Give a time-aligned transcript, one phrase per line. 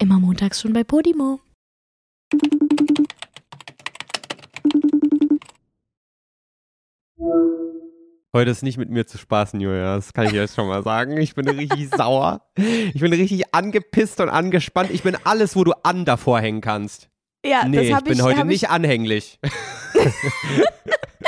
[0.00, 1.40] Immer montags schon bei Podimo.
[8.32, 9.96] Heute ist nicht mit mir zu spaßen, Julia.
[9.96, 11.18] Das kann ich jetzt schon mal sagen.
[11.18, 12.48] Ich bin richtig sauer.
[12.56, 14.90] Ich bin richtig angepisst und angespannt.
[14.90, 17.09] Ich bin alles, wo du an davor hängen kannst.
[17.44, 19.38] Ja, nee, ich bin ich, heute nicht anhänglich.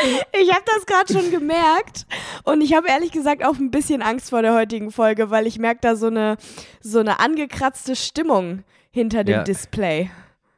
[0.04, 2.06] Ich, ich habe das gerade schon gemerkt
[2.45, 5.59] und ich habe ehrlich gesagt auch ein bisschen Angst vor der heutigen Folge, weil ich
[5.59, 6.38] merke da so eine
[6.80, 9.42] so eine angekratzte Stimmung hinter dem Ja.
[9.45, 10.10] Display.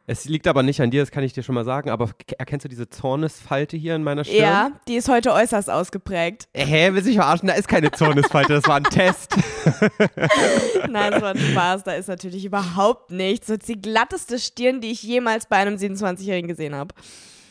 [0.06, 1.88] Es liegt aber nicht an dir, das kann ich dir schon mal sagen.
[1.88, 4.42] Aber erkennst du diese Zornesfalte hier in meiner Stirn?
[4.42, 6.46] Ja, die ist heute äußerst ausgeprägt.
[6.52, 7.48] Hä, will sich verarschen?
[7.48, 9.34] Da ist keine Zornesfalte, das war ein Test.
[10.90, 11.84] Nein, das war ein Spaß.
[11.84, 13.46] Da ist natürlich überhaupt nichts.
[13.46, 16.94] Das ist die glatteste Stirn, die ich jemals bei einem 27-Jährigen gesehen habe.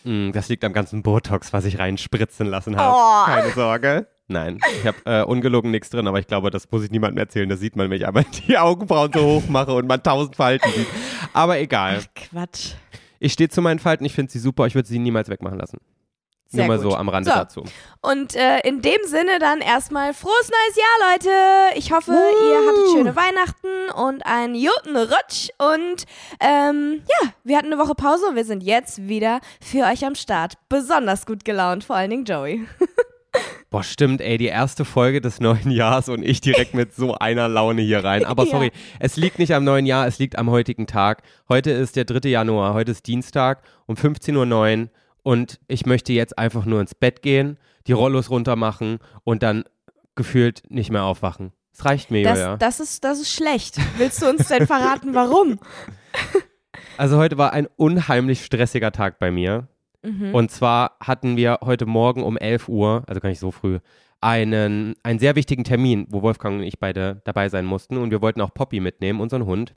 [0.03, 2.95] Hm, das liegt am ganzen Botox, was ich reinspritzen lassen habe.
[2.95, 3.25] Oh.
[3.25, 4.07] Keine Sorge.
[4.27, 7.49] Nein, ich habe äh, ungelogen nichts drin, aber ich glaube, das muss ich niemandem erzählen.
[7.49, 10.69] Das sieht man, wenn ich aber die Augenbrauen so hoch mache und man tausend Falten
[10.71, 10.87] sieht.
[11.33, 12.03] Aber egal.
[12.15, 12.73] Quatsch.
[13.19, 15.79] Ich stehe zu meinen Falten, ich finde sie super, ich würde sie niemals wegmachen lassen.
[16.47, 16.91] Sehr Nur mal gut.
[16.91, 17.35] so am Rande So.
[17.35, 17.63] dazu.
[18.01, 21.79] Und äh, in dem Sinne dann erstmal frohes neues Jahr, Leute.
[21.79, 25.49] Ich hoffe, ihr hattet schöne Weihnachten und einen guten Rutsch.
[25.57, 26.05] Und
[26.39, 30.13] ähm, ja, wir hatten eine Woche Pause und wir sind jetzt wieder für euch am
[30.13, 30.53] Start.
[30.69, 32.67] Besonders gut gelaunt, vor allen Dingen Joey.
[33.73, 37.47] Boah, stimmt, ey, die erste Folge des neuen Jahres und ich direkt mit so einer
[37.47, 38.23] Laune hier rein.
[38.27, 38.51] Aber Ja.
[38.51, 41.23] sorry, es liegt nicht am neuen Jahr, es liegt am heutigen Tag.
[41.49, 42.29] Heute ist der 3.
[42.29, 44.89] Januar, heute ist Dienstag um 15.09 Uhr
[45.23, 47.57] und ich möchte jetzt einfach nur ins Bett gehen,
[47.87, 49.63] die Rollos runter machen und dann
[50.13, 51.51] gefühlt nicht mehr aufwachen.
[51.73, 52.57] Es reicht mir, Das, Julia.
[52.57, 53.77] das, ist, das ist schlecht.
[53.97, 55.57] Willst du uns denn verraten, warum?
[56.95, 59.67] Also heute war ein unheimlich stressiger Tag bei mir.
[60.03, 60.35] Mhm.
[60.35, 63.79] Und zwar hatten wir heute Morgen um 11 Uhr, also gar nicht so früh,
[64.21, 67.97] einen, einen sehr wichtigen Termin, wo Wolfgang und ich beide dabei sein mussten.
[67.97, 69.75] Und wir wollten auch Poppy mitnehmen, unseren Hund.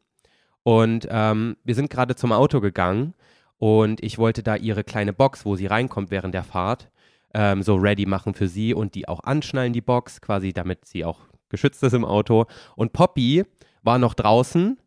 [0.63, 3.15] Und ähm, wir sind gerade zum Auto gegangen
[3.59, 6.91] und ich wollte da ihre kleine Box, wo sie reinkommt während der Fahrt,
[7.35, 11.05] ähm, so ready machen für sie und die auch anschnallen, die Box, quasi damit sie
[11.05, 12.47] auch geschützt ist im Auto.
[12.75, 13.45] Und Poppy
[13.83, 14.79] war noch draußen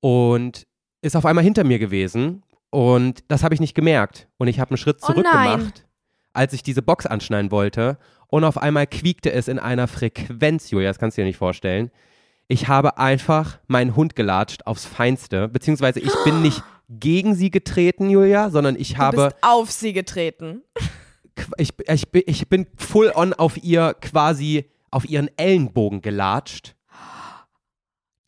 [0.00, 0.66] und
[1.02, 4.28] ist auf einmal hinter mir gewesen und das habe ich nicht gemerkt.
[4.38, 5.58] Und ich habe einen Schritt Oh zurück nein.
[5.58, 5.86] gemacht,
[6.32, 7.98] als ich diese Box anschneiden wollte.
[8.28, 11.90] Und auf einmal quiekte es in einer Frequenz, Julia, das kannst du dir nicht vorstellen.
[12.46, 18.08] Ich habe einfach meinen Hund gelatscht aufs Feinste, beziehungsweise ich bin nicht gegen sie getreten,
[18.10, 20.62] Julia, sondern ich du habe, bist auf sie getreten.
[21.56, 26.74] ich, ich, bin- ich bin full on auf ihr quasi, auf ihren Ellenbogen gelatscht.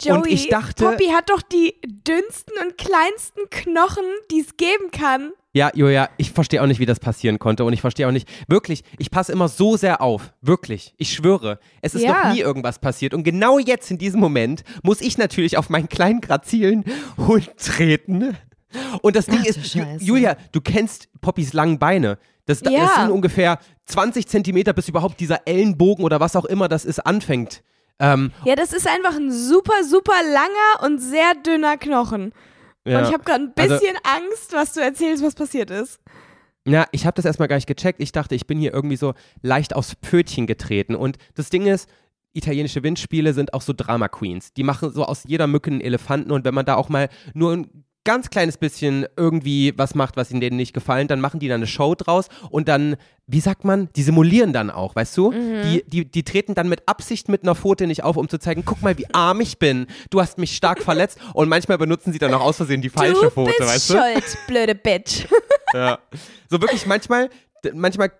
[0.03, 4.91] Joey, Und ich dachte- Poppy hat doch die dünnsten und kleinsten Knochen, die es geben
[4.93, 5.33] kann.
[5.53, 7.65] Ja, Julia, ich verstehe auch nicht, wie das passieren konnte.
[7.65, 10.33] Und ich verstehe auch nicht, wirklich, ich passe immer so sehr auf.
[10.43, 10.95] Wirklich.
[10.97, 11.59] Ich schwöre.
[11.83, 12.27] Es ist Ja.
[12.29, 13.15] noch nie irgendwas passiert.
[13.15, 16.85] Und genau jetzt in diesem Moment muss ich natürlich auf meinen kleinen, grazilen
[17.17, 18.37] Hund treten.
[19.03, 19.83] Und das Ding Ach ist, Ju.
[19.99, 22.19] Julia, du kennst Poppys langen Beine.
[22.47, 22.89] Das, das Ja.
[23.01, 27.65] sind ungefähr 20 Zentimeter, bis überhaupt dieser Ellenbogen oder was auch immer das ist, anfängt.
[28.01, 32.33] Ähm, Ja, das ist einfach ein super, super langer und sehr dünner Knochen.
[32.85, 32.99] ja.
[32.99, 36.01] Und ich habe gerade ein Also- bisschen Angst, was du erzählst, was passiert ist.
[36.67, 38.01] Ja, ich habe das erstmal gar nicht gecheckt.
[38.03, 40.95] Ich dachte, ich bin hier irgendwie so leicht aufs Pfötchen getreten.
[40.95, 41.89] Und das Ding ist,
[42.33, 44.53] italienische Windspiele sind auch so Drama Queens.
[44.53, 46.31] Die machen so aus jeder Mücke einen Elefanten.
[46.31, 50.33] Und wenn man da auch mal nur ein ganz kleines bisschen irgendwie was macht, was
[50.33, 52.97] ihnen denen nicht gefallen, dann machen die dann eine Show draus und dann,
[53.29, 55.31] wie sagt man, die simulieren dann auch, weißt du?
[55.31, 58.65] Die, die, die treten dann mit Absicht mit einer Pfote nicht auf, um zu zeigen,
[58.65, 59.87] guck mal, wie arm ich bin.
[60.11, 61.19] Du hast mich stark verletzt.
[61.35, 63.95] Und manchmal benutzen sie dann auch aus Versehen die falsche du Pfote, bist weißt du?
[63.95, 65.27] schuld, blöde Bitch.
[65.73, 66.01] Ja.
[66.49, 67.31] So wirklich manchmal,
[67.73, 68.11] manchmal,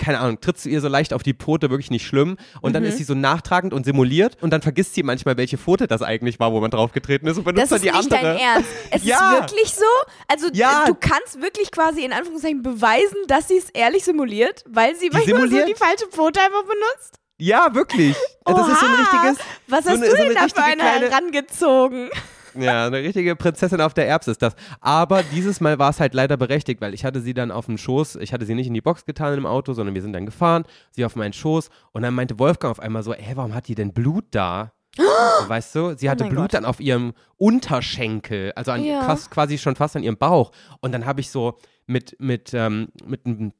[0.00, 2.36] keine Ahnung, trittst du ihr so leicht auf die Pfote, wirklich nicht schlimm.
[2.60, 2.74] Und Mhm.
[2.74, 6.02] dann ist sie so nachtragend und simuliert und dann vergisst sie manchmal, welche Pfote das
[6.02, 8.20] eigentlich war, wo man draufgetreten ist und benutzt Das dann ist die nicht andere.
[8.34, 8.70] dein Ernst.
[8.90, 9.34] Es Ja.
[9.34, 9.84] ist wirklich so.
[10.26, 10.84] Also Ja.
[10.86, 15.36] du kannst wirklich quasi in Anführungszeichen beweisen, dass sie es ehrlich simuliert, weil sie manchmal
[15.42, 15.66] simuliert?
[15.68, 17.16] so die falsche Pfote einfach benutzt.
[17.38, 18.16] Ja, wirklich.
[18.44, 19.00] Das ist so ein Oha.
[19.00, 19.46] richtiges.
[19.68, 22.10] Was so hast eine, du so denn eine da für eine kleine, herangezogen?
[22.54, 24.54] Ja, eine richtige Prinzessin auf der Erbs ist das.
[24.80, 27.78] Aber dieses Mal war es halt leider berechtigt, weil ich hatte sie dann auf dem
[27.78, 30.26] Schoß, ich hatte sie nicht in die Box getan im Auto, sondern wir sind dann
[30.26, 33.68] gefahren, sie auf meinen Schoß und dann meinte Wolfgang auf einmal so, ey, warum hat
[33.68, 34.72] die denn Blut da?
[34.96, 36.54] So, weißt du, sie hatte Oh Blut Gott.
[36.54, 39.02] dann auf ihrem Unterschenkel, also an, Ja.
[39.02, 40.50] fast, quasi schon fast an ihrem Bauch.
[40.80, 43.52] Und dann habe ich so mit, mit, ähm, mit einem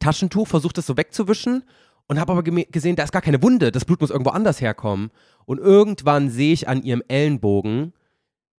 [0.00, 1.64] Taschentuch versucht, das so wegzuwischen
[2.06, 5.10] und habe aber gesehen, da ist gar keine Wunde, das Blut muss irgendwo anders herkommen.
[5.44, 7.92] Und irgendwann sehe ich an ihrem Ellenbogen,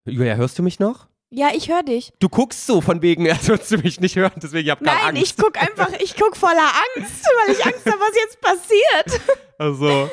[0.06, 1.06] Julia, hörst du mich noch?
[1.32, 2.12] Ja, ich höre dich.
[2.18, 4.96] Du guckst so von wegen, als würdest du mich nicht hören, deswegen ich hab Nein,
[5.16, 5.22] Angst.
[5.22, 9.20] ich guck einfach, ich guck voller Angst, weil ich Angst habe, was jetzt passiert.
[9.58, 10.08] Also,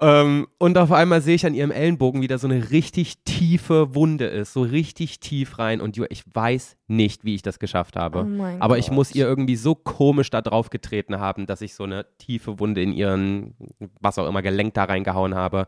[0.00, 4.26] Ähm, und auf einmal sehe ich an ihrem Ellenbogen wieder so eine richtig tiefe Wunde
[4.26, 5.80] ist, so richtig tief rein.
[5.80, 8.24] Und ich weiß nicht, wie ich das geschafft habe.
[8.28, 8.94] Oh Aber ich Gott.
[8.94, 12.80] muss ihr irgendwie so komisch da drauf getreten haben, dass ich so eine tiefe Wunde
[12.80, 13.56] in ihren,
[14.00, 15.66] was auch immer, Gelenk da reingehauen habe.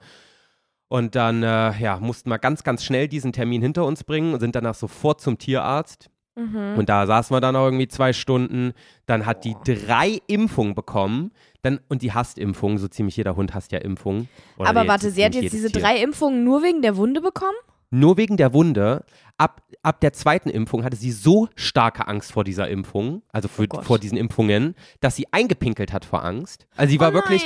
[0.88, 4.40] Und dann, äh, ja, mussten wir ganz, ganz schnell diesen Termin hinter uns bringen und
[4.40, 6.08] sind danach sofort zum Tierarzt.
[6.35, 6.79] Mhm.
[6.79, 8.73] Und da saßen wir dann auch irgendwie zwei Stunden.
[9.06, 11.32] Dann hat die drei Impfungen bekommen.
[11.62, 12.79] Dann, und die hasst Impfungen.
[12.79, 14.29] So ziemlich jeder Hund hasst ja Impfungen.
[14.56, 15.82] Oder Aber nee, warte, sie hat jetzt diese Tier.
[15.82, 17.56] drei Impfungen nur wegen der Wunde bekommen?
[17.90, 19.05] Nur wegen der Wunde.
[19.37, 23.67] Ab, ab der zweiten Impfung hatte sie so starke Angst vor dieser Impfung, also für,
[23.70, 26.67] Oh vor diesen Impfungen, dass sie eingepinkelt hat vor Angst.
[26.76, 27.44] Also sie war oh wirklich.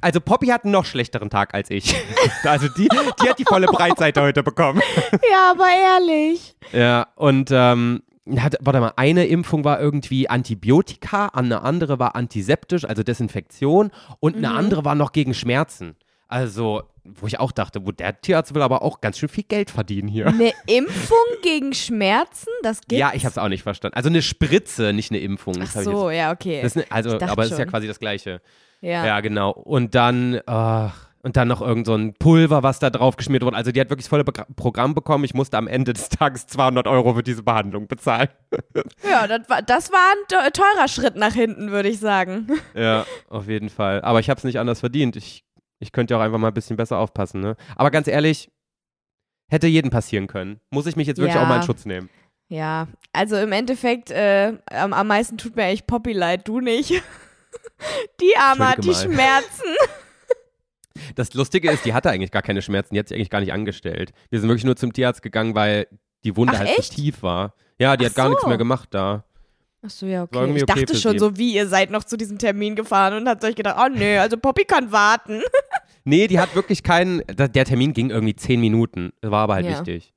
[0.00, 1.94] Also Poppy hat einen noch schlechteren Tag als ich.
[2.44, 2.88] also die,
[3.22, 4.80] die hat die volle Breitseite heute bekommen.
[5.30, 6.54] Ja, aber ehrlich.
[6.72, 8.02] Ja, und ähm,
[8.38, 13.90] hat, warte mal, eine Impfung war irgendwie Antibiotika, eine andere war antiseptisch, also Desinfektion,
[14.20, 14.56] und eine Mhm.
[14.56, 15.96] andere war noch gegen Schmerzen.
[16.28, 16.82] Also,
[17.14, 20.08] wo ich auch dachte, wo der Tierarzt will aber auch ganz schön viel Geld verdienen
[20.08, 20.26] hier.
[20.26, 22.48] Eine Impfung gegen Schmerzen?
[22.62, 22.96] Das gibt's?
[22.98, 23.96] Ja, ich habe es auch nicht verstanden.
[23.96, 25.54] Also eine Spritze, nicht eine Impfung.
[25.60, 26.60] Ach Das so, ja, okay.
[26.62, 28.40] Jetzt, das ist eine, also, aber es ist ja quasi das Gleiche.
[28.80, 29.04] ja.
[29.06, 29.50] Ja, genau.
[29.50, 33.56] Und dann, ach, und dann noch irgend so ein Pulver, was da drauf geschmiert wurde.
[33.56, 35.24] Also die hat wirklich das volle Begra- Programm bekommen.
[35.24, 38.28] Ich musste am Ende des Tages 200 Euro für diese Behandlung bezahlen.
[39.08, 42.46] Ja, das war, das war ein te- teurer Schritt nach hinten, würde ich sagen.
[42.74, 44.00] Ja, auf jeden Fall.
[44.02, 45.16] Aber ich habe es nicht anders verdient.
[45.16, 45.44] Ich,
[45.78, 47.40] ich könnte ja auch einfach mal ein bisschen besser aufpassen.
[47.40, 47.56] Ne?
[47.76, 48.50] Aber ganz ehrlich,
[49.50, 50.60] hätte jeden passieren können.
[50.70, 51.42] Muss ich mich jetzt wirklich Ja.
[51.44, 52.08] auch mal in Schutz nehmen.
[52.50, 56.90] Ja, also im Endeffekt, äh, am, am meisten tut mir echt Poppy leid, du nicht.
[58.20, 58.94] Die Arme hat die mal.
[58.94, 59.62] Schmerzen.
[61.14, 63.52] Das Lustige ist, die hatte eigentlich gar keine Schmerzen, die hat sich eigentlich gar nicht
[63.52, 64.12] angestellt.
[64.30, 65.86] Wir sind wirklich nur zum Tierarzt gegangen, weil
[66.24, 66.92] die Wunde Ach, halt echt?
[66.92, 67.54] zu tief war.
[67.78, 68.48] Ja, die Ach hat gar nichts so.
[68.48, 69.24] mehr gemacht da.
[69.80, 70.44] Ach so, ja, okay.
[70.56, 71.18] Ich okay dachte schon sie.
[71.18, 74.18] so, wie ihr seid noch zu diesem Termin gefahren und habt euch gedacht, oh nö,
[74.18, 75.40] also Poppy kann warten.
[76.04, 77.20] Nee, die hat wirklich keinen.
[77.28, 79.12] Der Termin ging irgendwie zehn Minuten.
[79.20, 79.72] War aber halt Ja.
[79.72, 80.14] wichtig.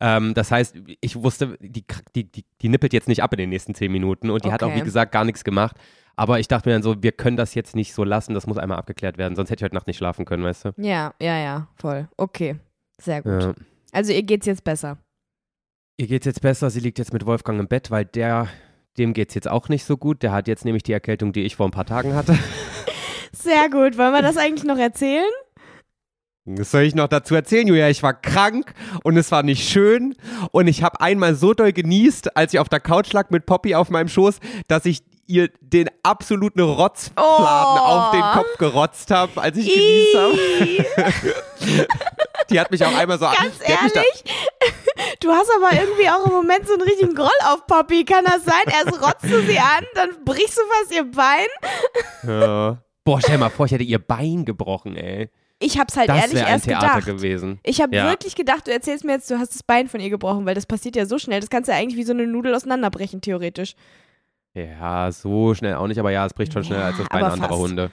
[0.00, 1.84] Ähm, das heißt, ich wusste, die,
[2.16, 4.64] die, die, die nippelt jetzt nicht ab in den nächsten zehn Minuten und die hat
[4.64, 4.80] auch, Okay.
[4.80, 5.76] wie gesagt, gar nichts gemacht.
[6.16, 8.58] Aber ich dachte mir dann so, wir können das jetzt nicht so lassen, das muss
[8.58, 10.70] einmal abgeklärt werden, sonst hätte ich heute Nacht nicht schlafen können, weißt du?
[10.76, 12.08] Ja, ja, ja, voll.
[12.16, 12.56] Okay,
[13.00, 13.40] sehr gut.
[13.40, 13.54] Ja.
[13.92, 14.98] Also ihr geht's jetzt besser.
[15.98, 18.48] Ihr geht's jetzt besser, sie liegt jetzt mit Wolfgang im Bett, weil der,
[18.98, 20.22] dem geht's jetzt auch nicht so gut.
[20.22, 22.36] Der hat jetzt nämlich die Erkältung, die ich vor ein paar Tagen hatte.
[23.32, 23.96] Sehr gut.
[23.98, 25.28] Wollen wir das eigentlich noch erzählen?
[26.50, 27.88] Was soll ich noch dazu erzählen, Julia?
[27.90, 28.72] Ich war krank
[29.04, 30.14] und es war nicht schön.
[30.50, 33.74] Und ich habe einmal so doll genießt, als ich auf der Couch lag mit Poppy
[33.74, 37.84] auf meinem Schoß, dass ich ihr den absoluten Rotzfladen Oh.
[37.84, 40.38] auf den Kopf gerotzt habe, als ich genießt habe.
[42.50, 44.24] Die hat mich auch einmal so Ganz ehrlich,
[45.20, 48.04] du hast aber irgendwie auch im Moment so einen richtigen Groll auf Poppy.
[48.04, 48.62] Kann das sein?
[48.66, 51.46] Erst rotzt du sie an, dann brichst du fast ihr Bein.
[52.26, 52.78] Ja.
[53.04, 55.30] Boah, stell mal vor, ich hätte ihr Bein gebrochen, ey.
[55.60, 57.06] Ich hab's halt Das ehrlich ein erst Theater gedacht.
[57.06, 57.58] gewesen.
[57.64, 58.08] Ich habe Ja.
[58.10, 60.66] wirklich gedacht, du erzählst mir jetzt, du hast das Bein von ihr gebrochen, weil das
[60.66, 61.40] passiert ja so schnell.
[61.40, 63.74] Das kannst du ja eigentlich wie so eine Nudel auseinanderbrechen, theoretisch.
[64.54, 67.24] Ja, so schnell auch nicht, aber ja, es bricht schon schneller Ja, als das Bein
[67.24, 67.60] anderer fast.
[67.60, 67.90] Hunde.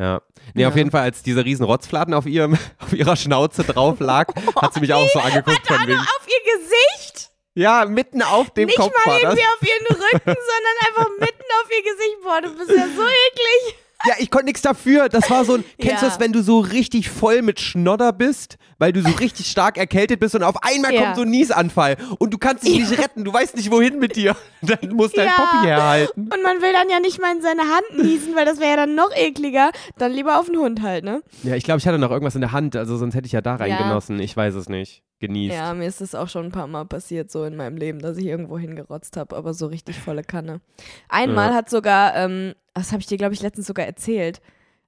[0.00, 0.22] Ja.
[0.54, 0.78] Nee, auf Ja.
[0.78, 4.80] jeden Fall, als dieser riesen Rotzfladen auf, ihrem, auf ihrer Schnauze drauf lag, hat sie
[4.80, 5.98] mich auch so angeguckt von wegen.
[6.00, 7.30] Auf ihr Gesicht?
[7.54, 9.38] Ja, mitten auf dem Nicht Kopf mal war das.
[9.38, 12.16] irgendwie auf ihren Rücken, sondern einfach mitten auf ihr Gesicht.
[12.22, 13.76] Boah, du bist ja so eklig.
[14.06, 15.08] Ja, ich konnte nichts dafür.
[15.10, 16.10] Das war so ein, kennst du Ja.
[16.10, 20.20] das, wenn du so richtig voll mit Schnodder bist, weil du so richtig stark erkältet
[20.20, 21.02] bist und auf einmal Ja.
[21.02, 24.16] kommt so ein Niesanfall und du kannst dich nicht retten, du weißt nicht wohin mit
[24.16, 24.34] dir.
[24.62, 25.34] Dann musst du dein Ja.
[25.36, 26.22] Poppy herhalten.
[26.32, 28.76] Und man will dann ja nicht mal in seine Hand niesen, weil das wäre ja
[28.76, 29.70] dann noch ekliger.
[29.98, 31.22] Dann lieber auf den Hund halt, ne?
[31.42, 33.40] Ja, ich glaube, ich hatte noch irgendwas in der Hand, also sonst hätte ich ja
[33.42, 33.56] da Ja.
[33.56, 34.18] reingenossen.
[34.20, 35.02] Ich weiß es nicht.
[35.20, 35.54] Genießt.
[35.54, 38.16] Ja, mir ist das auch schon ein paar Mal passiert, so in meinem Leben, dass
[38.16, 40.62] ich irgendwo hingerotzt habe, aber so richtig volle Kanne.
[41.10, 41.54] Einmal Ja.
[41.56, 44.40] hat sogar, ähm, das habe ich dir, glaube ich, letztens sogar erzählt.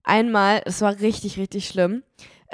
[0.05, 2.03] Einmal, das war richtig, richtig schlimm.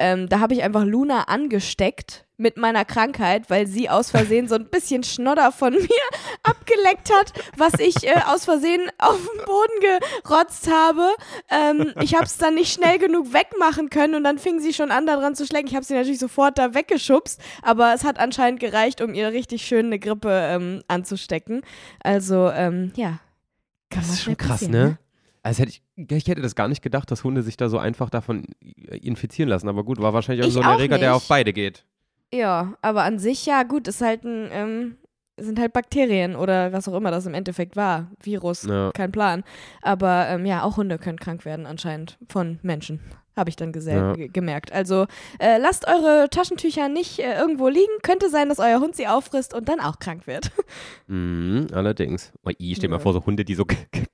[0.01, 4.55] Ähm, da habe ich einfach Luna angesteckt mit meiner Krankheit, weil sie aus Versehen so
[4.55, 5.89] ein bisschen Schnodder von mir
[6.45, 11.11] abgeleckt hat, was ich äh, aus Versehen auf den Boden gerotzt habe.
[11.51, 14.93] Ähm, ich habe es dann nicht schnell genug wegmachen können und dann fing sie schon
[14.93, 15.67] an, daran zu schlecken.
[15.67, 19.63] Ich habe sie natürlich sofort da weggeschubst, aber es hat anscheinend gereicht, um ihr richtig
[19.67, 21.63] schön eine Grippe ähm, anzustecken.
[22.05, 23.19] Also, ähm, ja.
[23.91, 24.99] Kann Das ist schon krass, passieren, ne?
[25.43, 28.11] Also hätte ich, ich hätte das gar nicht gedacht, dass Hunde sich da so einfach
[28.11, 28.45] davon
[29.01, 29.69] infizieren lassen.
[29.69, 31.85] Aber gut, war wahrscheinlich Ich irgend so ein auch Erreger, der auf beide geht.
[32.33, 34.97] Ja, aber an sich, ja, gut, ist halt ein, ähm,
[35.39, 38.11] sind halt Bakterien oder was auch immer das im Endeffekt war.
[38.23, 38.91] Virus, Ja.
[38.93, 39.45] kein Plan.
[39.83, 43.01] Aber ähm, ja, auch Hunde können krank werden anscheinend von Menschen.
[43.39, 44.13] Habe ich dann Ja.
[44.13, 44.73] ge- gemerkt.
[44.73, 45.07] Also
[45.39, 47.93] äh, lasst eure Taschentücher nicht äh, irgendwo liegen.
[48.03, 50.51] Könnte sein, dass euer Hund sie auffrisst und dann auch krank wird.
[51.11, 52.33] Mhm, allerdings.
[52.45, 53.01] Oh, ich stell mir Ja.
[53.01, 53.65] vor, so Hunde, die so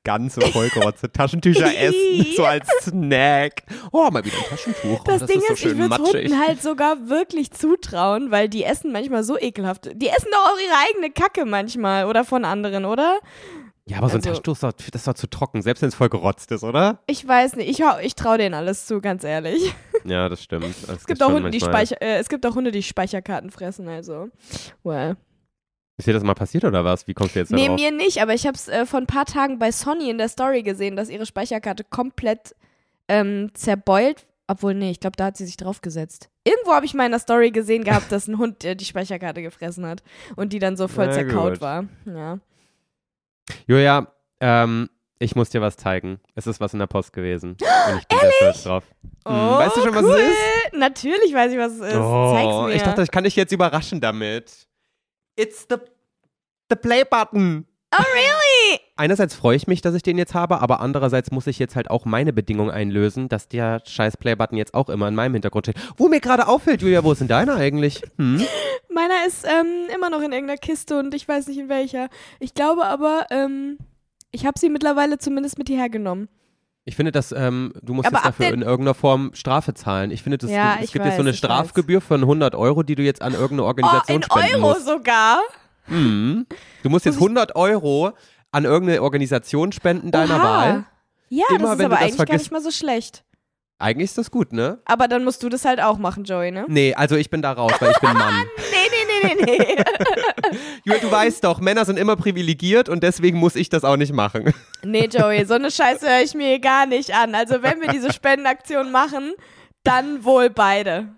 [0.05, 3.63] ganze vollgerotzte Taschentücher essen, so als Snack.
[3.91, 5.01] Oh, mal wieder ein Taschentuch.
[5.01, 5.97] Oh, Das, das Ding ist so ist, ich würde.
[5.97, 9.91] Hunden halt sogar wirklich zutrauen, weil die essen manchmal so ekelhaft.
[9.95, 13.19] Die essen doch auch ihre eigene Kacke manchmal oder von anderen, oder?
[13.87, 16.51] Ja, aber so ein also- Taschentuch, das doch zu trocken, selbst wenn es voll gerotzt
[16.53, 17.01] ist, oder?
[17.07, 19.75] Ich weiß nicht, ich, ich traue denen alles zu, ganz ehrlich.
[20.07, 20.67] Ja, das stimmt.
[20.87, 23.89] Das Es gibt, auch Hunde, die Speicher, äh, es gibt auch Hunde, die Speicherkarten fressen,
[23.89, 24.29] also.
[24.83, 25.17] Well.
[25.97, 27.09] Ist dir das mal passiert oder was?
[27.09, 27.81] Wie kommst du jetzt Nee, darauf?
[27.81, 30.29] mir nicht, aber ich habe es äh, vor ein paar Tagen bei Sony in der
[30.29, 32.55] Story gesehen, dass ihre Speicherkarte komplett
[33.09, 34.27] ähm, zerbeult.
[34.47, 36.29] Obwohl, nee, ich glaube, da hat sie sich draufgesetzt.
[36.47, 39.41] Irgendwo habe ich mal in der Story gesehen gehabt, dass ein Hund äh, die Speicherkarte
[39.41, 40.03] gefressen hat
[40.37, 41.61] und die dann so voll Na zerkaut gut.
[41.63, 41.85] war.
[42.05, 42.41] Ja.
[43.67, 46.21] Julia, ähm, ich muss dir was zeigen.
[46.35, 47.53] Es ist was in der Post gewesen.
[47.89, 48.85] Und ich bin sehr stolz drauf.
[49.25, 50.19] Oh, Hm, weißt du schon, was cool.
[50.19, 50.75] es ist?
[50.79, 51.93] Natürlich weiß ich, was es ist.
[51.93, 52.75] Zeig's Oh, mir.
[52.75, 54.67] ich dachte, ich kann dich jetzt überraschen damit.
[55.37, 55.77] It's the,
[56.71, 57.67] the play button.
[57.97, 58.44] oh, really?
[58.97, 61.91] Einerseits freue ich mich, dass ich den jetzt habe, aber andererseits muss ich jetzt halt
[61.91, 65.77] auch meine Bedingung einlösen, dass der scheiß Play-Button jetzt auch immer in meinem Hintergrund steht.
[65.97, 68.03] Wo mir gerade auffällt, Julia, wo ist denn deiner eigentlich?
[68.19, 68.41] Hm?
[68.95, 72.09] Meiner ist ähm, immer noch in irgendeiner Kiste und ich weiß nicht in welcher.
[72.39, 73.79] Ich glaube aber, ähm,
[74.31, 76.29] ich habe sie mittlerweile zumindest mit hierher genommen.
[76.85, 80.13] Ich finde, dass ähm, du musst jetzt dafür in irgendeiner Form Strafe zahlen.
[80.13, 82.95] Ich finde, das, Ja, es gibt jetzt so weiß, eine Strafgebühr von 100 Euro, die
[82.95, 84.87] du jetzt an irgendeine Oh, Organisation in spenden Euro musst.
[84.87, 85.41] sogar?
[85.89, 86.47] Mhm.
[86.85, 88.13] Du musst jetzt Muss ich- 100 Euro
[88.55, 90.45] an irgendeine Organisation spenden deiner Oha.
[90.45, 90.85] Wahl.
[91.29, 93.25] Ja, Immer das ist wenn aber du das eigentlich gar nicht mal so schlecht.
[93.81, 94.79] Eigentlich ist das gut, ne?
[94.85, 96.65] Aber dann musst du das halt auch machen, Joey, ne?
[96.69, 98.45] Nee, also ich bin da raus, weil ich bin Mann.
[98.57, 99.85] Nee, nee, nee, nee, nee.
[100.85, 104.13] Julia, du weißt doch, Männer sind immer privilegiert und deswegen muss ich das auch nicht
[104.13, 104.55] machen.
[104.85, 107.35] nee, Joey, so eine Scheiße höre ich mir gar nicht an.
[107.35, 109.33] Also wenn wir diese Spendenaktion machen,
[109.83, 111.09] dann wohl beide.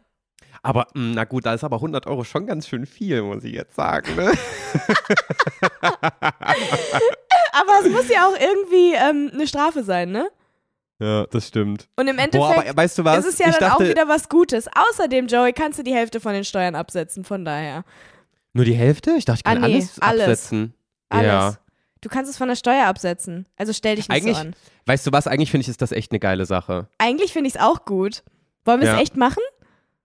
[0.62, 3.52] Aber, mh, na gut, da ist aber 100 Euro schon ganz schön viel, muss ich
[3.52, 4.32] jetzt sagen, ne?
[7.52, 10.28] Aber es muss ja auch irgendwie ähm, eine Strafe sein, ne?
[10.98, 11.88] Ja, das stimmt.
[11.96, 13.18] Und im Boah, Endeffekt aber weißt du was?
[13.26, 14.66] ist es ja ich dann dachte, auch wieder was Gutes.
[14.90, 17.84] Außerdem, Joey, kannst du die Hälfte von den Steuern absetzen, von daher.
[18.54, 19.12] nur die Hälfte?
[19.18, 20.22] Ich dachte, ich kann Ah, nee, alles, alles.
[20.22, 20.74] absetzen.
[21.10, 21.26] Alles.
[21.26, 21.54] Ja.
[22.00, 23.46] Du kannst es von der Steuer absetzen.
[23.56, 24.54] Also stell dich nicht Eigentlich- so an.
[24.86, 25.26] Weißt du was?
[25.26, 26.88] Eigentlich finde ich, ist das echt eine geile Sache.
[26.98, 28.22] Eigentlich finde ich es auch gut.
[28.64, 29.00] Wollen wir es Ja.
[29.00, 29.42] echt machen?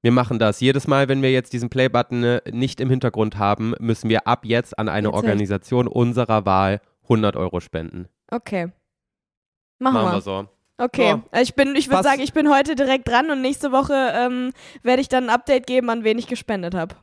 [0.01, 0.59] Wir machen das.
[0.59, 4.45] Jedes Mal, wenn wir jetzt diesen Play-Button äh, nicht im Hintergrund haben, müssen wir ab
[4.45, 5.15] jetzt an eine Jetzt.
[5.15, 8.07] Organisation unserer Wahl 100 Euro spenden.
[8.29, 8.71] Okay.
[9.79, 10.13] Machen, Machen wir.
[10.13, 10.47] wir so.
[10.77, 11.09] Okay.
[11.09, 11.21] Ja.
[11.31, 14.51] Also Ich, bin, ich würde sagen, ich bin heute direkt dran und nächste Woche ähm,
[14.83, 16.95] werde ich dann ein Update geben, an wen ich gespendet habe.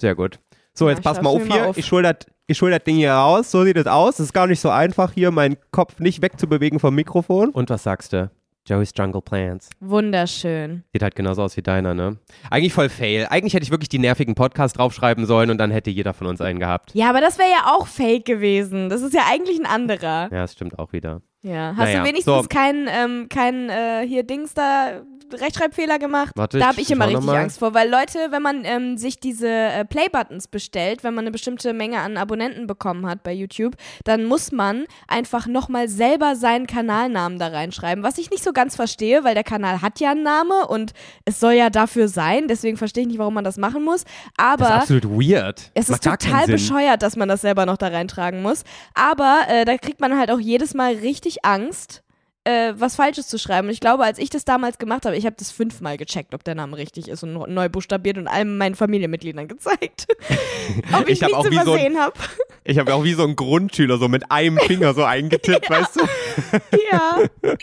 [0.00, 0.38] Sehr gut.
[0.74, 1.68] So, Ja, jetzt pass mal auf mir mal hier.
[1.70, 1.76] auf.
[1.78, 3.50] Ich schul das ich schul das Ding hier raus.
[3.50, 4.14] So sieht es aus.
[4.14, 7.50] Es ist gar nicht so einfach, hier meinen Kopf nicht wegzubewegen vom Mikrofon.
[7.50, 8.30] Und was sagst du?
[8.66, 9.70] Joey's Jungle Plans.
[9.80, 10.84] Wunderschön.
[10.92, 12.18] Sieht halt genauso aus wie deiner, ne?
[12.48, 13.26] Eigentlich voll fail.
[13.28, 16.40] Eigentlich hätte ich wirklich die nervigen Podcast draufschreiben sollen und dann hätte jeder von uns
[16.40, 16.94] einen gehabt.
[16.94, 18.88] Ja, aber das wäre ja auch fake gewesen.
[18.88, 20.28] Das ist ja eigentlich ein anderer.
[20.30, 21.22] Ja, das stimmt auch wieder.
[21.42, 21.70] Ja.
[21.76, 22.48] Hast Naja, du wenigstens so.
[22.48, 26.32] keinen ähm, kein, äh, hier Dings da Rechtschreibfehler gemacht?
[26.36, 27.38] Warte, da ich habe ich immer schau noch richtig.
[27.38, 31.30] Angst vor, weil Leute, wenn man ähm, sich diese äh, Play-Buttons bestellt, wenn man eine
[31.30, 36.66] bestimmte Menge an Abonnenten bekommen hat bei YouTube, dann muss man einfach nochmal selber seinen
[36.66, 40.22] Kanalnamen da reinschreiben, was ich nicht so ganz verstehe, weil der Kanal hat ja einen
[40.22, 40.92] Namen und
[41.24, 44.04] es soll ja dafür sein, deswegen verstehe ich nicht, warum man das machen muss,
[44.36, 45.70] aber Das ist absolut weird.
[45.74, 48.64] es Macht ist total bescheuert, dass man das selber noch da reintragen muss.
[48.94, 52.02] Aber äh, da kriegt man halt auch jedes Mal richtig Angst,
[52.44, 53.68] äh, was Falsches zu schreiben.
[53.68, 56.42] Und ich glaube, als ich das damals gemacht habe, ich habe das fünfmal gecheckt, ob
[56.44, 60.06] der Name richtig ist und neu buchstabiert und allen meinen Familienmitgliedern gezeigt.
[60.92, 62.14] ob ich, Ich nichts wie so übersehen habe.
[62.64, 66.00] Ich habe auch wie so ein Grundschüler so mit einem Finger so eingetippt, weißt du?
[66.90, 67.22] ja.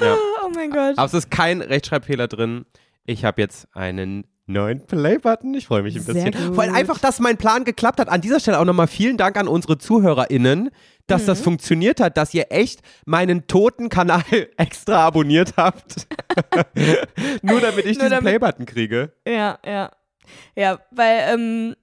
[0.00, 0.16] Ja.
[0.42, 0.96] Oh mein Gott.
[0.96, 2.64] Aber es ist kein Rechtschreibfehler drin.
[3.04, 5.52] Ich habe jetzt einen neuen Play-Button.
[5.54, 6.32] Ich freue mich ein Sehr bisschen.
[6.32, 6.54] gut.
[6.54, 8.08] Vor allem einfach, dass mein Plan geklappt hat.
[8.08, 10.70] An dieser Stelle auch nochmal vielen Dank an unsere ZuhörerInnen,
[11.10, 11.26] dass Mhm.
[11.26, 14.22] das funktioniert hat, dass ihr echt meinen toten Kanal
[14.56, 16.06] extra abonniert habt.
[17.42, 19.12] Nur damit ich Nur diesen damit- Play-Button kriege.
[19.26, 19.90] Ja, ja.
[20.54, 21.74] Ja, weil, ähm,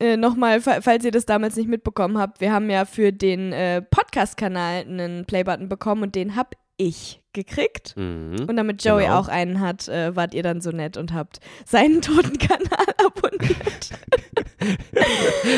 [0.00, 3.52] äh, nochmal, fa- falls ihr das damals nicht mitbekommen habt, wir haben ja für den
[3.52, 7.94] äh, Podcast-Kanal einen Playbutton bekommen und den hab ich gekriegt.
[7.96, 8.46] Mhm.
[8.48, 9.18] Und damit Joey Genau.
[9.18, 13.90] auch einen hat, äh, wart ihr dann so nett und habt seinen toten Kanal abonniert.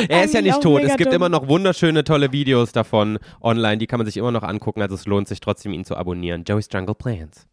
[0.09, 0.83] Er ist ja nicht tot.
[0.83, 1.17] Es gibt dumm.
[1.17, 3.77] immer noch wunderschöne, tolle Videos davon online.
[3.77, 4.81] Die kann man sich immer noch angucken.
[4.81, 6.45] Also es lohnt sich trotzdem, ihn zu abonnieren.
[6.45, 7.47] Joey's Jungle Plans.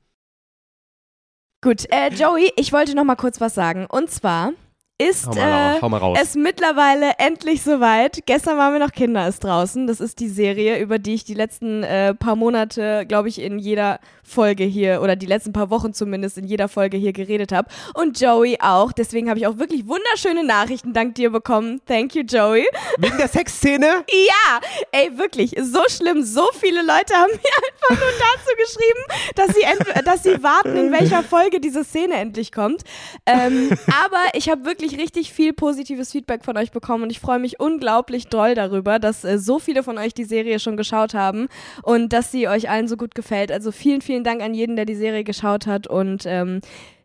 [1.61, 3.85] Gut, äh, Joey, ich wollte noch mal kurz was sagen.
[3.85, 4.53] Und zwar
[5.01, 8.23] ist Hau mal, äh, hau mal es mittlerweile endlich soweit.
[8.25, 9.87] Gestern waren wir noch Kinder ist draußen.
[9.87, 13.59] Das ist die Serie, über die ich die letzten äh, paar Monate, glaube ich, in
[13.59, 17.69] jeder Folge hier oder die letzten paar Wochen zumindest in jeder Folge hier geredet habe.
[17.93, 18.91] Und Joey auch.
[18.91, 21.81] Deswegen habe ich auch wirklich wunderschöne Nachrichten dank dir bekommen.
[21.87, 22.65] Thank you, Joey.
[22.97, 24.05] Wegen der Sexszene?
[24.11, 24.59] Ja,
[24.91, 26.23] ey, wirklich, so schlimm.
[26.23, 30.91] So viele Leute haben mir einfach nur dazu geschrieben, dass sie, dass sie warten, in
[30.91, 32.83] welcher Folge diese Szene endlich kommt.
[33.25, 37.39] Ähm, aber ich habe wirklich richtig viel positives Feedback von euch bekommen und ich freue
[37.39, 41.47] mich unglaublich doll darüber, dass äh, so viele von euch die Serie schon geschaut haben
[41.83, 43.51] und dass sie euch allen so gut gefällt.
[43.51, 46.61] Also vielen, vielen Dank an jeden, der die Serie geschaut hat und ähm,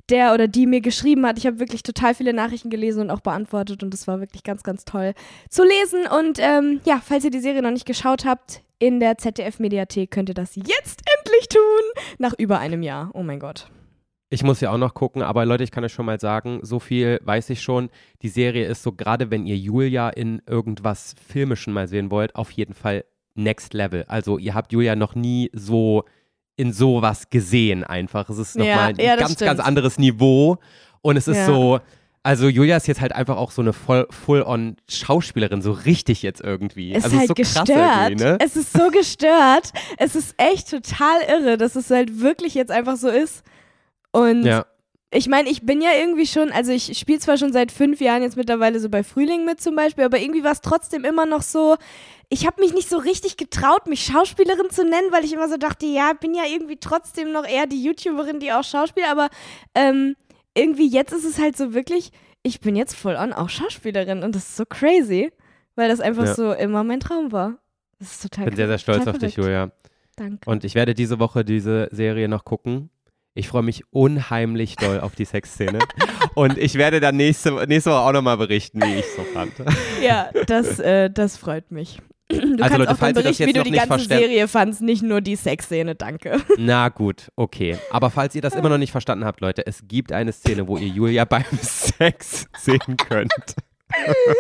[0.09, 1.39] der oder die mir geschrieben hat.
[1.39, 4.63] Ich habe wirklich total viele Nachrichten gelesen und auch beantwortet und es war wirklich ganz,
[4.63, 5.15] ganz toll
[5.49, 6.07] zu lesen.
[6.07, 10.29] Und ähm, ja, falls ihr die Serie noch nicht geschaut habt, in der ZDF-Mediathek könnt
[10.29, 12.05] ihr das jetzt endlich tun.
[12.19, 13.11] Nach über einem Jahr.
[13.15, 13.69] Oh mein Gott.
[14.29, 16.81] Ich muss ja auch noch gucken, aber Leute, ich kann euch schon mal sagen, so
[16.81, 17.91] viel weiß ich schon.
[18.23, 22.51] Die Serie ist so, gerade wenn ihr Julia in irgendwas Filmischen mal sehen wollt, auf
[22.51, 23.05] jeden Fall
[23.37, 24.05] next level.
[24.09, 26.05] Also ihr habt Julia noch nie so
[26.57, 28.29] in sowas gesehen einfach.
[28.29, 29.67] Es ist Ja, nochmal ein ja, das ganz, ganz stimmt.
[29.69, 30.57] anderes Niveau.
[31.03, 31.47] Und es ist Ja.
[31.47, 31.81] so,
[32.25, 36.41] also Julia ist jetzt halt einfach auch so eine voll, full-on Schauspielerin, so richtig jetzt
[36.41, 36.93] irgendwie.
[36.93, 38.19] Es also ist halt so gestört.
[38.19, 38.39] ne?
[38.41, 39.71] Es ist so gestört.
[39.99, 43.45] es ist echt total irre, dass es halt wirklich jetzt einfach so ist.
[44.17, 44.67] Und Ja.
[45.11, 48.23] ich meine, ich bin ja irgendwie schon, also ich spiele zwar schon seit fünf Jahren
[48.23, 51.43] jetzt mittlerweile so bei Frühling mit zum Beispiel, aber irgendwie war es trotzdem immer noch
[51.43, 51.77] so,
[52.29, 55.57] ich habe mich nicht so richtig getraut, mich Schauspielerin zu nennen, weil ich immer so
[55.57, 59.29] dachte, ja, bin ja irgendwie trotzdem noch eher die YouTuberin, die auch Schauspielt, aber
[59.75, 60.17] ähm,
[60.55, 62.11] irgendwie jetzt ist es halt so wirklich,
[62.43, 65.31] ich bin jetzt voll on auch Schauspielerin und das ist so crazy,
[65.77, 66.35] weil das einfach Ja.
[66.35, 67.59] so immer mein Traum war.
[67.99, 69.37] Das ist total Ich bin sehr, sehr stolz auf dich, verrückt.
[69.37, 69.71] Julia.
[70.17, 70.49] Danke.
[70.51, 72.91] Und ich werde diese Woche diese Serie noch gucken.
[73.37, 75.79] Ich freue mich unheimlich doll auf die Sexszene.
[76.35, 79.53] Und ich werde dann nächste, nächste Woche auch nochmal berichten, wie ich es so fand.
[80.03, 82.01] Ja, das, äh, das freut mich.
[82.29, 84.49] Du Also, kannst Leute, auch falls dann ihr das berichten, wie du die ganze Serie
[84.49, 86.41] fandst, nicht nur die Sexszene, danke.
[86.57, 87.77] Na gut, okay.
[87.91, 90.77] Aber falls ihr das immer noch nicht verstanden habt, Leute, es gibt eine Szene, wo
[90.79, 93.33] ihr Julia beim Sex sehen könnt.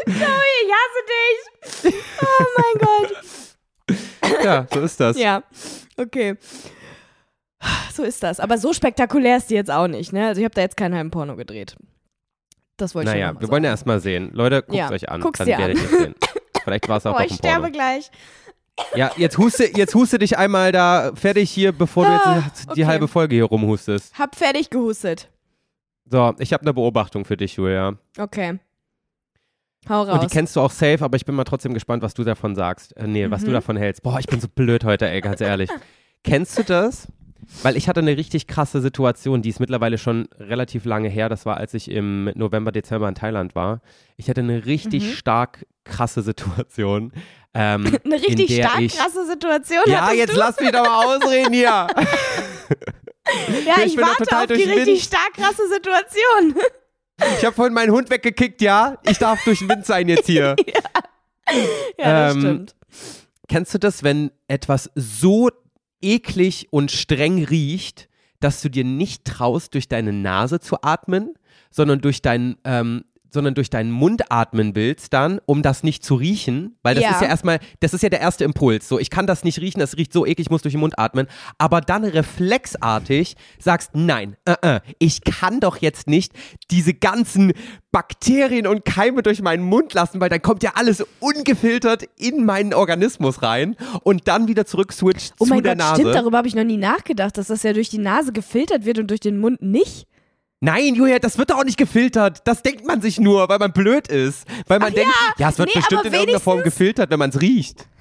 [0.06, 1.02] Ich hasse
[1.84, 1.94] dich.
[2.22, 4.42] Oh mein Gott.
[4.42, 5.18] Ja, so ist das.
[5.18, 5.42] Ja,
[5.96, 6.34] okay.
[7.92, 8.40] So ist das.
[8.40, 10.26] Aber so spektakulär ist die jetzt auch nicht, ne?
[10.28, 11.76] Also ich habe da jetzt keinen halben Porno gedreht.
[12.76, 14.30] Das wollte ich Naja, wir wollen ja erstmal sehen.
[14.34, 15.20] Leute, guckt Ja, euch an.
[15.22, 15.82] guck's dann dir werdet an.
[15.84, 16.14] ihr sehen.
[16.62, 17.72] Vielleicht war es auch Oh, doch ich ein sterbe Porno.
[17.72, 18.10] gleich.
[18.94, 22.82] Ja, jetzt huste, jetzt huste dich einmal da fertig hier, bevor du Ah, jetzt die
[22.82, 22.86] okay.
[22.86, 24.18] halbe Folge hier rumhustest.
[24.18, 25.30] Hab fertig gehustet.
[26.04, 27.94] So, ich habe eine Beobachtung für dich, Julia.
[28.18, 28.58] Okay.
[29.88, 30.30] Hau Und die raus.
[30.30, 32.94] kennst du auch safe, aber ich bin mal trotzdem gespannt, was du davon sagst.
[32.96, 33.54] Äh, nee, was du Mhm.
[33.54, 34.02] davon hältst.
[34.02, 35.70] Boah, ich bin so blöd heute, ey, ganz ehrlich.
[36.24, 37.08] kennst du das?
[37.62, 41.28] Weil ich hatte eine richtig krasse Situation, die ist mittlerweile schon relativ lange her.
[41.28, 43.80] Das war, als ich im November, Dezember in Thailand war.
[44.16, 45.12] Ich hatte eine richtig Mhm.
[45.12, 47.12] stark krasse Situation.
[47.54, 50.38] Ähm, Eine richtig stark ich, krasse Situation Ja, jetzt du?
[50.38, 51.86] lass mich doch mal ausreden hier.
[53.66, 56.54] Ja, ich ich, warte total auf die richtig stark krasse Situation.
[57.38, 58.98] Ich habe vorhin meinen Hund weggekickt, ja.
[59.08, 60.54] Ich darf durch den Wind sein jetzt hier.
[61.98, 62.74] ja, das Ähm, stimmt.
[63.48, 65.50] Kennst du das, wenn etwas so
[66.06, 68.08] eklig und streng riecht,
[68.40, 71.34] dass du dir nicht traust, durch deine Nase zu atmen,
[71.70, 76.14] sondern durch deinen, ähm, sondern durch deinen Mund atmen willst dann, um das nicht zu
[76.14, 77.10] riechen, weil das Ja.
[77.10, 78.88] ist ja erstmal, das ist ja der erste Impuls.
[78.88, 80.98] So, ich kann das nicht riechen, das riecht so eklig, ich muss durch den Mund
[80.98, 81.26] atmen.
[81.58, 86.32] Aber dann reflexartig sagst, nein, äh, äh, ich kann doch jetzt nicht
[86.70, 87.52] diese ganzen
[87.92, 92.74] Bakterien und Keime durch meinen Mund lassen, weil dann kommt ja alles ungefiltert in meinen
[92.74, 96.00] Organismus rein und dann wieder zurück switcht Oh zu mein der Gott, Nase.
[96.02, 98.98] stimmt, darüber habe ich noch nie nachgedacht, dass das ja durch die Nase gefiltert wird
[98.98, 100.06] und durch den Mund nicht.
[100.60, 102.40] Nein, Julia, das wird doch auch nicht gefiltert.
[102.44, 104.46] Das denkt man sich nur, weil man blöd ist.
[104.66, 107.18] Weil man Ach denkt, ja, ja, es wird nee, bestimmt in irgendeiner Form gefiltert, wenn
[107.18, 107.86] man es riecht.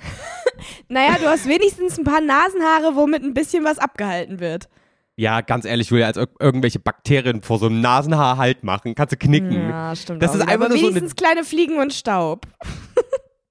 [0.87, 4.69] Naja, du hast wenigstens ein paar Nasenhaare, womit ein bisschen was abgehalten wird.
[5.17, 9.11] Ja, ganz ehrlich, Julia, als ir irgendwelche Bakterien vor so einem Nasenhaar halt machen, kannst
[9.11, 9.69] du knicken.
[9.69, 10.21] Ja, stimmt.
[10.23, 10.51] Das auch ist wieder.
[10.51, 12.47] einfach aber nur so wenigstens kleine Fliegen und Staub.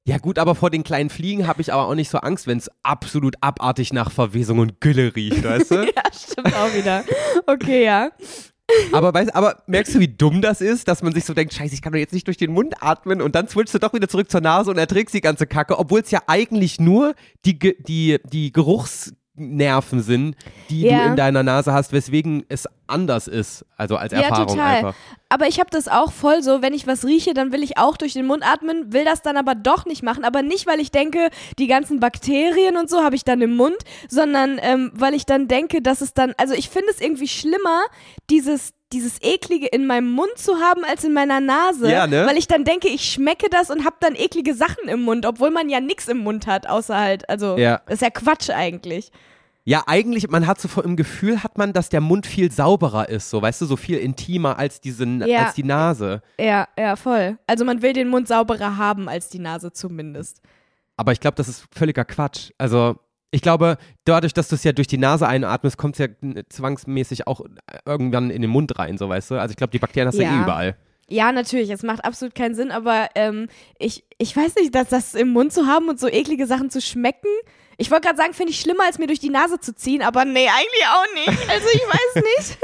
[0.06, 2.58] Ja gut, aber vor den kleinen Fliegen habe ich aber auch nicht so Angst, wenn
[2.58, 5.74] es absolut abartig nach Verwesung und Gülle riecht, weißt du?
[5.96, 7.04] Ja, stimmt auch wieder.
[7.46, 8.10] Okay, ja.
[8.92, 11.74] Aber, weißt, aber merkst du, wie dumm das ist, dass man sich so denkt, scheiße,
[11.74, 14.08] ich kann doch jetzt nicht durch den Mund atmen und dann switchst du doch wieder
[14.08, 18.20] zurück zur Nase und erträgst die ganze Kacke, obwohl es ja eigentlich nur die, die,
[18.24, 18.52] die
[19.36, 20.36] Geruchsnerven sind,
[20.70, 20.98] die Ja.
[21.00, 24.74] du in deiner Nase hast, weswegen es anders ist, also als Ja, Erfahrung total.
[24.76, 24.94] einfach.
[25.28, 27.96] Aber ich habe das auch voll so, wenn ich was rieche, dann will ich auch
[27.96, 30.24] durch den Mund atmen, will das dann aber doch nicht machen.
[30.24, 33.76] Aber nicht, weil ich denke, die ganzen Bakterien und so habe ich dann im Mund,
[34.08, 37.82] sondern ähm, weil ich dann denke, dass es dann, also ich finde es irgendwie schlimmer,
[38.30, 42.24] dieses, dieses eklige in meinem Mund zu haben als in meiner Nase, Ja, ne?
[42.26, 45.50] weil ich dann denke, ich schmecke das und habe dann eklige Sachen im Mund, obwohl
[45.50, 47.82] man ja nichts im Mund hat, außer halt, also Ja.
[47.86, 49.10] das ist ja Quatsch eigentlich.
[49.66, 53.08] Ja, eigentlich, man hat so vor- im Gefühl, hat man, dass der Mund viel sauberer
[53.08, 55.46] ist, so, weißt du, so viel intimer als, diese, Ja.
[55.46, 56.22] als die Nase.
[56.38, 57.38] Ja, ja, voll.
[57.46, 60.40] Also man will den Mund sauberer haben als die Nase zumindest.
[60.96, 62.50] Aber ich glaube, das ist völliger Quatsch.
[62.58, 62.96] Also,
[63.34, 66.44] ich glaube, dadurch, dass du es ja durch die Nase einatmest, kommt es ja äh,
[66.48, 67.40] zwangsmäßig auch
[67.84, 69.34] irgendwann in den Mund rein, so, weißt du?
[69.40, 70.38] Also, ich glaube, die Bakterien hast du ja Ja.
[70.38, 70.76] eh überall.
[71.08, 75.14] Ja, natürlich, es macht absolut keinen Sinn, aber ähm, ich, ich weiß nicht, dass das
[75.14, 77.28] im Mund zu haben und so eklige Sachen zu schmecken.
[77.76, 80.24] Ich wollte gerade sagen, finde ich schlimmer, als mir durch die Nase zu ziehen, aber
[80.24, 81.48] nee, eigentlich auch nicht.
[81.50, 82.58] Also ich weiß nicht.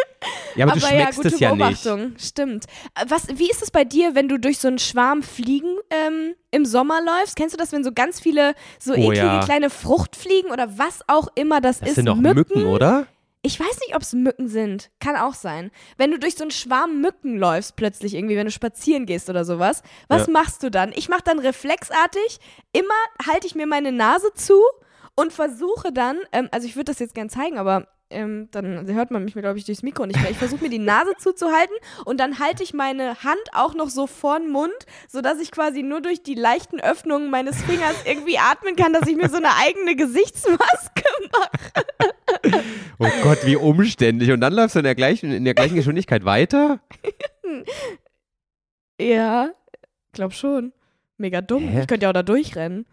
[0.57, 1.83] Ja, aber, du ja, schmeckst gute es ja nicht.
[1.85, 2.15] Beobachtung.
[2.19, 2.65] Stimmt.
[2.95, 6.35] Äh, Was, wie ist es bei dir, wenn du durch so einen Schwarm Fliegen ähm,
[6.51, 7.37] im Sommer läufst?
[7.37, 9.41] Kennst du das, wenn so ganz viele so Oh, eklige ja.
[9.45, 11.95] kleine Fruchtfliegen oder was auch immer das, Das ist?
[11.97, 13.07] sind doch Mücken, oder?
[13.43, 14.91] Ich weiß nicht, ob es Mücken sind.
[15.01, 15.71] Kann auch sein.
[15.97, 19.47] Wenn du durch so einen Schwarm Mücken läufst, plötzlich irgendwie, wenn du spazieren gehst oder
[19.47, 20.33] sowas, was Ja.
[20.33, 20.93] machst du dann?
[20.95, 22.39] Ich mache dann reflexartig,
[22.73, 22.93] immer
[23.27, 24.61] halte ich mir meine Nase zu
[25.15, 29.13] und versuche dann, ähm, also ich würde das jetzt gern zeigen, aber ähm, dann hört
[29.13, 30.31] man mich, glaube ich, durchs Mikro nicht mehr.
[30.31, 34.07] Ich versuche mir die Nase zuzuhalten und dann halte ich meine Hand auch noch so
[34.07, 34.75] vor den Mund,
[35.09, 39.17] sodass ich quasi nur durch die leichten Öffnungen meines Fingers irgendwie atmen kann, dass ich
[39.17, 42.65] mir so eine eigene Gesichtsmaske mache.
[42.99, 44.31] Oh Gott, wie umständlich.
[44.33, 46.81] Und dann läufst du in der gleichen, in der gleichen Geschwindigkeit weiter?
[49.01, 49.51] Ja,
[50.13, 50.73] glaub schon.
[51.17, 51.69] Mega dumm.
[51.69, 51.83] Hä?
[51.83, 52.87] Ich könnte ja auch da durchrennen.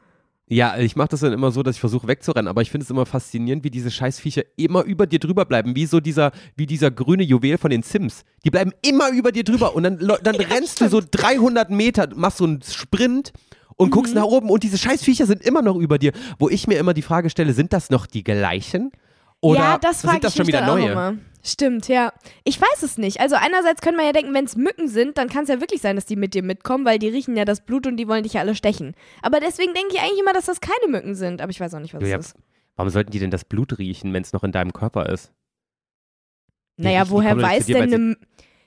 [0.49, 2.89] Ja, ich mache das dann immer so, dass ich versuche wegzurennen, aber ich finde es
[2.89, 6.89] immer faszinierend, wie diese Scheißviecher immer über dir drüber bleiben, wie so dieser, wie dieser
[6.89, 8.23] grüne Juwel von den Sims.
[8.45, 12.37] Die bleiben immer über dir drüber und dann, dann rennst du so 300 Meter, machst
[12.37, 13.33] so einen Sprint
[13.75, 14.21] und guckst Mhm.
[14.21, 16.13] nach oben und diese Scheißviecher sind immer noch über dir.
[16.39, 18.91] Wo ich mir immer die Frage stelle, sind das noch die gleichen?
[19.41, 21.17] Oder ja, das sind das schon mich wieder neue?
[21.47, 22.11] Stimmt, ja.
[22.43, 23.21] Ich weiß es nicht.
[23.21, 25.81] Also einerseits könnte man ja denken, wenn es Mücken sind, dann kann es ja wirklich
[25.81, 28.23] sein, dass die mit dir mitkommen, weil die riechen ja das Blut und die wollen
[28.23, 28.95] dich ja alle stechen.
[29.21, 31.41] Aber deswegen denke ich eigentlich immer, dass das keine Mücken sind.
[31.41, 32.35] Aber ich weiß auch nicht, was Ja, es ist.
[32.75, 35.31] Warum sollten die denn das Blut riechen, wenn es noch in deinem Körper ist?
[36.77, 38.17] Die Naja, riechen- woher weiß dir, denn eine...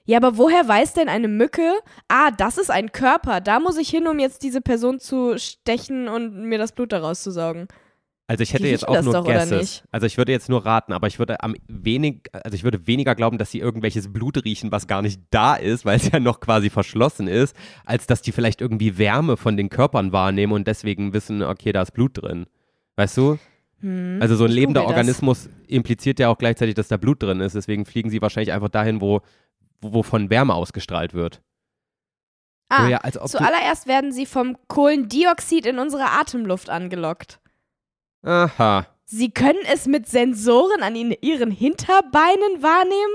[0.06, 1.72] Ja, aber woher weiß denn eine Mücke,
[2.08, 6.08] ah, das ist ein Körper, da muss ich hin, um jetzt diese Person zu stechen
[6.08, 7.68] und mir das Blut daraus zu saugen.
[8.30, 9.82] Also ich hätte jetzt auch nur doch, Guesses.
[9.90, 13.16] Also ich würde jetzt nur raten, aber ich würde am wenig, also ich würde weniger
[13.16, 16.38] glauben, dass sie irgendwelches Blut riechen, was gar nicht da ist, weil es ja noch
[16.38, 21.12] quasi verschlossen ist, als dass die vielleicht irgendwie Wärme von den Körpern wahrnehmen und deswegen
[21.12, 22.46] wissen, okay, da ist Blut drin.
[22.94, 23.36] Weißt du?
[23.80, 24.18] Hm.
[24.20, 24.90] Also so ein lebender das.
[24.90, 27.56] Organismus impliziert ja auch gleichzeitig, dass da Blut drin ist.
[27.56, 29.22] Deswegen fliegen sie wahrscheinlich einfach dahin, wo,
[29.80, 31.42] wo wovon Wärme ausgestrahlt wird.
[32.68, 37.40] Ah, So, ja, Zuallererst werden sie vom Kohlendioxid in unsere Atemluft angelockt.
[38.22, 38.86] Aha.
[39.04, 43.14] Sie können es mit Sensoren an ihren Hinterbeinen wahrnehmen?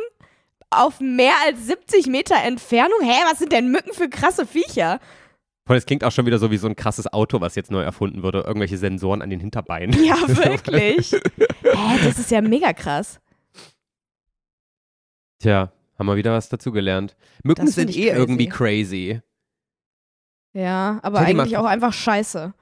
[0.70, 3.00] Auf mehr als 70 Meter Entfernung?
[3.02, 5.00] Hä, was sind denn Mücken für krasse Viecher?
[5.68, 7.82] Voll, es klingt auch schon wieder so wie so ein krasses Auto, was jetzt neu
[7.82, 8.42] erfunden wurde.
[8.42, 10.04] Irgendwelche Sensoren an den Hinterbeinen.
[10.04, 11.12] Ja, wirklich.
[11.12, 13.20] Hä, das ist ja mega krass.
[15.40, 17.16] Tja, haben wir wieder was dazugelernt.
[17.44, 18.18] Mücken sind eh crazy.
[18.18, 19.22] irgendwie crazy.
[20.54, 22.54] Ja, aber eigentlich auch einfach scheiße.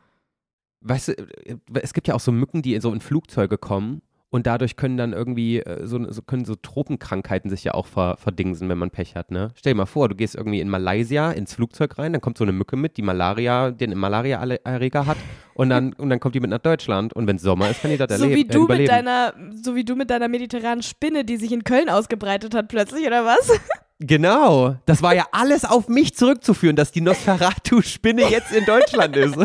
[0.83, 4.01] Weißt du, äh, es gibt ja auch so Mücken, die so in Flugzeuge kommen
[4.33, 8.17] und dadurch können dann irgendwie äh, so, so können so Tropenkrankheiten sich ja auch ver,
[8.17, 9.51] verdingsen, wenn man Pech hat, ne?
[9.53, 12.43] Stell dir mal vor, du gehst irgendwie in Malaysia ins Flugzeug rein, dann kommt so
[12.43, 15.17] eine Mücke mit, die Malaria, den Malaria-Erreger hat
[15.55, 17.91] und dann, und dann kommt die mit nach Deutschland und wenn es Sommer ist, kann
[17.91, 18.87] die das So erleben, wie äh, du mit überleben.
[18.89, 23.05] deiner, so wie du mit deiner mediterranen Spinne, die sich in Köln ausgebreitet hat plötzlich,
[23.07, 23.59] oder was?
[24.05, 29.37] Genau, das war ja alles auf mich zurückzuführen, dass die Nosferatu-Spinne jetzt in Deutschland ist.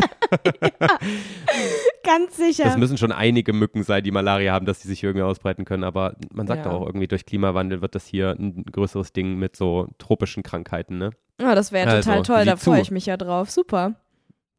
[2.03, 2.63] Ganz sicher.
[2.65, 5.83] Das müssen schon einige Mücken sein, die Malaria haben, dass die sich irgendwie ausbreiten können.
[5.83, 6.71] Aber man sagt Ja.
[6.71, 10.97] auch irgendwie, durch Klimawandel wird das hier ein größeres Ding mit so tropischen Krankheiten.
[10.97, 11.11] Ne?
[11.39, 13.49] Ja, das wäre total Also, toll, sieh da freue ich mich ja drauf.
[13.51, 13.95] Super.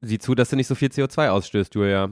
[0.02, 2.10] Sieh zu, dass du nicht so viel CO2 ausstößt, Julia.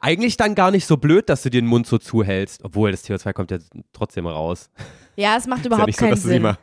[0.00, 3.04] Eigentlich dann gar nicht so blöd, dass du dir den Mund so zuhältst, obwohl das
[3.04, 3.58] CO2 kommt ja
[3.92, 4.70] trotzdem raus.
[5.16, 6.42] Ja, es macht ja überhaupt so, keinen sie Sinn.
[6.42, 6.58] mal.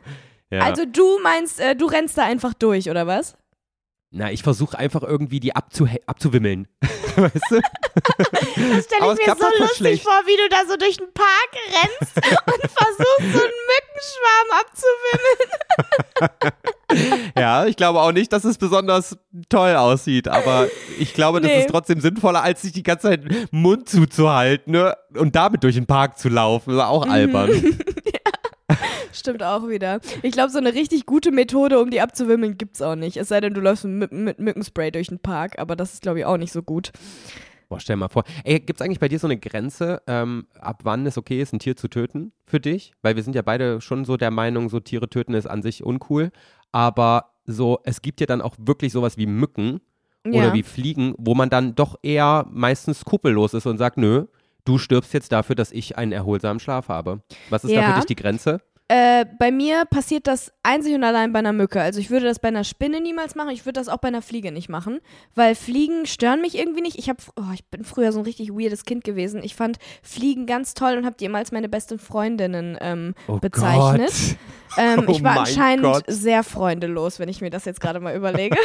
[0.50, 0.60] Ja.
[0.60, 3.36] Also du meinst, äh, du rennst da einfach durch, oder was?
[4.10, 6.66] Na, ich versuche einfach irgendwie die abzuwimmeln.
[7.16, 7.60] weißt du?
[7.60, 10.02] Das stelle ich mir so lustig schlecht.
[10.04, 11.50] vor, wie du da so durch den Park
[11.82, 13.52] rennst und versuchst, so einen
[13.98, 16.52] Mückenschwarm abzuwimmeln.
[17.38, 19.16] Ja, ich glaube auch nicht, dass es besonders
[19.50, 21.60] toll aussieht, aber ich glaube, das Nee.
[21.60, 24.96] ist trotzdem sinnvoller, als sich die ganze Zeit Mund zuzuhalten ne?
[25.14, 26.70] und damit durch den Park zu laufen.
[26.70, 27.12] Das ist auch Mhm.
[27.12, 27.50] albern.
[29.12, 30.00] Stimmt auch wieder.
[30.22, 33.16] Ich glaube, so eine richtig gute Methode, um die abzuwimmeln, gibt's auch nicht.
[33.18, 36.20] Es sei denn, du läufst mit, mit Mückenspray durch den Park, aber das ist, glaube
[36.20, 36.90] ich, auch nicht so gut.
[37.68, 38.24] Boah, stell mal vor.
[38.44, 41.52] Ey, gibt es eigentlich bei dir so eine Grenze, ähm, ab wann es okay ist,
[41.52, 42.92] ein Tier zu töten für dich?
[43.02, 45.84] Weil wir sind ja beide schon so der Meinung, so Tiere töten ist an sich
[45.84, 46.30] uncool.
[46.72, 49.80] Aber so, es gibt ja dann auch wirklich sowas wie Mücken
[50.26, 50.32] Ja.
[50.32, 54.26] oder wie Fliegen, wo man dann doch eher meistens skrupellos ist und sagt, nö,
[54.64, 57.22] du stirbst jetzt dafür, dass ich einen erholsamen Schlaf habe.
[57.50, 57.88] Was ist da Ja.
[57.92, 58.60] für dich die Grenze?
[58.90, 61.80] Äh, bei mir passiert das einzig und allein bei einer Mücke.
[61.80, 63.50] Also ich würde das bei einer Spinne niemals machen.
[63.50, 65.00] Ich würde das auch bei einer Fliege nicht machen,
[65.34, 66.98] weil Fliegen stören mich irgendwie nicht.
[66.98, 69.42] Ich habe, oh, ich bin früher so ein richtig weirdes Kind gewesen.
[69.42, 73.36] Ich fand Fliegen ganz toll und habe die immer als meine besten Freundinnen ähm, Oh
[73.38, 74.12] bezeichnet.
[74.76, 76.04] Ähm, Oh ich war anscheinend Gott.
[76.06, 78.56] sehr freundelos, wenn ich mir das jetzt gerade mal überlege.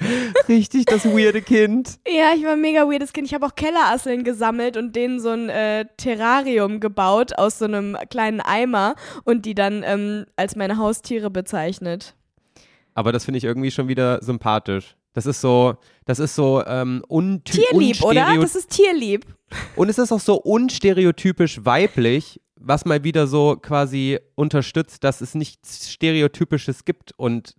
[0.48, 1.98] Richtig, das weirde Kind.
[2.06, 3.26] ja, ich war ein mega weirdes Kind.
[3.28, 7.96] Ich habe auch Kellerasseln gesammelt und denen so ein äh, Terrarium gebaut aus so einem
[8.10, 12.14] kleinen Eimer und die dann ähm, als meine Haustiere bezeichnet.
[12.94, 14.96] Aber das finde ich irgendwie schon wieder sympathisch.
[15.14, 17.02] Das ist so, das ist so ähm,
[17.44, 18.34] Tierlieb, oder?
[18.40, 19.26] Das ist tierlieb.
[19.76, 25.34] Und es ist auch so unstereotypisch weiblich, was mal wieder so quasi unterstützt, dass es
[25.34, 27.54] nichts Stereotypisches gibt und,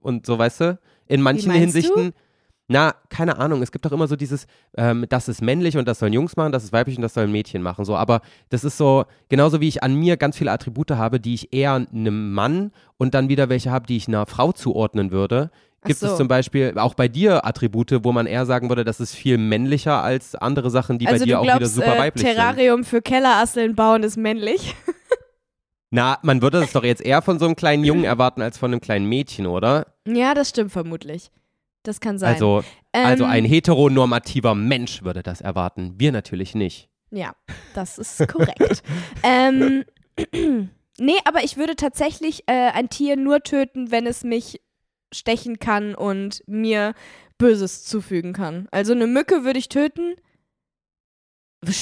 [0.00, 0.78] und so, weißt du?
[1.06, 2.12] In manchen meinst du?
[2.70, 3.62] Na, keine Ahnung.
[3.62, 6.52] Es gibt doch immer so dieses, ähm, das ist männlich und das sollen Jungs machen,
[6.52, 7.86] das ist weiblich und das sollen Mädchen machen.
[7.86, 11.32] So, aber das ist so, genauso wie ich an mir ganz viele Attribute habe, die
[11.32, 15.50] ich eher einem Mann und dann wieder welche habe, die ich einer Frau zuordnen würde.
[15.84, 16.16] Gibt es so.
[16.16, 20.02] zum Beispiel auch bei dir Attribute, wo man eher sagen würde, das ist viel männlicher
[20.02, 22.34] als andere Sachen, die also bei dir du auch wieder glaubst, super äh, weiblich sind?
[22.34, 24.74] Terrarium für Kellerasseln bauen ist männlich.
[25.90, 28.72] Na, man würde das doch jetzt eher von so einem kleinen Jungen erwarten als von
[28.72, 29.86] einem kleinen Mädchen, oder?
[30.06, 31.30] ja, das stimmt vermutlich.
[31.88, 32.34] Das kann sein.
[32.34, 35.94] Also, also Ähm, ein heteronormativer Mensch würde das erwarten.
[35.96, 36.90] Wir natürlich nicht.
[37.10, 37.32] Ja,
[37.74, 38.82] das ist korrekt.
[39.22, 39.84] ähm,
[40.98, 44.60] nee, aber ich würde tatsächlich äh, ein Tier nur töten, wenn es mich
[45.14, 46.92] stechen kann und mir
[47.38, 48.68] Böses zufügen kann.
[48.70, 50.16] Also eine Mücke würde ich töten.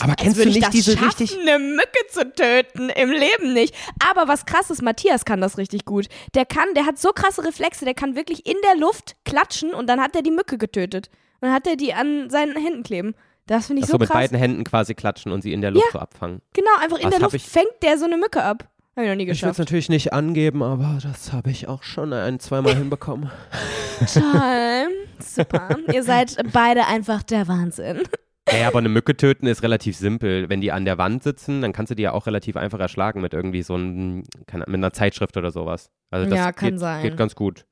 [0.01, 2.89] Aber kennst du ich nicht diese schaffen, richtig- eine Mücke zu töten?
[2.89, 3.75] Im Leben nicht.
[4.11, 6.07] Aber was krass ist, Matthias kann das richtig gut.
[6.35, 9.87] Der kann, der hat so krasse Reflexe, der kann wirklich in der Luft klatschen und
[9.89, 11.11] dann hat er die Mücke getötet.
[11.41, 13.15] Und dann hat er die an seinen Händen kleben.
[13.47, 14.17] Das finde ich Ach so, so mit krass.
[14.23, 16.41] beiden Händen quasi klatschen und sie in der Luft so abfangen.
[16.55, 18.69] Genau, einfach in Das der Luft fängt der so eine Mücke ab.
[18.97, 19.59] Hab ich noch nie Ich will es geschafft.
[19.59, 23.31] natürlich nicht angeben, aber das habe ich auch schon ein, zweimal hinbekommen.
[24.15, 24.89] Toll.
[25.21, 25.77] Super.
[25.93, 28.03] Ihr seid beide einfach der Wahnsinn.
[28.49, 30.49] Ey, aber eine Mücke töten ist relativ simpel.
[30.49, 33.21] Wenn die an der Wand sitzen, dann kannst du die ja auch relativ einfach erschlagen
[33.21, 35.91] mit irgendwie so einem, keine, mit einer Zeitschrift oder sowas.
[36.11, 37.03] Also das Ja, kann geht, sein.
[37.03, 37.67] geht ganz gut.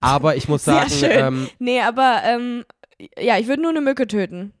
[0.00, 1.10] Aber ich muss Sehr sagen, schön.
[1.10, 2.64] ähm, Nee, aber ähm,
[3.18, 4.52] ja, ich würde nur eine Mücke töten.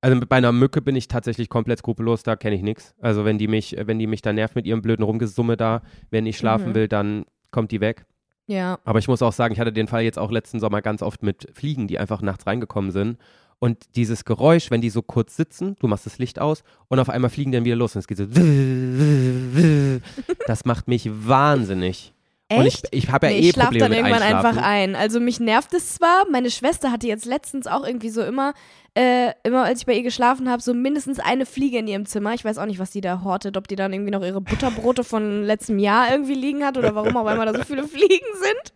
[0.00, 2.92] Also bei einer Mücke bin ich tatsächlich komplett skrupellos, da kenne ich nichts.
[3.00, 6.26] Also wenn die mich, wenn die mich da nervt mit ihrem blöden Rumgesumme da, wenn
[6.26, 6.74] ich schlafen Mhm.
[6.74, 8.04] will, dann kommt die weg.
[8.48, 8.80] Ja.
[8.84, 11.22] Aber ich muss auch sagen, ich hatte den Fall jetzt auch letzten Sommer ganz oft
[11.22, 13.16] mit Fliegen, die einfach nachts reingekommen sind.
[13.62, 17.08] Und dieses Geräusch, wenn die so kurz sitzen, du machst das Licht aus und auf
[17.08, 18.26] einmal fliegen die dann wieder los und es geht so.
[20.48, 22.12] Das macht mich wahnsinnig.
[22.58, 22.88] Und ich, Echt?
[22.90, 24.94] ich habe ja nee, eh ich schlafe dann irgendwann einfach ein.
[24.96, 28.52] Also mich nervt es zwar, meine Schwester hatte jetzt letztens auch irgendwie so immer,
[28.94, 32.34] äh, immer als ich bei ihr geschlafen habe, so mindestens eine Fliege in ihrem Zimmer.
[32.34, 35.04] Ich weiß auch nicht, was die da hortet, ob die dann irgendwie noch ihre Butterbrote
[35.04, 38.72] von letztem Jahr irgendwie liegen hat oder warum auch immer da so viele Fliegen sind.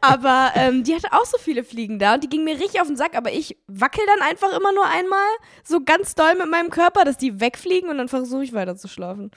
[0.00, 2.86] Aber ähm, die hatte auch so viele Fliegen da und die ging mir richtig auf
[2.86, 5.28] den Sack, aber ich wackel dann einfach immer nur einmal
[5.62, 8.88] so ganz doll mit meinem Körper, dass die wegfliegen und dann versuche ich weiter zu
[8.88, 9.30] schlafen.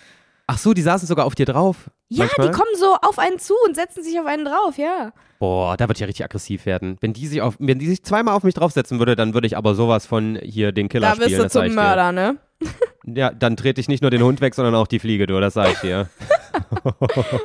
[0.48, 1.90] Ach so, die saßen sogar auf dir drauf.
[2.15, 2.47] Ja, manchmal?
[2.47, 5.12] die kommen so auf einen zu und setzen sich auf einen drauf, ja.
[5.39, 6.97] Boah, da ich ja richtig aggressiv werden.
[7.02, 9.58] Wenn die sich auf, wenn die sich zweimal auf mich draufsetzen würde, dann würde ich
[9.58, 11.32] aber sowas von hier den Killer Da spielen.
[11.38, 12.38] du das sag zum Mörder, ne?
[13.06, 15.56] Ja, dann trete ich nicht nur den Hund weg, sondern auch die Fliege, du, das
[15.56, 16.08] sag ich dir.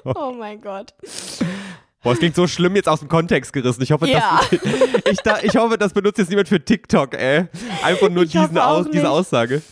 [0.05, 0.95] Oh mein Gott.
[2.03, 3.83] Boah, es klingt so schlimm jetzt aus dem Kontext gerissen.
[3.83, 4.41] Ich hoffe, Ja.
[4.51, 4.61] das,
[5.11, 7.47] ich, da, ich hoffe, das benutzt jetzt niemand für TikTok, ey.
[7.83, 9.09] Einfach nur diesen Aus, diese.
[9.11, 9.63] Aussage.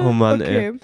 [0.00, 0.70] Oh Mann, ey.
[0.70, 0.78] okay.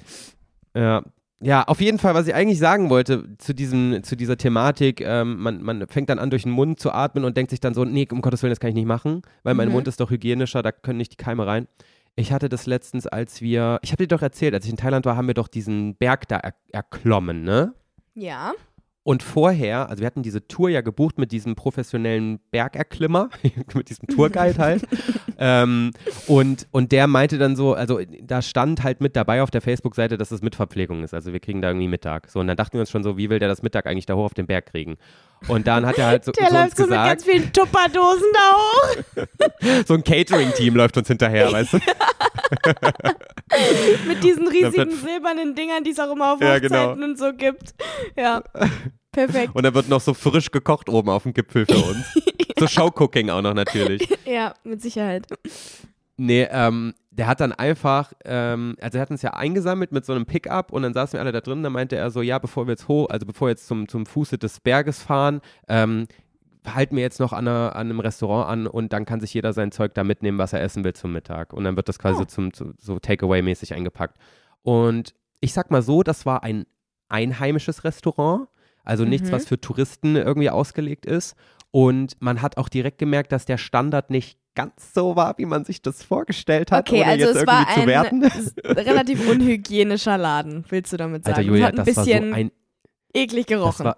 [0.75, 1.03] Ja.
[1.43, 5.39] Ja, auf jeden Fall, was ich eigentlich sagen wollte zu, diesem, zu dieser Thematik, ähm,
[5.39, 7.85] man, man fängt dann an, durch den Mund zu atmen und denkt sich dann so,
[7.87, 9.75] nee, um Gottes Willen, das kann ich nicht machen, weil mein Mhm.
[9.75, 11.67] Mund ist doch hygienischer, da können nicht die Keime rein.
[12.15, 15.07] Ich hatte das letztens, als wir, ich habe dir doch erzählt, als ich in Thailand
[15.07, 17.73] war, haben wir doch diesen Berg da er, erklommen, ne?
[18.15, 18.53] Ja.
[19.11, 23.29] Und vorher, also wir hatten diese Tour ja gebucht mit diesem professionellen Bergerklimmer,
[23.75, 24.85] mit diesem Tourguide halt.
[25.37, 25.91] ähm,
[26.29, 30.17] und, und der meinte dann so, also da stand halt mit dabei auf der Facebook-Seite,
[30.17, 31.13] dass es mit Verpflegung ist.
[31.13, 32.31] Also wir kriegen da irgendwie Mittag.
[32.31, 34.15] So, und dann dachten wir uns schon so, wie will der das Mittag eigentlich da
[34.15, 34.97] hoch auf den Berg kriegen?
[35.49, 38.29] Und dann hat er halt so, Der so läuft so mit ganz gesagt, vielen Tupperdosen
[38.33, 39.27] da hoch.
[39.87, 41.79] so ein Catering-Team läuft uns hinterher, weißt du?
[44.07, 47.05] Mit diesen riesigen silbernen Dingern, die es auch immer auf Ja, Hochzeiten genau.
[47.05, 47.75] und so gibt.
[48.17, 48.45] Ja.
[49.13, 49.55] Perfekt.
[49.55, 52.07] Und dann wird noch so frisch gekocht oben auf dem Gipfel für uns.
[52.59, 54.07] So Showcooking auch noch natürlich.
[54.27, 55.27] Ja, mit Sicherheit.
[56.19, 60.13] Nee, ähm, der hat dann einfach, ähm, also er hat uns ja eingesammelt mit so
[60.13, 61.63] einem Pickup und dann saßen wir alle da drin.
[61.63, 64.05] Dann meinte er so, ja, bevor wir jetzt hoch, also bevor wir jetzt zum, zum
[64.05, 66.07] Fuße des Berges fahren, ähm,
[66.67, 69.55] halten wir jetzt noch an, einer, an, einem Restaurant an und dann kann sich jeder
[69.55, 71.55] sein Zeug da mitnehmen, was er essen will zum Mittag.
[71.55, 72.19] Und dann wird das quasi Oh.
[72.19, 74.19] so zum zu, so Takeaway-mäßig eingepackt.
[74.61, 76.67] Und ich sag mal so, das war ein
[77.09, 78.49] einheimisches Restaurant,
[78.85, 79.33] also nichts, Mhm.
[79.35, 81.35] was für Touristen irgendwie ausgelegt ist.
[81.71, 85.65] Und man hat auch direkt gemerkt, dass der Standard nicht ganz so war, wie man
[85.65, 87.91] sich das vorgestellt hat, Okay, also es war ein
[88.67, 91.37] relativ unhygienischer Laden, willst du damit sagen?
[91.37, 92.51] Alter Julia, hat ein das war so bisschen ein
[93.15, 93.85] eklig Das gerochen.
[93.87, 93.97] war,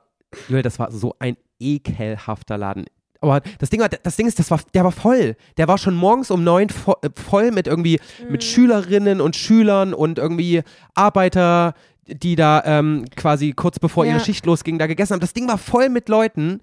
[0.49, 2.85] Julia, das war so ein ekelhafter Laden.
[3.23, 5.37] Aber das Ding, war, das Ding ist, das war, der war voll.
[5.57, 8.47] Der war schon morgens um neun vo äh, voll mit irgendwie mit Mhm.
[8.47, 10.62] Schülerinnen und Schülern und irgendwie
[10.95, 11.75] Arbeiter,
[12.06, 14.12] die da ähm, quasi kurz bevor Ja.
[14.12, 15.20] ihre Schicht losging, da gegessen haben.
[15.20, 16.60] Das Ding war voll mit Leuten,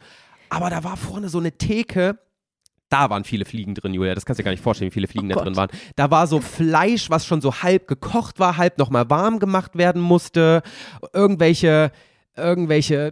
[0.49, 2.17] aber da war vorne so eine Theke.
[2.89, 4.15] Da waren viele Fliegen drin, Julia.
[4.15, 5.69] Das kannst du dir gar nicht vorstellen, wie viele Fliegen Oh da drin waren.
[5.95, 10.01] Da war so Fleisch, was schon so halb gekocht war, halb nochmal warm gemacht werden
[10.01, 10.63] musste.
[11.13, 11.91] Irgendwelche,
[12.35, 13.11] irgendwelche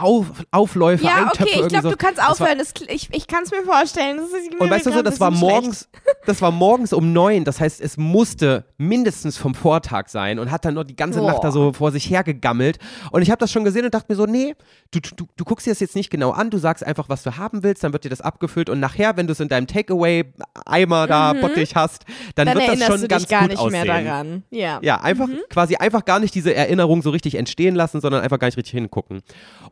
[0.00, 1.42] Auf, Aufläufe, ja, Eintöpfe.
[1.44, 1.90] okay, ich glaube, so.
[1.90, 2.58] du kannst Das war- aufhören.
[2.58, 4.16] Das, ich ich kann es mir vorstellen.
[4.16, 5.88] Mir Und weißt du so, das war morgens,
[6.26, 7.44] das war morgens um neun.
[7.44, 11.32] Das heißt, es musste mindestens vom Vortag sein und hat dann noch die ganze Boah.
[11.32, 12.78] Nacht da so vor sich hergegammelt.
[13.10, 14.54] Und ich habe das schon gesehen und dachte mir so, nee,
[14.90, 17.36] du, du, du guckst dir das jetzt nicht genau an, du sagst einfach, was du
[17.36, 21.06] haben willst, dann wird dir das abgefüllt und nachher, wenn du es in deinem Takeaway-Eimer
[21.06, 23.86] da Bottich hast, dann, Dann wird das schon ganz gar gut nicht aussehen.
[23.86, 24.42] mehr daran.
[24.50, 24.78] Ja.
[24.82, 28.48] Ja, einfach quasi einfach gar nicht diese Erinnerung so richtig entstehen lassen, sondern einfach gar
[28.48, 29.22] nicht richtig hingucken.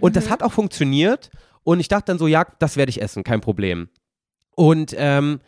[0.01, 1.31] Und das hat auch funktioniert.
[1.65, 3.89] Und ich dachte dann so, ja, das werde ich essen, kein Problem.
[4.55, 5.41] Und ähm,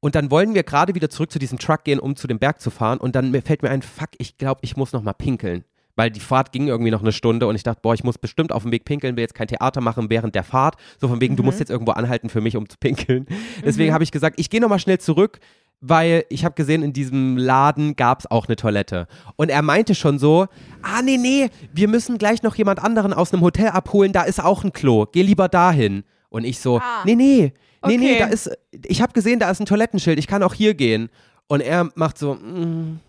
[0.00, 2.60] und dann wollen wir gerade wieder zurück zu diesem Truck gehen, um zu dem Berg
[2.60, 2.98] zu fahren.
[2.98, 5.64] Und dann fällt mir ein, fuck, ich glaube, ich muss noch mal pinkeln.
[5.94, 8.52] Weil die Fahrt ging irgendwie noch eine Stunde und ich dachte, boah, ich muss bestimmt
[8.52, 10.76] auf dem Weg pinkeln, will jetzt kein Theater machen während der Fahrt.
[10.98, 13.26] So von wegen, du musst jetzt irgendwo anhalten für mich, um zu pinkeln.
[13.62, 15.40] Deswegen habe ich gesagt, ich gehe noch mal schnell zurück,
[15.80, 19.06] weil ich habe gesehen, in diesem Laden gab es auch eine Toilette.
[19.36, 20.46] Und er meinte schon so,
[20.82, 24.42] ah nee, nee, wir müssen gleich noch jemand anderen aus einem Hotel abholen, da ist
[24.42, 26.04] auch ein Klo, geh lieber dahin.
[26.28, 27.02] Und ich so, Ah.
[27.04, 27.52] nee, nee,
[27.86, 28.18] nee, nee, Okay.
[28.18, 28.50] da ist,
[28.86, 31.08] ich habe gesehen, da ist ein Toilettenschild, ich kann auch hier gehen.
[31.48, 33.00] Und er macht so, mhm.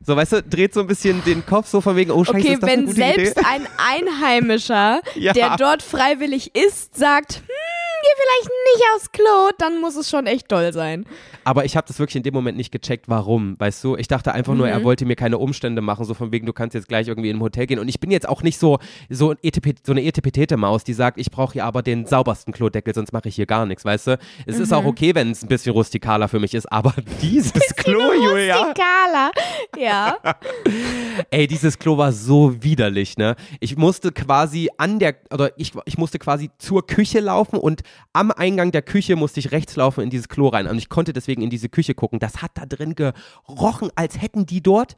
[0.00, 2.52] so, weißt du, dreht so ein bisschen den Kopf so von wegen, oh scheiße, Okay,
[2.54, 3.46] ist das eine wenn gute selbst Idee?
[3.46, 5.32] ein Einheimischer, Ja.
[5.32, 10.26] der dort freiwillig ist, sagt, hm, geh vielleicht nicht aufs Klo, dann muss es schon
[10.26, 11.04] echt toll sein.
[11.46, 13.94] Aber ich habe das wirklich in dem Moment nicht gecheckt, warum, weißt du?
[13.96, 14.84] Ich dachte einfach nur, er Mhm.
[14.84, 17.40] wollte mir keine Umstände machen, so von wegen, du kannst jetzt gleich irgendwie in ein
[17.40, 17.78] Hotel gehen.
[17.78, 21.30] Und ich bin jetzt auch nicht so, so, ETP, so eine Etepetete-Maus, die sagt, ich
[21.30, 24.18] brauche hier aber den saubersten Klodeckel, sonst mache ich hier gar nichts, weißt du?
[24.44, 24.88] Es ist auch Mhm.
[24.88, 29.30] okay, wenn es ein bisschen rustikaler für mich ist, aber dieses Klo, Julia, Rustikaler.
[29.78, 30.16] Ja.
[31.30, 33.36] ey, dieses Klo war so widerlich, ne?
[33.60, 37.82] Ich musste quasi an der, oder ich, ich musste quasi zur Küche laufen und
[38.12, 40.66] am Eingang der Küche musste ich rechts laufen in dieses Klo rein.
[40.66, 42.18] Und ich konnte deswegen in diese Küche gucken.
[42.18, 44.96] Das hat da drin gerochen, als hätten die dort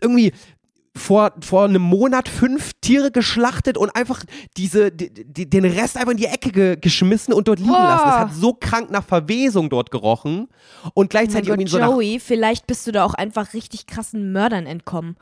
[0.00, 0.32] irgendwie
[0.96, 4.24] vor, vor einem Monat fünf Tiere geschlachtet und einfach
[4.56, 7.84] diese, die, die, den Rest einfach in die Ecke ge, geschmissen und dort liegen Boah.
[7.84, 8.08] lassen.
[8.08, 10.48] Es hat so krank nach Verwesung dort gerochen
[10.94, 13.86] und Mein gleichzeitig Gott, irgendwie so nach Joey, vielleicht bist du da auch einfach richtig
[13.86, 15.16] krassen Mördern entkommen.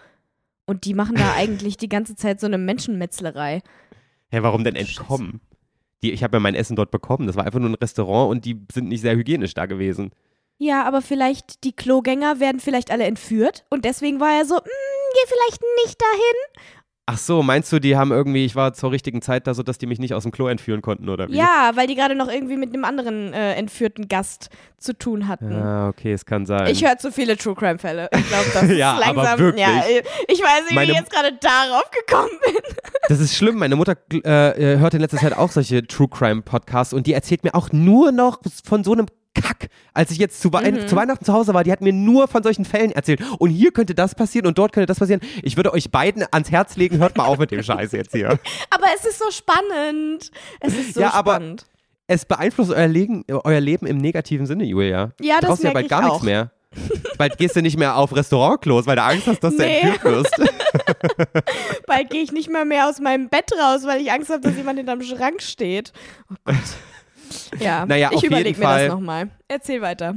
[0.66, 3.62] Und die machen da eigentlich die ganze Zeit so eine Menschenmetzlerei.
[4.30, 5.40] Hä, warum denn entkommen?
[6.02, 7.26] Die, ich habe ja mein Essen dort bekommen.
[7.26, 10.10] Das war einfach nur ein Restaurant und die sind nicht sehr hygienisch da gewesen.
[10.58, 14.58] Ja, aber vielleicht die Klogänger werden vielleicht alle entführt und deswegen war er so, "Mm,
[15.14, 16.64] geh vielleicht nicht dahin.
[17.10, 19.86] Ach so, meinst du, die haben irgendwie, ich war zur richtigen Zeit da, sodass die
[19.86, 21.36] mich nicht aus dem Klo entführen konnten oder wie?
[21.36, 25.50] Ja, weil die gerade noch irgendwie mit einem anderen äh, entführten Gast zu tun hatten.
[25.54, 26.66] Ah, okay, es kann sein.
[26.66, 28.10] Ich höre zu viele True Crime Fälle.
[28.12, 29.38] Ich glaube, das ist Ja, aber langsam.
[29.38, 29.62] wirklich.
[29.66, 29.82] Ja,
[30.28, 32.56] ich weiß nicht, wie Meine- ich jetzt gerade darauf gekommen bin.
[33.08, 33.56] das ist schlimm.
[33.58, 37.14] Meine Mutter äh, äh, hört in letzter Zeit auch solche True Crime Podcasts und die
[37.14, 39.06] erzählt mir auch nur noch von so einem
[39.40, 39.68] Kack.
[39.94, 40.86] Als ich jetzt zu, Wei Mhm.
[40.88, 43.20] zu Weihnachten zu Hause war, die hat mir nur von solchen Fällen erzählt.
[43.38, 45.20] Und hier könnte das passieren und dort könnte das passieren.
[45.42, 48.28] Ich würde euch beiden ans Herz legen, hört mal auf mit dem Scheiß jetzt hier.
[48.70, 50.30] Aber es ist so spannend.
[50.60, 51.66] Es ist so Ja, aber- spannend.
[52.10, 55.10] Es beeinflusst euer Leben, euer Leben im negativen Sinne, Julia.
[55.20, 56.12] Ja, du das brauchst ja bald gar auch.
[56.12, 56.50] nichts mehr.
[57.18, 59.80] bald gehst du nicht mehr auf Restaurantklos, weil du Angst hast, dass Nee.
[59.82, 60.34] du entführt wirst.
[61.86, 64.56] Bald gehe ich nicht mehr mehr aus meinem Bett raus, weil ich Angst habe, dass
[64.56, 65.92] jemand hinterm Schrank steht.
[66.30, 66.56] Oh Gott.
[67.60, 69.28] Ja, Naja, ich überlege mir Fall- das nochmal.
[69.48, 70.14] Erzähl weiter.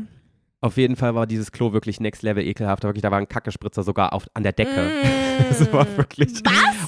[0.63, 2.83] Auf jeden Fall war dieses Klo wirklich next level ekelhaft.
[2.83, 4.91] Wirklich, da war ein Kackespritzer sogar auf, an der Decke.
[5.49, 5.73] Das Mm.
[5.73, 6.33] war wirklich.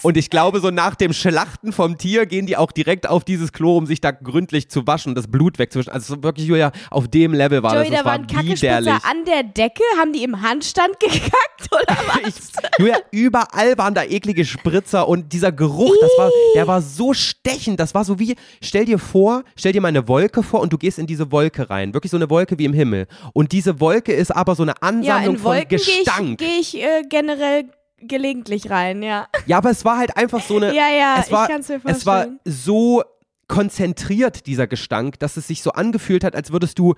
[0.03, 3.51] Und ich glaube, so nach dem Schlachten vom Tier gehen die auch direkt auf dieses
[3.51, 5.91] Klo, um sich da gründlich zu waschen und das Blut wegzuwischen.
[5.91, 7.89] Also so wirklich, Julia, auf dem Level war Joey, das.
[7.89, 9.81] da Das war war ein Kackespritzer an der Decke.
[9.97, 12.27] Haben die im Handstand gekackt oder was?
[12.27, 12.35] Ich,
[12.77, 17.79] Julia, überall waren da eklige Spritzer und dieser Geruch, das war, der war so stechend.
[17.79, 20.77] Das war so wie, stell dir vor, stell dir mal eine Wolke vor und du
[20.77, 21.93] gehst in diese Wolke rein.
[21.95, 23.07] Wirklich so eine Wolke wie im Himmel.
[23.33, 26.05] Und diese diese Wolke ist aber so eine Ja, Ansammlung in Wolken von gehe ich,
[26.05, 26.37] Gestank.
[26.39, 29.27] geh ich äh, generell gelegentlich rein, ja.
[29.45, 30.67] Ja, aber es war halt einfach so eine.
[30.75, 32.39] Ja, ja, es war, ich kann's mir Es war vorstellen.
[32.45, 33.03] so
[33.47, 36.95] konzentriert, dieser Gestank, dass es sich so angefühlt hat, als würdest du,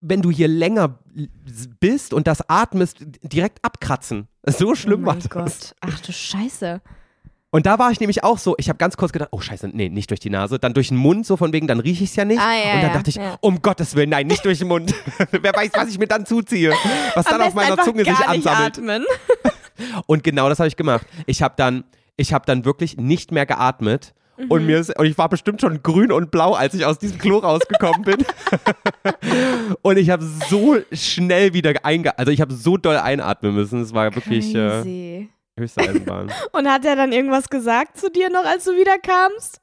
[0.00, 0.98] wenn du hier länger
[1.80, 4.28] bist und das atmest, direkt abkratzen.
[4.46, 5.28] So schlimm oh war das.
[5.28, 5.74] Gott.
[5.80, 6.80] Ach du Scheiße.
[7.50, 9.88] Und da war ich nämlich auch so, ich habe ganz kurz gedacht, oh scheiße, nee,
[9.88, 12.16] nicht durch die Nase, dann durch den Mund, so von wegen, dann rieche ich es
[12.16, 12.40] ja nicht.
[12.40, 13.38] Ah, ja, und dann ja, dachte ich, ja.
[13.40, 14.94] um Gottes Willen, nein, nicht durch den Mund.
[15.30, 16.74] Wer weiß, was ich mir dann zuziehe,
[17.14, 18.78] was Am dann auf meiner Zunge sich nicht ansammelt.
[18.78, 19.04] atmen.
[20.06, 21.06] Und genau das habe ich gemacht.
[21.24, 21.84] Ich habe dann,
[22.16, 24.12] ich habe dann wirklich nicht mehr geatmet.
[24.36, 24.50] Mhm.
[24.50, 27.18] Und, mir ist, und ich war bestimmt schon grün und blau, als ich aus diesem
[27.18, 28.24] Klo rausgekommen bin.
[29.82, 32.16] und ich habe so schnell wieder einge...
[32.18, 33.80] Also ich habe so doll einatmen müssen.
[33.82, 35.28] Es war wirklich äh.
[35.58, 36.32] Höchste Eisenbahn.
[36.52, 39.60] Und hat er dann irgendwas gesagt zu dir noch, als du wiederkamst?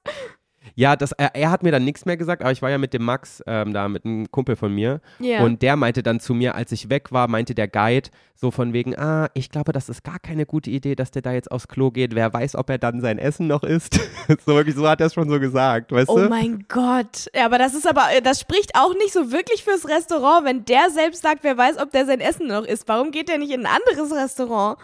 [0.76, 2.94] ja, das, er, er hat mir dann nichts mehr gesagt, aber ich war ja mit
[2.94, 5.02] dem Max ähm, da, mit einem Kumpel von mir.
[5.20, 5.42] Ja.
[5.44, 8.74] Und der meinte dann zu mir, als ich weg war, meinte der Guide so von
[8.74, 11.70] wegen, ah, ich glaube, das ist gar keine gute Idee, dass der da jetzt aufs
[11.70, 12.14] Klo geht.
[12.16, 13.94] Wer weiß, ob er dann sein Essen noch isst.
[14.46, 16.30] so wirklich, so hat er es schon so gesagt, weißt Oh du?
[16.30, 17.30] mein Gott.
[17.34, 20.66] Ja, aber das ist aber, äh, das spricht auch nicht so wirklich fürs Restaurant, wenn
[20.66, 22.88] der selbst sagt, wer weiß, ob der sein Essen noch isst.
[22.88, 24.78] Warum geht der nicht in ein anderes Restaurant?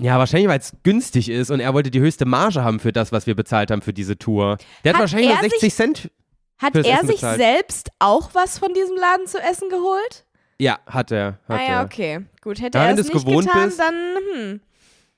[0.00, 3.12] Ja, wahrscheinlich, weil es günstig ist und er wollte die höchste Marge haben für das,
[3.12, 4.58] was wir bezahlt haben für diese Tour.
[4.84, 6.10] Der hat, Hat wahrscheinlich nur er 60 Cent.
[6.58, 7.38] Hat er Essen sich bezahlt.
[7.38, 10.24] selbst auch was von diesem Laden zu essen geholt?
[10.58, 11.38] Ja, hat er.
[11.48, 11.84] Hat ah ja, er.
[11.84, 12.24] okay.
[12.42, 13.78] Gut, hätte Ja, er es nicht gewohnt getan, bist.
[13.78, 13.94] dann
[14.34, 14.60] hm.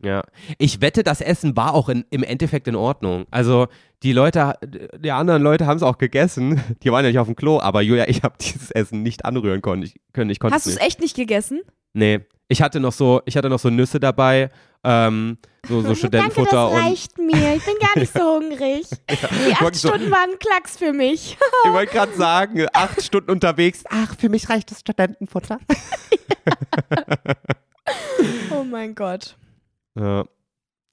[0.03, 0.23] Ja.
[0.59, 3.27] Ich wette, das Essen war auch in, im Endeffekt in Ordnung.
[3.31, 3.67] Also
[4.05, 6.63] die Leute, die anderen Leute haben es auch gegessen.
[6.85, 9.61] Die waren ja nicht auf dem Klo, aber Julia, ich habe dieses Essen nicht anrühren
[9.63, 9.83] können.
[9.83, 10.31] Ich, können.
[10.31, 11.61] ich konnte Hast du es echt nicht gegessen?
[11.95, 12.21] Nee.
[12.51, 14.51] Ich hatte noch so, ich hatte noch so Nüsse dabei,
[14.83, 15.37] ähm,
[15.69, 17.57] so, so Studentenfutter Danke, das reicht mir.
[17.57, 18.87] Ich bin gar nicht so hungrig.
[19.11, 21.37] Die acht wirklich so- Stunden waren Klacks für mich.
[21.65, 23.83] ich wollte gerade sagen, acht Stunden unterwegs.
[23.91, 25.59] Ach, für mich reicht das Studentenfutter.
[28.51, 29.37] Oh mein Gott.
[29.99, 30.25] Ja.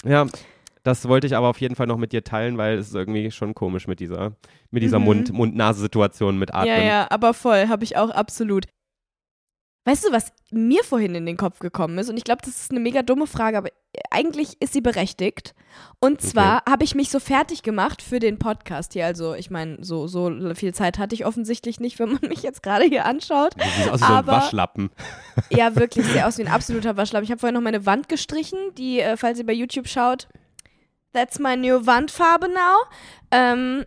[0.04, 0.26] ja,
[0.84, 3.32] das wollte ich aber auf jeden Fall noch mit dir teilen, weil es ist irgendwie
[3.32, 4.34] schon komisch mit dieser,
[4.72, 5.06] mit dieser Mhm.
[5.06, 6.68] Mund- Mund-Nase-Situation mit Atmen.
[6.76, 8.66] Ja, ja, aber voll, habe ich auch absolut.
[9.88, 12.10] Weißt du, was mir vorhin in den Kopf gekommen ist?
[12.10, 13.70] Und ich glaube, das ist eine mega dumme Frage, aber
[14.10, 15.54] eigentlich ist sie berechtigt.
[16.00, 19.06] Und zwar habe ich mich so fertig gemacht für den Podcast hier.
[19.06, 22.64] Also, ich meine, so, so viel Zeit hatte ich offensichtlich nicht, wenn man mich jetzt
[22.64, 23.54] gerade hier anschaut.
[23.56, 24.90] Du siehst aus wie so ein Waschlappen.
[25.52, 27.24] Ja, wirklich, sehr aus wie ein absoluter Waschlapp.
[27.24, 30.28] Ich habe vorhin noch meine Wand gestrichen, die, äh, falls ihr bei YouTube schaut,
[31.14, 32.88] that's my new Wandfarbe now.
[33.30, 33.86] Ähm,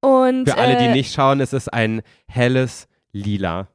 [0.00, 3.68] und, Für alle, die äh, nicht schauen, es ist ein helles Lila.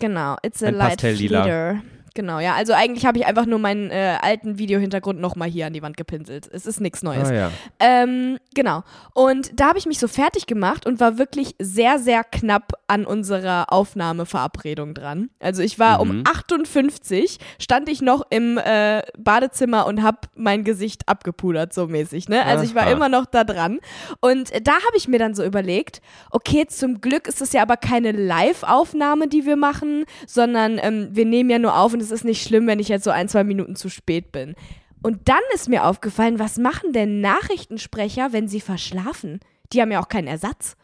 [0.00, 1.42] Genau, it's a Ein light Pastelllila.
[1.42, 1.82] fleeter.
[2.14, 2.54] Genau, ja.
[2.54, 5.96] Also eigentlich habe ich einfach nur meinen äh, alten Videohintergrund nochmal hier an die Wand
[5.96, 6.48] gepinselt.
[6.52, 7.28] Es ist nichts Neues.
[7.30, 7.50] Ah ja.
[7.78, 8.82] Ähm, genau.
[9.14, 13.06] Und da habe ich mich so fertig gemacht und war wirklich sehr, sehr knapp an
[13.06, 15.30] unserer Aufnahmeverabredung dran.
[15.40, 16.24] Also ich war um Mhm.
[16.26, 22.28] 58, stand ich noch im äh, Badezimmer und habe mein Gesicht abgepudert, so mäßig.
[22.28, 22.44] Ne?
[22.44, 23.78] Also ich war immer noch da dran.
[24.20, 26.00] Und da habe ich mir dann so überlegt,
[26.30, 31.24] okay, zum Glück ist es ja aber keine Live-Aufnahme, die wir machen, sondern ähm, wir
[31.24, 33.44] nehmen ja nur auf und es ist nicht schlimm, wenn ich jetzt so ein, zwei
[33.44, 34.54] Minuten zu spät bin.
[35.02, 39.40] Und dann ist mir aufgefallen, was machen denn Nachrichtensprecher, wenn sie verschlafen?
[39.72, 40.76] Die haben ja auch keinen Ersatz.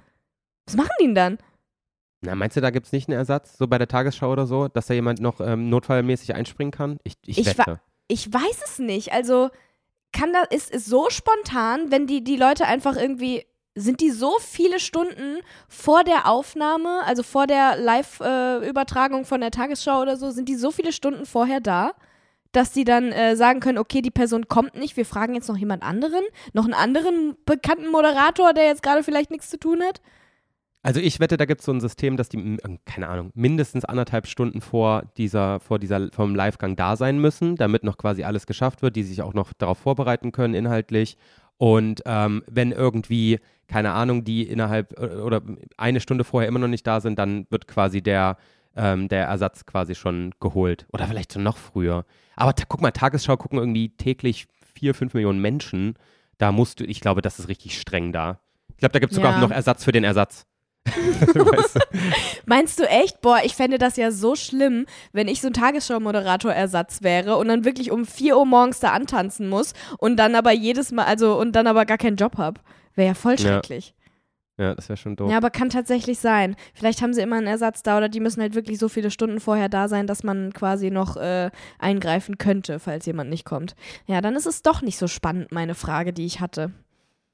[0.66, 1.38] Was machen die denn dann?
[2.22, 4.68] Na, meinst du, da gibt es nicht einen Ersatz, so bei der Tagesschau oder so,
[4.68, 6.98] dass da jemand noch ähm, notfallmäßig einspringen kann?
[7.04, 7.54] Ich, ich, Ich.
[8.08, 9.12] Ich weiß es nicht.
[9.12, 9.50] Also
[10.12, 13.44] kann das ist es so spontan, wenn die die Leute einfach irgendwie
[13.76, 20.00] sind die so viele Stunden vor der Aufnahme, also vor der Live-Übertragung von der Tagesschau
[20.00, 21.92] oder so, sind die so viele Stunden vorher da,
[22.52, 25.58] dass die dann äh, sagen können, okay, die Person kommt nicht, wir fragen jetzt noch
[25.58, 26.24] jemand anderen,
[26.54, 30.00] noch einen anderen bekannten Moderator, der jetzt gerade vielleicht nichts zu tun hat.
[30.82, 33.84] Also ich wette, da gibt es so ein System, dass die, äh, keine Ahnung, mindestens
[33.84, 38.46] anderthalb Stunden vor dieser, vor dieser, vom Livegang da sein müssen, damit noch quasi alles
[38.46, 41.18] geschafft wird, die sich auch noch darauf vorbereiten können, inhaltlich.
[41.58, 45.42] Und ähm, wenn irgendwie, keine Ahnung, die innerhalb äh, oder
[45.76, 48.36] eine Stunde vorher immer noch nicht da sind, dann wird quasi der,
[48.76, 50.86] ähm, der Ersatz quasi schon geholt.
[50.92, 52.04] Oder vielleicht schon noch früher.
[52.36, 55.94] Aber guck mal, Tagesschau gucken irgendwie täglich vier, fünf Millionen Menschen.
[56.38, 58.40] Da musst du, ich glaube, das ist richtig streng da.
[58.72, 59.40] Ich glaube, da gibt es sogar Ja.
[59.40, 60.44] noch Ersatz für den Ersatz.
[61.34, 61.80] weißt du?
[62.46, 63.20] Meinst du echt?
[63.20, 67.64] Boah, ich fände das ja so schlimm, wenn ich so ein Tagesschau-Moderator-Ersatz wäre und dann
[67.64, 71.52] wirklich um 4 Uhr morgens da antanzen muss und dann aber jedes Mal, also und
[71.52, 72.60] dann aber gar keinen Job hab.
[72.94, 73.38] Wäre ja voll Ja.
[73.38, 73.94] schrecklich.
[74.58, 75.30] Ja, das wäre schon doof.
[75.30, 76.56] Ja, aber kann tatsächlich sein.
[76.72, 79.38] Vielleicht haben sie immer einen Ersatz da oder die müssen halt wirklich so viele Stunden
[79.38, 83.74] vorher da sein, dass man quasi noch äh, eingreifen könnte, falls jemand nicht kommt.
[84.06, 86.70] Ja, dann ist es doch nicht so spannend, meine Frage, die ich hatte.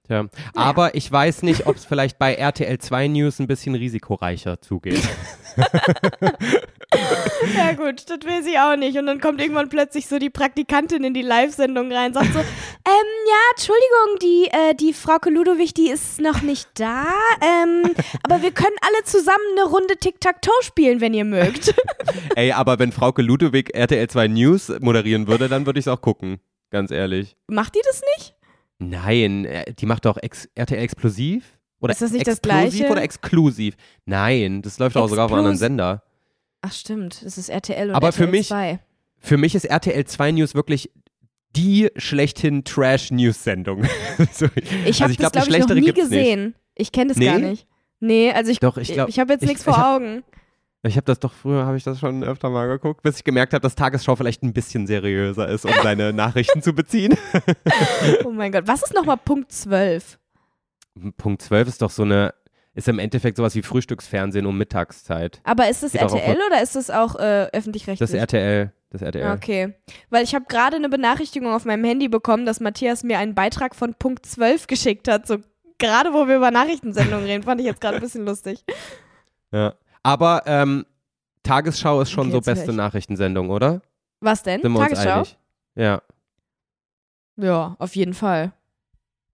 [0.06, 0.26] Tja.
[0.54, 5.02] Aber ich weiß nicht, ob es vielleicht bei RTL 2 News ein bisschen risikoreicher zugeht.
[7.56, 8.96] Ja gut, das will sie auch nicht.
[8.98, 12.38] Und dann kommt irgendwann plötzlich so die Praktikantin in die Live-Sendung rein und sagt so,
[12.38, 12.44] ähm,
[12.84, 17.06] ja, Entschuldigung, die, äh, die Frau Ludowig, die ist noch nicht da.
[17.40, 21.74] Ähm, aber wir können alle zusammen eine Runde Tic-Tac-Toe spielen, wenn ihr mögt.
[22.36, 26.00] Ey, aber wenn Frauke Ludowig RTL 2 News moderieren würde, dann würde ich es auch
[26.00, 26.40] gucken.
[26.70, 27.36] Ganz ehrlich.
[27.48, 28.34] Macht die das nicht?
[28.90, 31.44] Nein, äh, die macht doch Ex RTL Explosiv?
[31.80, 32.92] Oder Ist das nicht das Explosiv Gleiche?
[32.92, 33.74] oder exklusiv?
[34.04, 36.02] Nein, das läuft auch sogar auf einem anderen Explus- Sender.
[36.60, 38.78] Ach stimmt, das ist RTL und Aber RTL für mich- 2.
[39.18, 40.90] Für mich ist RTL 2 News wirklich
[41.56, 43.82] die schlechthin Trash-News-Sendung.
[44.32, 44.46] so,
[44.84, 46.10] Ich also habe ich das, glaub, glaube ich, noch nie gibt's nicht.
[46.10, 46.54] gesehen.
[46.76, 47.50] Ich kenne das gar Nee?
[47.50, 47.66] nicht.
[48.00, 50.24] Nee, also ich, Doch, ich glaub- ich habe jetzt ich- nichts ich vor hab- Augen.
[50.84, 53.52] Ich habe das doch früher, habe ich das schon öfter mal geguckt, bis ich gemerkt
[53.54, 57.16] habe, dass Tagesschau vielleicht ein bisschen seriöser ist, um seine Nachrichten zu beziehen.
[58.24, 60.18] Oh mein Gott, was ist nochmal Punkt 12?
[61.16, 62.34] Punkt 12 ist doch so eine,
[62.74, 65.40] ist im Endeffekt sowas wie Frühstücksfernsehen um Mittagszeit.
[65.44, 68.10] Aber ist das Geht auf- RTL oder ist das auch äh, öffentlich-rechtlich?
[68.10, 69.30] Das RTL, das RTL.
[69.36, 69.74] Okay.
[70.10, 73.76] Weil ich habe gerade eine Benachrichtigung auf meinem Handy bekommen, dass Matthias mir einen Beitrag
[73.76, 75.28] von Punkt 12 geschickt hat.
[75.28, 75.38] So
[75.78, 78.64] gerade wo wir über Nachrichtensendungen reden, fand ich jetzt gerade ein bisschen lustig.
[79.52, 79.74] Ja.
[80.02, 80.84] Aber ähm,
[81.42, 82.76] Tagesschau ist schon Okay, so beste ich.
[82.76, 83.82] Nachrichtensendung, oder?
[84.20, 84.60] Was denn?
[84.62, 85.14] Sind wir uns Tagesschau?
[85.18, 85.38] einig?
[85.74, 86.02] Ja.
[87.36, 88.52] Ja, auf jeden Fall.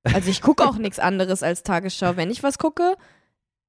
[0.05, 2.17] Also ich gucke auch nichts anderes als Tagesschau.
[2.17, 2.97] Wenn ich was gucke,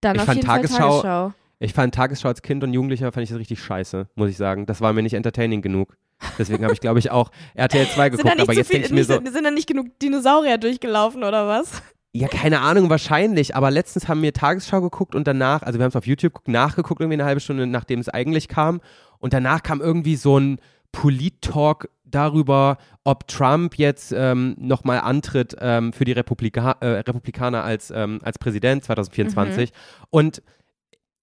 [0.02, 1.34] dann Ich auf jeden Tagesschau- Fall Tagesschau.
[1.62, 4.66] Ich fand Tagesschau als Kind und Jugendlicher fand ich das richtig scheiße, muss ich sagen.
[4.66, 5.98] Das war mir nicht entertaining genug.
[6.38, 8.42] Deswegen habe ich, glaube ich, auch RTL 2 Sind da geguckt.
[8.42, 11.82] Aber jetzt denke ich mir so, sind da nicht genug Dinosaurier durchgelaufen oder was?
[12.12, 13.56] Ja, keine Ahnung, wahrscheinlich.
[13.56, 16.48] Aber letztens haben wir Tagesschau geguckt und danach, also wir haben es auf YouTube geguckt,
[16.48, 18.82] nachgeguckt, irgendwie eine halbe Stunde, nachdem es eigentlich kam.
[19.20, 20.60] Und danach kam irgendwie so ein
[20.92, 27.92] Polit-Talk darüber, ob Trump jetzt ähm, nochmal antritt ähm, für die Republika äh, Republikaner als,
[27.92, 29.72] ähm, als Präsident 2024.
[30.10, 30.42] Und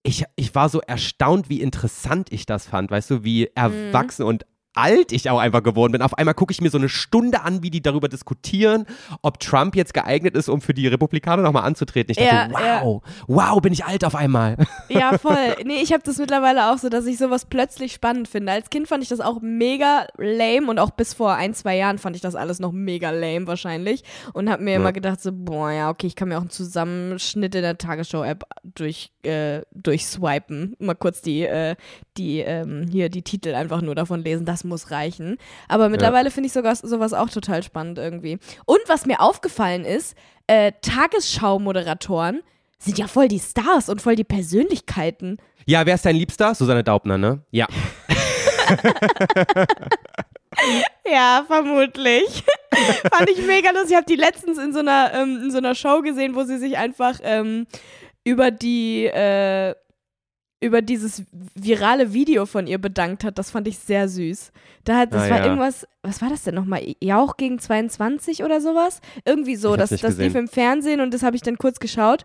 [0.05, 4.47] ich, ich war so erstaunt, wie interessant ich das fand, weißt du, wie erwachsen und
[4.77, 6.03] alt ich auch einfach geworden bin.
[6.03, 8.87] Auf einmal gucke ich mir so eine Stunde an, wie die darüber diskutieren,
[9.22, 12.11] ob Trump jetzt geeignet ist, um für die Republikaner nochmal anzutreten.
[12.12, 14.57] Ich dachte, Ja, wow, wow, bin ich alt auf einmal.
[14.89, 15.35] Ja, voll.
[15.64, 18.53] Nee, ich habe das mittlerweile auch so, dass ich sowas plötzlich spannend finde.
[18.53, 21.99] Als Kind fand ich das auch mega lame und auch bis vor ein, zwei Jahren
[21.99, 24.77] fand ich das alles noch mega lame wahrscheinlich und habe mir Ja.
[24.77, 28.45] immer gedacht so, boah, ja, okay, ich kann mir auch einen Zusammenschnitt in der Tagesschau-App
[28.62, 30.77] durch, äh, durchswipen.
[30.79, 31.74] Mal kurz die, äh,
[32.18, 35.38] die, ähm, hier die Titel einfach nur davon lesen, das muss reichen.
[35.68, 38.38] Aber mittlerweile finde ich sogar sowas auch total spannend irgendwie.
[38.64, 42.40] Und was mir aufgefallen ist, äh, Tagesschau-Moderatoren
[42.78, 45.38] sind ja voll die Stars und voll die Persönlichkeiten.
[45.66, 46.54] Ja, wer ist dein Liebster?
[46.54, 47.42] Susanne Daubner, ne?
[47.50, 47.66] Ja.
[51.10, 52.42] Ja, vermutlich.
[53.12, 53.90] Fand ich mega lustig.
[53.90, 56.58] Ich habe die letztens in so einer, ähm, in so einer Show gesehen, wo sie
[56.58, 57.66] sich einfach ähm,
[58.24, 59.74] über die äh,
[60.66, 61.22] über dieses
[61.54, 63.38] virale Video von ihr bedankt hat.
[63.38, 64.52] Das fand ich sehr süß.
[64.84, 65.44] Da hat, das Ah, war ja.
[65.46, 66.82] irgendwas, was war das denn nochmal?
[67.00, 69.00] Jauch gegen 22 oder sowas?
[69.24, 72.24] Irgendwie so, das, das lief im Fernsehen und das habe ich dann kurz geschaut.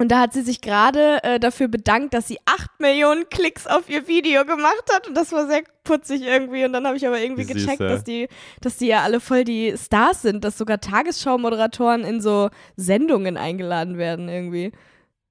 [0.00, 3.88] Und da hat sie sich gerade äh, dafür bedankt, dass sie 8 Millionen Klicks auf
[3.88, 5.06] ihr Video gemacht hat.
[5.06, 6.64] Und das war sehr putzig irgendwie.
[6.64, 8.26] Und dann habe ich aber irgendwie Wie süß, gecheckt, dass die,
[8.60, 13.96] dass die ja alle voll die Stars sind, dass sogar Tagesschau-Moderatoren in so Sendungen eingeladen
[13.96, 14.72] werden irgendwie.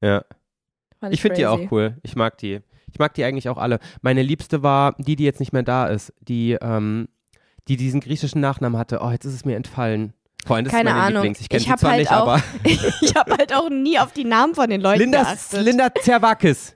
[0.02, 0.24] Ja.
[1.12, 1.98] Ich finde die auch cool.
[2.04, 2.62] Ich mag die.
[2.92, 3.80] Ich mag die eigentlich auch alle.
[4.02, 7.08] Meine Liebste war die, die jetzt nicht mehr da ist, die, ähm,
[7.68, 9.00] die diesen griechischen Nachnamen hatte.
[9.02, 10.14] Oh, jetzt ist es mir entfallen.
[10.46, 11.24] Vor allem, das Keine ist meine Ahnung.
[11.24, 11.42] Lieblings.
[11.42, 14.26] Ich kenne sie zwar halt nicht, auch- aber ich habe halt auch nie auf die
[14.26, 15.62] Namen von den Leuten Linda, geachtet.
[15.64, 16.76] Linda Zerwakis.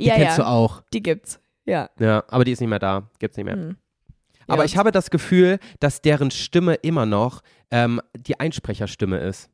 [0.00, 0.82] Die ja, kennst ja, du auch.
[0.92, 1.38] die gibt's.
[1.64, 1.90] Ja.
[1.98, 3.08] Ja, aber die ist nicht mehr da.
[3.18, 3.54] Gibt's nicht mehr.
[3.56, 3.76] Hm.
[4.48, 4.64] Aber Ja.
[4.66, 9.50] ich habe das Gefühl, dass deren Stimme immer noch ähm, die Einsprecherstimme ist.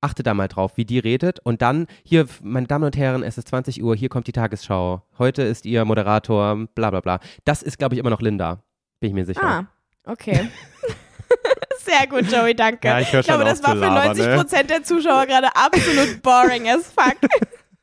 [0.00, 1.40] Achte da mal drauf, wie die redet.
[1.40, 5.02] Und dann, hier, meine Damen und Herren, es ist 20 Uhr, hier kommt die Tagesschau.
[5.18, 7.20] Heute ist ihr Moderator, bla bla bla.
[7.44, 8.62] Das ist, glaube ich, immer noch Linda.
[9.00, 9.42] Bin ich mir sicher.
[9.42, 9.66] Ah,
[10.04, 10.48] okay.
[11.78, 12.88] Sehr gut, Joey, danke.
[12.88, 14.36] Ja, ich ich glaube, das war für labern, 90 ne?
[14.36, 17.16] Prozent der Zuschauer gerade absolut boring as fuck.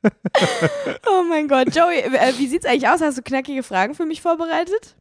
[1.08, 3.02] oh mein Gott, Joey, äh, wie sieht's eigentlich aus?
[3.02, 4.98] Hast du knackige Fragen für mich vorbereitet?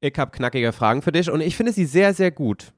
[0.00, 2.72] Ich habe knackige Fragen für dich und ich finde sie sehr, sehr gut.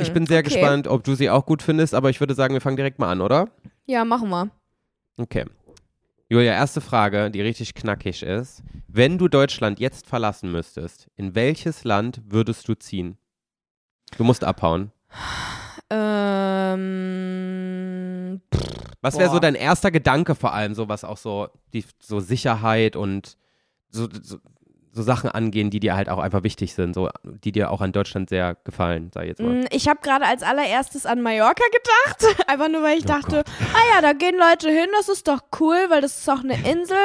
[0.00, 0.54] Ich bin sehr Hm, okay.
[0.54, 3.10] gespannt, ob du sie auch gut findest, aber ich würde sagen, wir fangen direkt mal
[3.10, 3.48] an, oder?
[3.86, 4.50] Ja, machen wir.
[5.18, 5.44] Okay.
[6.28, 8.62] Julia, erste Frage, die richtig knackig ist.
[8.88, 13.18] Wenn du Deutschland jetzt verlassen müsstest, in welches Land würdest du ziehen?
[14.16, 14.92] Du musst abhauen.
[17.12, 18.40] Ähm,
[19.02, 22.96] Was wäre so dein erster Gedanke vor allem, so was auch so, die, so Sicherheit
[22.96, 23.36] und
[23.90, 24.38] so, so,
[24.94, 27.92] so Sachen angehen, die dir halt auch einfach wichtig sind, so, die dir auch an
[27.92, 29.62] Deutschland sehr gefallen, sag ich jetzt mal.
[29.62, 32.36] Mm, Ich habe gerade als allererstes an Mallorca gedacht.
[32.46, 33.46] Einfach nur, weil ich Oh dachte, Gott.
[33.74, 36.54] ah ja, da gehen Leute hin, das ist doch cool, weil das ist auch eine
[36.68, 36.96] Insel.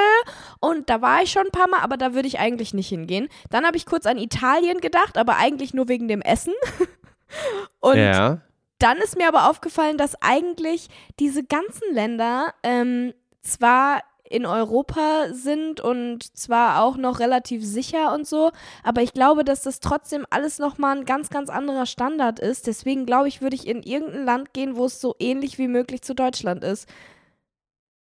[0.60, 3.30] Und da war ich schon ein paar Mal, aber da würde ich eigentlich nicht hingehen.
[3.50, 6.54] Dann habe ich kurz an Italien gedacht, aber eigentlich nur wegen dem Essen.
[7.80, 8.40] Und ja.
[8.80, 15.82] dann ist mir aber aufgefallen, dass eigentlich diese ganzen Länder ähm, zwar in Europa sind
[15.82, 18.52] und zwar auch noch relativ sicher und so,
[18.84, 22.68] aber ich glaube, dass das trotzdem alles nochmal ein ganz, ganz anderer Standard ist.
[22.68, 26.02] Deswegen glaube ich, würde ich in irgendein Land gehen, wo es so ähnlich wie möglich
[26.02, 26.88] zu Deutschland ist.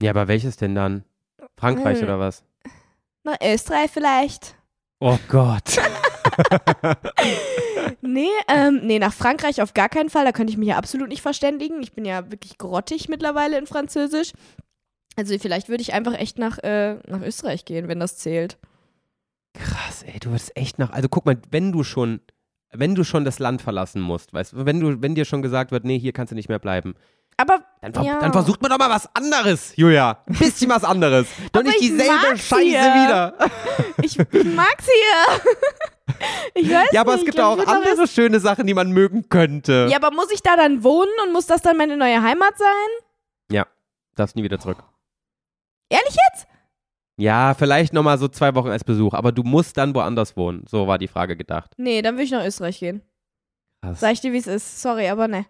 [0.01, 1.03] Ja, aber welches denn dann?
[1.57, 2.05] Frankreich Hm.
[2.05, 2.43] oder was?
[3.23, 4.55] Nach Österreich vielleicht.
[4.99, 5.63] Oh Gott.
[8.01, 10.25] Nee, ähm, nee, nach Frankreich auf gar keinen Fall.
[10.25, 11.81] Da könnte ich mich ja absolut nicht verständigen.
[11.81, 14.33] Ich bin ja wirklich grottig mittlerweile in Französisch.
[15.21, 18.57] Also vielleicht würde ich einfach echt nach, äh, nach Österreich gehen, wenn das zählt.
[19.53, 20.89] Krass, ey, du würdest echt nach.
[20.89, 22.21] Also guck mal, wenn du schon,
[22.71, 25.71] wenn du schon das Land verlassen musst, weißt du, wenn du, wenn dir schon gesagt
[25.71, 26.95] wird, nee, hier kannst du nicht mehr bleiben,
[27.37, 28.19] Aber dann, ver Ja.
[28.19, 30.23] dann versucht man doch mal was anderes, Julia.
[30.25, 31.27] Ein bisschen was anderes.
[31.51, 32.79] Doch nicht ich dieselbe Scheiße hier.
[32.79, 33.35] wieder.
[34.01, 36.15] ich, ich mag's hier.
[36.63, 39.87] ich weiß Ja, aber nicht, es gibt auch andere schöne Sachen, die man mögen könnte.
[39.87, 43.05] Ja, aber muss ich da dann wohnen und muss das dann meine neue Heimat sein?
[44.15, 44.83] Darfst nie wieder zurück.
[45.91, 46.47] Ehrlich jetzt?
[47.17, 50.65] Ja, vielleicht nochmal so zwei Wochen als Besuch, aber du musst dann woanders wohnen.
[50.67, 51.71] So war die Frage gedacht.
[51.77, 53.01] Nee, dann will ich nach Österreich gehen.
[53.81, 54.81] Krass, Sag ich dir, wie es ist.
[54.81, 55.45] Sorry, aber ne.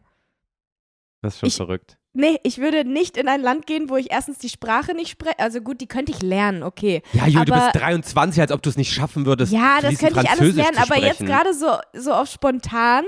[1.22, 1.98] das ist schon ich- verrückt.
[2.14, 5.40] Nee, ich würde nicht in ein Land gehen, wo ich erstens die Sprache nicht spreche.
[5.40, 7.04] Also gut, die könnte ich lernen, okay.
[7.14, 9.54] Ja, du aber- bist 23, als ob du es nicht schaffen würdest.
[9.54, 13.06] Ja, das könnte ich alles lernen, aber jetzt gerade so, so auf spontan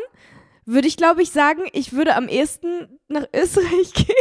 [0.66, 4.16] würde ich, glaube ich, sagen, ich würde am ehesten nach Österreich gehen.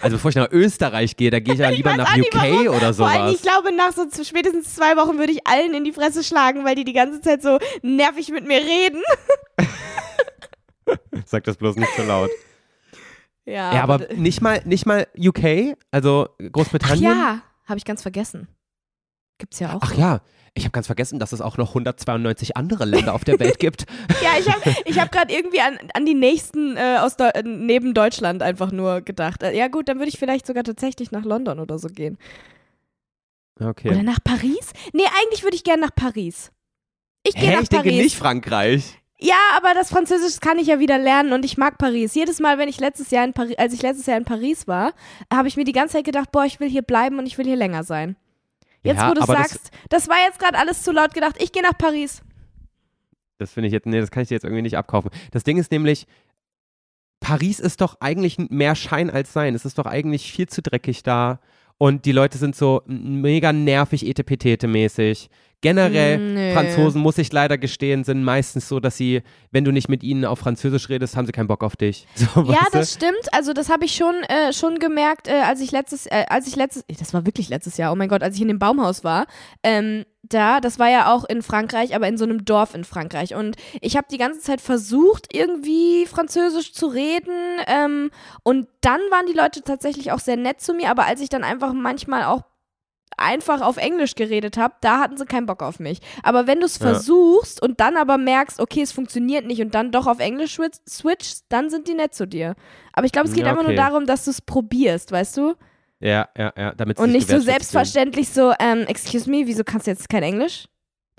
[0.00, 2.68] Also bevor ich nach Österreich gehe, da gehe ich ja lieber weiß nach UK warum.
[2.76, 5.92] oder Vor allem, ich glaube, nach so spätestens zwei Wochen würde ich allen in die
[5.92, 9.02] Fresse schlagen, weil die die ganze Zeit so nervig mit mir reden.
[11.26, 12.30] Sag das bloß nicht so laut.
[13.44, 17.04] Ja, Ja, aber d- nicht mal, nicht mal UK, also Ach Großbritannien.
[17.04, 18.48] ja, habe ich ganz vergessen.
[19.38, 19.80] Gibt's ja auch.
[19.82, 20.20] Ach ja,
[20.54, 23.86] ich habe ganz vergessen, dass es auch noch 192 andere Länder auf der Welt gibt.
[24.22, 27.42] Ja, ich habe ich hab gerade irgendwie an, an die nächsten äh, aus Deu äh,
[27.42, 29.42] neben Deutschland einfach nur gedacht.
[29.42, 32.18] Äh, ja gut, dann würde ich vielleicht sogar tatsächlich nach London oder so gehen.
[33.58, 34.02] Oder Okay.
[34.02, 34.72] nach Paris?
[34.92, 36.50] Nee, eigentlich würde ich gerne nach Paris.
[37.24, 38.02] Ich gehe nach ich denke Paris.
[38.02, 38.98] nicht Frankreich.
[39.20, 42.14] Ja, aber das Französisch kann ich ja wieder lernen und ich mag Paris.
[42.14, 44.94] Jedes Mal, wenn ich letztes Jahr in Paris, als ich letztes Jahr in Paris war,
[45.32, 47.46] habe ich mir die ganze Zeit gedacht, boah, ich will hier bleiben und ich will
[47.46, 48.16] hier länger sein.
[48.84, 51.36] Jetzt, Ja, wo du aber das- sagst, das, war jetzt gerade alles zu laut gedacht.
[51.40, 52.22] Ich gehe nach Paris.
[53.38, 55.10] Das finde ich jetzt, nee, das kann ich dir jetzt irgendwie nicht abkaufen.
[55.30, 56.06] Das Ding ist nämlich,
[57.20, 59.54] Paris ist doch eigentlich mehr Schein als Sein.
[59.54, 61.40] Es ist doch eigentlich viel zu dreckig da.
[61.78, 65.28] Und die Leute sind so mega nervig, etepetete-mäßig.
[65.62, 66.52] Generell, Mm, nö.
[66.52, 70.24] Franzosen, muss ich leider gestehen, sind meistens so, dass sie, wenn du nicht mit ihnen
[70.26, 72.06] auf Französisch redest, haben sie keinen Bock auf dich.
[72.16, 72.78] So, Ja, weißt du?
[72.78, 73.32] das stimmt.
[73.32, 76.56] Also das habe ich schon, äh, schon gemerkt, äh, als ich letztes, äh, als ich
[76.56, 79.26] letztes, das war wirklich letztes Jahr, oh mein Gott, als ich in dem Baumhaus war.
[79.62, 83.34] Ähm, da, das war ja auch in Frankreich, aber in so einem Dorf in Frankreich.
[83.34, 87.32] Und ich habe die ganze Zeit versucht, irgendwie Französisch zu reden.
[87.66, 88.10] Ähm,
[88.42, 91.42] und dann waren die Leute tatsächlich auch sehr nett zu mir, aber als ich dann
[91.44, 92.42] einfach manchmal auch
[93.16, 95.98] einfach auf Englisch geredet habe, da hatten sie keinen Bock auf mich.
[96.22, 96.86] Aber wenn du es Ja.
[96.86, 100.80] versuchst und dann aber merkst, okay, es funktioniert nicht und dann doch auf Englisch switch-
[100.88, 102.54] switchst, dann sind die nett zu dir.
[102.92, 103.76] Aber ich glaube, es geht Ja, einfach nur okay.
[103.80, 105.54] darum, dass du es probierst, weißt du?
[106.00, 109.92] Ja, ja, ja, damit Und nicht so selbstverständlich so, ähm, excuse me, wieso kannst du
[109.92, 110.66] jetzt kein Englisch?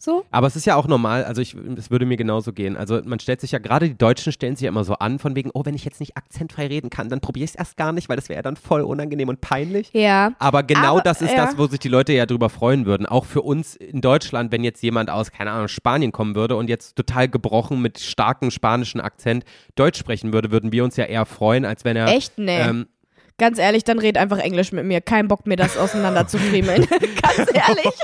[0.04, 0.26] So?
[0.32, 2.76] Aber es ist ja auch normal, also ich, es würde mir genauso gehen.
[2.76, 5.34] Also man stellt sich ja, gerade die Deutschen stellen sich ja immer so an, von
[5.34, 7.94] wegen, oh, wenn ich jetzt nicht akzentfrei reden kann, dann probiere ich es erst gar
[7.94, 9.92] nicht, weil das wäre ja dann voll unangenehm und peinlich.
[9.94, 10.34] Ja.
[10.40, 11.46] Aber genau Aber, das ist ja.
[11.46, 13.06] das, wo sich die Leute ja drüber freuen würden.
[13.06, 16.68] Auch für uns in Deutschland, wenn jetzt jemand aus, keine Ahnung, Spanien kommen würde und
[16.68, 19.46] jetzt total gebrochen mit starkem spanischen Akzent
[19.76, 22.08] Deutsch sprechen würde, würden wir uns ja eher freuen, als wenn er.
[22.08, 22.38] Echt?
[22.38, 22.60] Nee.
[22.60, 22.88] Ähm,
[23.40, 25.02] Ganz ehrlich, dann red einfach Englisch mit mir.
[25.02, 26.86] Kein Bock, mir das auseinander zu friemeln.
[27.22, 27.94] Ganz ehrlich.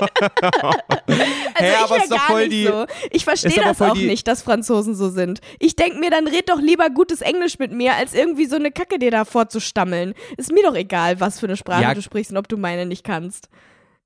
[1.04, 1.20] also
[1.56, 2.86] Hä, ich aber ist doch gar voll nicht die- so.
[3.10, 5.40] Ich verstehe das auch die- nicht, dass Franzosen so sind.
[5.58, 8.70] Ich denke mir, dann red doch lieber gutes Englisch mit mir, als irgendwie so eine
[8.72, 10.14] Kacke dir da vorzustammeln.
[10.36, 11.94] Ist mir doch egal, was für eine Sprache Ja.
[11.94, 13.48] du sprichst und ob du meine nicht kannst.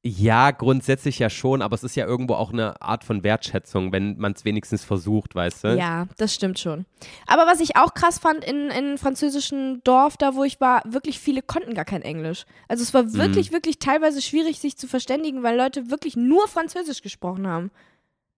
[0.06, 4.18] Ja, grundsätzlich ja schon, aber es ist ja irgendwo auch eine Art von Wertschätzung, wenn
[4.18, 5.68] man es wenigstens versucht, weißt du?
[5.78, 6.84] Ja, das stimmt schon.
[7.26, 10.82] Aber was ich auch krass fand in, in einem französischen Dorf, da wo ich war,
[10.84, 12.44] wirklich viele konnten gar kein Englisch.
[12.68, 13.54] Also es war wirklich, Mhm.
[13.54, 17.70] wirklich teilweise schwierig, sich zu verständigen, weil Leute wirklich nur Französisch gesprochen haben.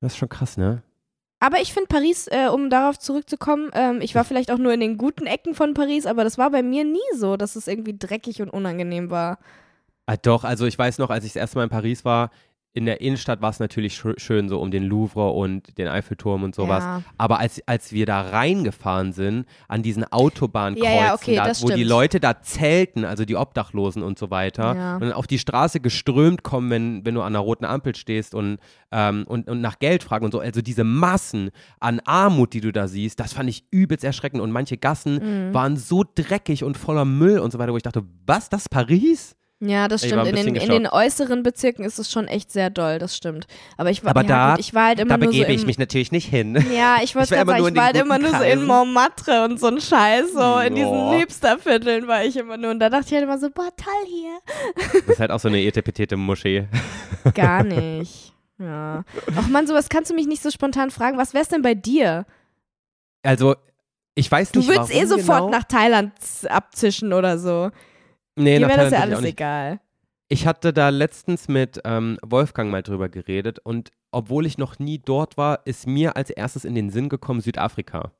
[0.00, 0.82] Das ist schon krass, ne?
[1.40, 4.80] Aber ich finde Paris, äh, um darauf zurückzukommen, ähm, ich war vielleicht auch nur in
[4.80, 7.96] den guten Ecken von Paris, aber das war bei mir nie so, dass es irgendwie
[7.98, 9.38] dreckig und unangenehm war.
[10.06, 12.30] Ah, doch, also ich weiß noch, als ich das erste Mal in Paris war,
[12.72, 16.42] in der Innenstadt war es natürlich sch schön, so um den Louvre und den Eiffelturm
[16.42, 16.84] und sowas.
[16.84, 17.02] Ja.
[17.16, 21.70] Aber als, als wir da reingefahren sind, an diesen Autobahnkreuzen, Ja, ja, okay, da, wo
[21.70, 21.84] die.
[21.84, 26.68] Leute da zelten, also die Obdachlosen und so weiter, und auf die Straße geströmt kommen,
[26.68, 28.58] wenn, wenn du an einer roten Ampel stehst und,
[28.92, 30.40] ähm, und, und nach Geld fragen und so.
[30.40, 31.50] Also diese Massen
[31.80, 34.42] an Armut, die du da siehst, das fand ich übelst erschreckend.
[34.42, 35.54] Und manche Gassen Mhm.
[35.54, 38.68] waren so dreckig und voller Müll und so weiter, wo ich dachte, was, das ist
[38.68, 39.34] Paris?
[39.60, 40.28] Ja, das Ich stimmt.
[40.28, 43.46] In den, in den äußeren Bezirken ist es schon echt sehr doll, das stimmt.
[43.78, 45.52] Aber ich war, Aber ja, da, gut, ich war halt immer da nur begebe so
[45.52, 46.62] ich im, mich natürlich nicht hin.
[46.74, 48.44] Ja, ich wollte Ich war immer sagen, nur ich in war halt immer nur so
[48.44, 48.64] in.
[48.66, 51.12] Montmartre und so ein Scheiß, so in diesen Ja.
[51.12, 52.70] Hipstervierteln war ich immer nur.
[52.70, 54.92] Und da dachte ich halt immer so, boah, toll hier.
[54.92, 56.68] Das ist halt auch so eine etepetete Moschee.
[57.34, 58.34] Gar nicht.
[58.58, 59.04] Ja.
[59.36, 61.16] Ach man, sowas kannst du mich nicht so spontan fragen.
[61.16, 62.26] Was wär's denn bei dir?
[63.22, 63.56] Also,
[64.14, 65.50] ich weiß Du nicht, würdest warum eh sofort genau.
[65.50, 66.12] nach Thailand
[66.48, 67.70] abzischen oder so.
[68.36, 69.80] Nee, nach wäre das ja alles egal.
[70.28, 74.98] Ich hatte da letztens mit ähm, Wolfgang mal drüber geredet und obwohl ich noch nie
[74.98, 78.12] dort war, ist mir als erstes in den Sinn gekommen Südafrika.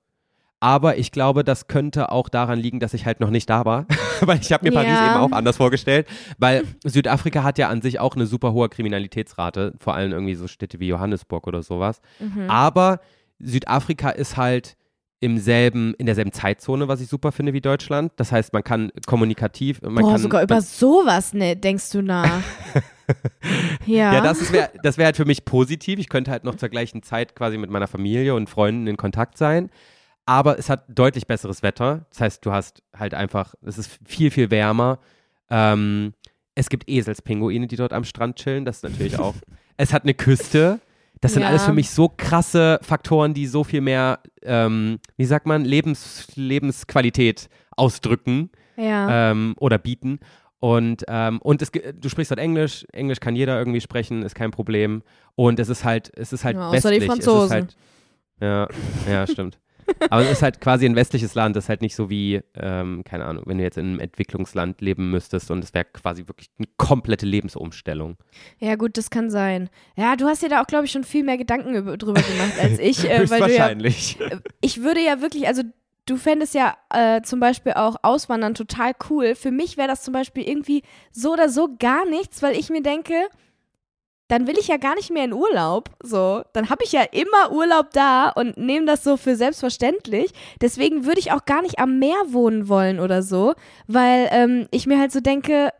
[0.60, 3.86] Aber ich glaube, das könnte auch daran liegen, dass ich halt noch nicht da war.
[4.20, 5.06] weil ich habe mir Paris Ja.
[5.14, 6.08] eben auch anders vorgestellt.
[6.38, 9.74] Weil Südafrika hat ja an sich auch eine super hohe Kriminalitätsrate.
[9.78, 12.00] Vor allem irgendwie so Städte wie Johannesburg oder sowas.
[12.20, 12.48] Mhm.
[12.48, 13.00] Aber
[13.38, 14.76] Südafrika ist halt
[15.20, 18.12] im selben, in derselben Zeitzone, was ich super finde wie Deutschland.
[18.16, 22.42] Das heißt, man kann kommunikativ, man Boah, kann sogar über sowas ne, denkst du nach.
[23.86, 24.14] ja.
[24.14, 25.98] Ja, das wäre das wär halt für mich positiv.
[25.98, 29.38] Ich könnte halt noch zur gleichen Zeit quasi mit meiner Familie und Freunden in Kontakt
[29.38, 29.70] sein.
[30.26, 32.04] Aber es hat deutlich besseres Wetter.
[32.10, 34.98] Das heißt, du hast halt einfach, es ist viel, viel wärmer.
[35.48, 36.14] Ähm,
[36.54, 38.64] es gibt Eselspinguine, die dort am Strand chillen.
[38.64, 39.34] Das ist natürlich auch.
[39.76, 40.80] es hat eine Küste.
[41.20, 41.48] Das sind Ja.
[41.48, 46.28] alles für mich so krasse Faktoren, die so viel mehr, ähm, wie sagt man, Lebens,
[46.36, 49.30] Lebensqualität ausdrücken ja.
[49.30, 50.20] ähm, oder bieten.
[50.58, 54.50] Und, ähm, und es, du sprichst dort Englisch, Englisch kann jeder irgendwie sprechen, ist kein
[54.50, 55.02] Problem.
[55.34, 57.06] Und es ist halt, es ist halt Ja, außer die westlich.
[57.06, 57.42] Franzosen.
[57.42, 58.68] Es ist halt,
[59.08, 59.58] ja, ja, stimmt.
[60.10, 63.02] Aber es ist halt quasi ein westliches Land, das ist halt nicht so wie, ähm,
[63.04, 66.50] keine Ahnung, wenn du jetzt in einem Entwicklungsland leben müsstest und es wäre quasi wirklich
[66.58, 68.16] eine komplette Lebensumstellung.
[68.58, 69.68] Ja, gut, das kann sein.
[69.96, 72.58] Ja, du hast dir da auch, glaube ich, schon viel mehr Gedanken über, drüber gemacht
[72.60, 73.04] als ich.
[73.04, 74.18] Äh, weil du ja, Höchstwahrscheinlich.
[74.60, 75.62] ich würde ja wirklich, also
[76.06, 79.34] du fändest ja äh, zum Beispiel auch Auswandern total cool.
[79.34, 80.82] Für mich wäre das zum Beispiel irgendwie
[81.12, 83.14] so oder so gar nichts, weil ich mir denke,
[84.28, 85.90] dann will ich ja gar nicht mehr in Urlaub.
[86.02, 90.32] So, dann habe ich ja immer Urlaub da und nehme das so für selbstverständlich.
[90.60, 93.54] Deswegen würde ich auch gar nicht am Meer wohnen wollen oder so,
[93.86, 95.70] weil ähm, ich mir halt so denke,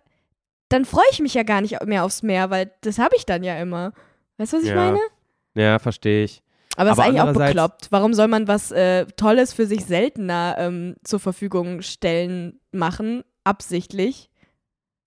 [0.68, 3.42] dann freue ich mich ja gar nicht mehr aufs Meer, weil das habe ich dann
[3.42, 3.92] ja immer.
[4.38, 4.76] Weißt du, was ich Ja.
[4.76, 4.98] meine?
[5.54, 6.42] Ja, verstehe ich.
[6.76, 7.86] Aber das ist eigentlich auch bekloppt.
[7.90, 14.28] Warum soll man was äh, Tolles für sich seltener ähm, zur Verfügung stellen, machen, absichtlich?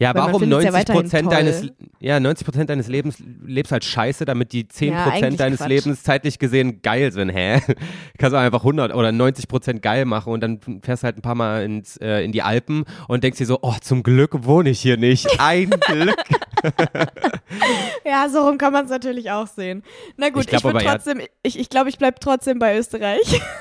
[0.02, 1.68] Ja, Weil warum findet's ja 90 weiterhin Prozent deines,
[2.00, 5.68] ja, 90 Prozent deines Lebens lebst halt scheiße, damit die 10 Ja, Prozent deines Quatsch.
[5.68, 7.60] Lebens zeitlich gesehen geil sind, hä?
[8.18, 11.22] Kannst du einfach 100 oder 90 Prozent geil machen und dann fährst du halt ein
[11.22, 14.70] paar Mal ins, äh, in die Alpen und denkst dir so, oh, zum Glück wohne
[14.70, 15.28] ich hier nicht.
[15.40, 16.16] Ein Glück.
[18.06, 19.84] Ja, so rum kann man es natürlich auch sehen.
[20.18, 22.58] Na gut, Ich glaub ich, würde aber, ja- trotzdem, ich, ich glaube, ich bleibe trotzdem
[22.60, 23.42] bei Österreich.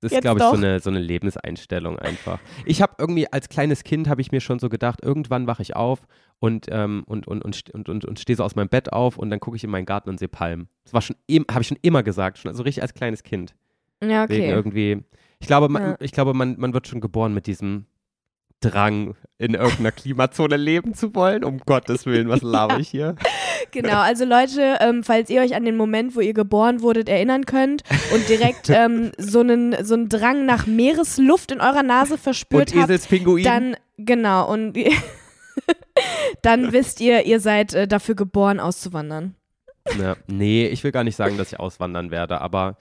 [0.00, 2.38] Das ist, glaube ich, so eine, so eine Lebenseinstellung einfach.
[2.64, 5.74] Ich habe irgendwie als kleines Kind habe ich mir schon so gedacht, irgendwann wache ich
[5.74, 6.00] auf
[6.38, 9.30] und, ähm, und, und, und, und, und, und stehe so aus meinem Bett auf und
[9.30, 10.68] dann gucke ich in meinen Garten und sehe Palmen.
[10.84, 11.16] Das war schon,
[11.50, 13.54] habe ich schon immer gesagt, schon also richtig als kleines Kind.
[14.02, 14.48] Ja, okay.
[14.48, 15.02] irgendwie,
[15.40, 15.96] ich glaube, man, Ja.
[16.00, 17.86] ich glaube man, man wird schon geboren mit diesem
[18.60, 21.42] Drang, in irgendeiner Klimazone leben zu wollen.
[21.44, 23.16] Um Gottes Willen, was laber ich hier?
[23.70, 27.46] Genau, also Leute, ähm, falls ihr euch an den Moment, wo ihr geboren wurdet, erinnern
[27.46, 27.82] könnt
[28.12, 32.82] und direkt ähm, so einen so einen Drang nach Meeresluft in eurer Nase verspürt Und
[32.82, 34.76] habt, dann genau und
[36.42, 39.34] dann wisst ihr, ihr seid äh, dafür geboren auszuwandern.
[39.98, 42.76] Ja, nee, ich will gar nicht sagen, dass ich auswandern werde, aber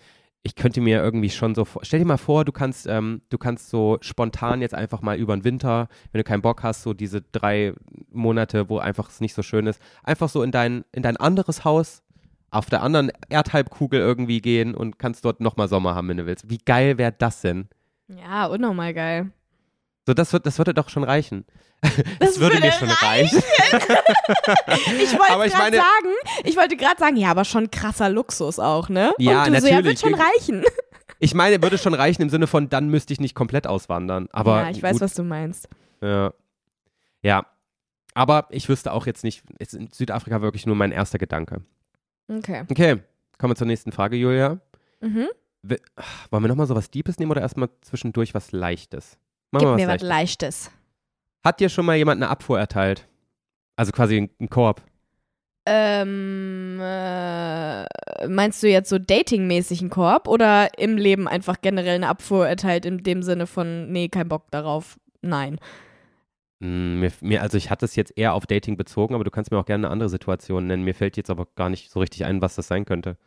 [0.47, 1.67] ich könnte mir irgendwie schon so.
[1.81, 5.35] Stell dir mal vor, du kannst, ähm, du kannst so spontan jetzt einfach mal über
[5.35, 7.73] den Winter, wenn du keinen Bock hast, so diese drei
[8.11, 11.65] Monate, wo einfach es nicht so schön ist, einfach so in dein, in dein anderes
[11.65, 12.01] Haus
[12.49, 16.49] auf der anderen Erdhalbkugel irgendwie gehen und kannst dort nochmal Sommer haben, wenn du willst.
[16.49, 17.67] Wie geil wäre das denn?
[18.07, 19.31] Ja, unnormal geil.
[20.07, 21.45] So, das, wird, das würde doch schon reichen.
[22.19, 23.39] Das, würde, mir schon reichen.
[25.03, 28.87] Ich wollte gerade meine- sagen, ich wollte gerade sagen, ja, aber schon krasser Luxus auch,
[28.87, 29.13] ne?
[29.19, 29.99] Ja, und du so, ja, wird natürlich.
[29.99, 30.63] schon reichen.
[31.19, 34.29] Ich meine, würde schon reichen im Sinne von, dann müsste ich nicht komplett auswandern.
[34.31, 35.67] Aber ja, ich weiß, gut, was du meinst.
[35.99, 36.31] Ja.
[37.23, 37.45] Ja.
[38.13, 41.61] Aber ich wüsste auch jetzt nicht, ist in Südafrika wirklich nur mein erster Gedanke.
[42.29, 42.63] Okay.
[42.69, 42.99] Okay,
[43.39, 44.59] kommen wir zur nächsten Frage, Julia.
[45.01, 45.27] Mhm.
[45.63, 49.17] Wollen wir nochmal so was Deepes nehmen oder erstmal zwischendurch was Leichtes?
[49.51, 50.65] Machen Gib wir mir was Leichtes.
[50.65, 50.71] Leichtes.
[51.43, 53.07] Hat dir schon mal jemand eine Abfuhr erteilt?
[53.75, 54.81] Also quasi ein, ein Korb.
[55.65, 57.85] Ähm, äh,
[58.27, 63.03] meinst du jetzt so datingmäßigen Korb oder im Leben einfach generell eine Abfuhr erteilt in
[63.03, 65.59] dem Sinne von, nee, kein Bock darauf, nein?
[66.59, 69.51] Mm, Mir, mir, also ich hatte es jetzt eher auf Dating bezogen, aber du kannst
[69.51, 70.83] mir auch gerne eine andere Situation nennen.
[70.83, 73.17] Mir fällt jetzt aber gar nicht so richtig ein, was das sein könnte.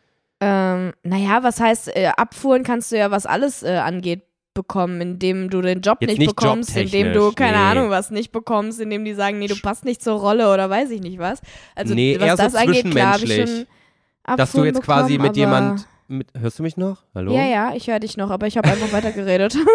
[0.40, 4.22] Ähm, naja, was heißt, äh, Abfuhren kannst du ja, was alles äh, angeht,
[4.54, 7.62] bekommen, indem du den Job Jetzt nicht, nicht bekommst, indem du, keine nee.
[7.62, 10.90] Ahnung, was nicht bekommst, indem die sagen, nee, du passt nicht zur Rolle oder weiß
[10.90, 11.40] ich nicht was.
[11.74, 13.66] Also Nee, was eher so das angeht, klar ich schon.
[14.36, 15.88] Dass du jetzt quasi bekommen, mit aber jemand.
[16.08, 17.04] Mit, hörst du mich noch?
[17.14, 17.32] Hallo?
[17.32, 19.56] Ja, ja, ich höre dich noch, aber ich habe einfach weitergeredet.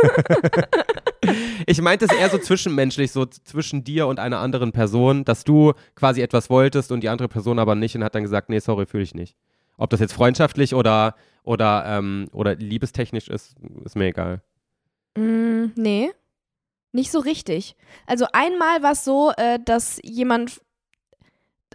[1.65, 5.73] Ich meinte es eher so zwischenmenschlich, so zwischen dir und einer anderen Person, dass du
[5.95, 8.85] quasi etwas wolltest und die andere Person aber nicht und hat dann gesagt, nee, sorry,
[8.85, 9.35] fühle ich nicht.
[9.77, 14.41] Ob das jetzt freundschaftlich oder, oder, ähm, oder liebestechnisch ist, ist mir egal.
[15.15, 16.11] Mm, nee,
[16.91, 17.75] nicht so richtig.
[18.05, 20.61] Also einmal war es so, äh, dass jemand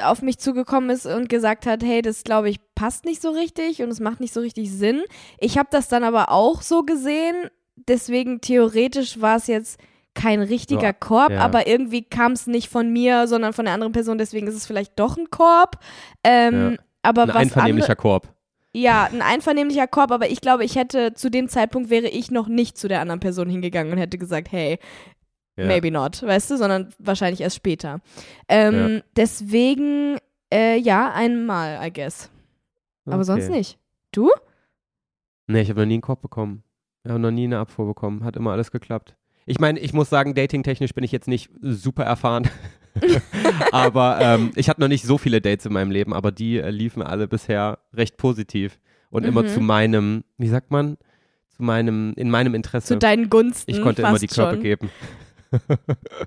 [0.00, 3.82] auf mich zugekommen ist und gesagt hat, hey, das glaube ich passt nicht so richtig
[3.82, 5.02] und es macht nicht so richtig Sinn.
[5.38, 9.78] Ich habe das dann aber auch so gesehen, deswegen theoretisch war es jetzt
[10.14, 11.40] kein richtiger Ja, Korb, ja.
[11.40, 14.66] aber irgendwie kam es nicht von mir, sondern von der anderen Person, deswegen ist es
[14.66, 15.78] vielleicht doch ein Korb.
[16.24, 18.28] Ähm, Aber Ein was einvernehmlicher Korb.
[18.72, 22.48] Ja, ein einvernehmlicher Korb, aber ich glaube, ich hätte zu dem Zeitpunkt wäre ich noch
[22.48, 24.78] nicht zu der anderen Person hingegangen und hätte gesagt, hey,
[25.56, 25.66] Ja.
[25.66, 28.00] maybe not, weißt du, sondern wahrscheinlich erst später.
[28.48, 30.18] Ähm, Deswegen,
[30.52, 32.30] äh, ja, einmal, I guess.
[33.06, 33.24] Aber Okay.
[33.24, 33.78] sonst nicht.
[34.12, 34.30] Du?
[35.48, 36.62] Nee, ich habe noch nie einen Korb bekommen.
[37.04, 38.24] Ich habe noch nie eine Abfuhr bekommen.
[38.24, 39.16] Hat immer alles geklappt.
[39.50, 42.48] Ich meine, ich muss sagen, datingtechnisch bin ich jetzt nicht super erfahren.
[43.72, 46.70] aber ähm, ich hatte noch nicht so viele Dates in meinem Leben, aber die äh,
[46.70, 48.78] liefen alle bisher recht positiv.
[49.10, 49.48] Und immer Mhm.
[49.48, 50.96] zu meinem, wie sagt man?
[51.56, 52.94] Zu meinem, in meinem Interesse.
[52.94, 53.68] Zu deinen Gunsten.
[53.72, 54.62] ich konnte immer die Körper schon.
[54.62, 54.90] geben.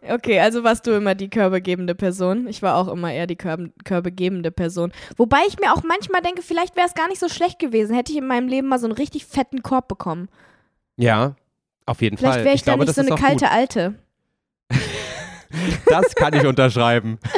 [0.10, 2.46] Okay, also warst du immer die körpergebende Person.
[2.50, 4.92] Ich war auch immer eher die Körb körpergebende Person.
[5.16, 8.12] Wobei ich mir auch manchmal denke, vielleicht wäre es gar nicht so schlecht gewesen, hätte
[8.12, 10.28] ich in meinem Leben mal so einen richtig fetten Korb bekommen.
[10.98, 11.38] Ja,
[11.86, 12.46] auf jeden Vielleicht Fall.
[12.46, 13.54] wäre ich, da glaube, nicht so eine kalte gut.
[13.54, 13.96] Alte.
[15.86, 17.20] Das kann ich unterschreiben.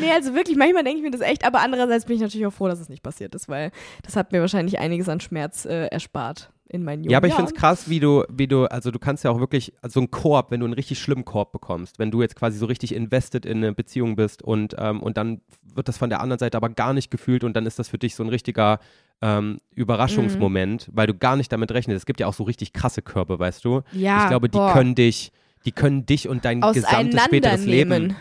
[0.00, 2.52] Nee, also wirklich, manchmal denke ich mir das echt, aber andererseits bin ich natürlich auch
[2.52, 3.70] froh, dass es nicht passiert ist, weil
[4.02, 7.34] das hat mir wahrscheinlich einiges an Schmerz äh, erspart in meinen jungen Ja, aber ich
[7.34, 10.00] finde es krass, wie du, wie du, also du kannst ja auch wirklich also so
[10.00, 12.94] einen Korb, wenn du einen richtig schlimmen Korb bekommst, wenn du jetzt quasi so richtig
[12.94, 15.40] invested in eine Beziehung bist und, ähm, und dann
[15.74, 17.98] wird das von der anderen Seite aber gar nicht gefühlt und dann ist das für
[17.98, 18.80] dich so ein richtiger
[19.20, 20.96] ähm, Überraschungsmoment, Mhm.
[20.96, 21.98] weil du gar nicht damit rechnest.
[21.98, 23.82] Es gibt ja auch so richtig krasse Körbe, weißt du?
[23.92, 24.72] Ja, ich glaube, die boah.
[24.72, 25.30] können dich,
[25.64, 28.16] die können dich und dein gesamtes späteres Leben.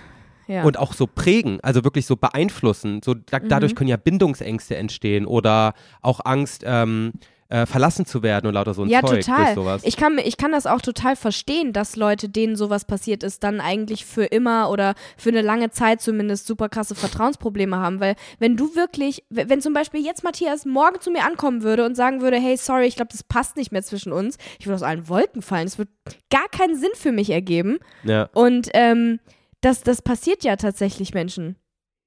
[0.48, 0.64] Ja.
[0.64, 3.00] und auch so prägen, also wirklich so beeinflussen.
[3.06, 3.76] So da, dadurch Mhm.
[3.78, 7.14] können ja Bindungsängste entstehen oder auch Angst, ähm,
[7.52, 9.44] äh, verlassen zu werden und lauter so ein ja, Zeug total.
[9.46, 9.82] durch sowas.
[9.84, 13.60] Ich kann, ich kann das auch total verstehen, dass Leute, denen sowas passiert ist, dann
[13.60, 18.00] eigentlich für immer oder für eine lange Zeit zumindest super krasse Vertrauensprobleme haben.
[18.00, 21.96] Weil wenn du wirklich, wenn zum Beispiel jetzt Matthias morgen zu mir ankommen würde und
[21.96, 24.84] sagen würde, hey, sorry, ich glaube, das passt nicht mehr zwischen uns, ich würde aus
[24.84, 25.68] allen Wolken fallen.
[25.68, 25.90] Es wird
[26.30, 27.80] gar keinen Sinn für mich ergeben.
[28.04, 28.30] ja.
[28.34, 29.20] Und ähm,
[29.60, 31.56] das, das passiert ja tatsächlich Menschen.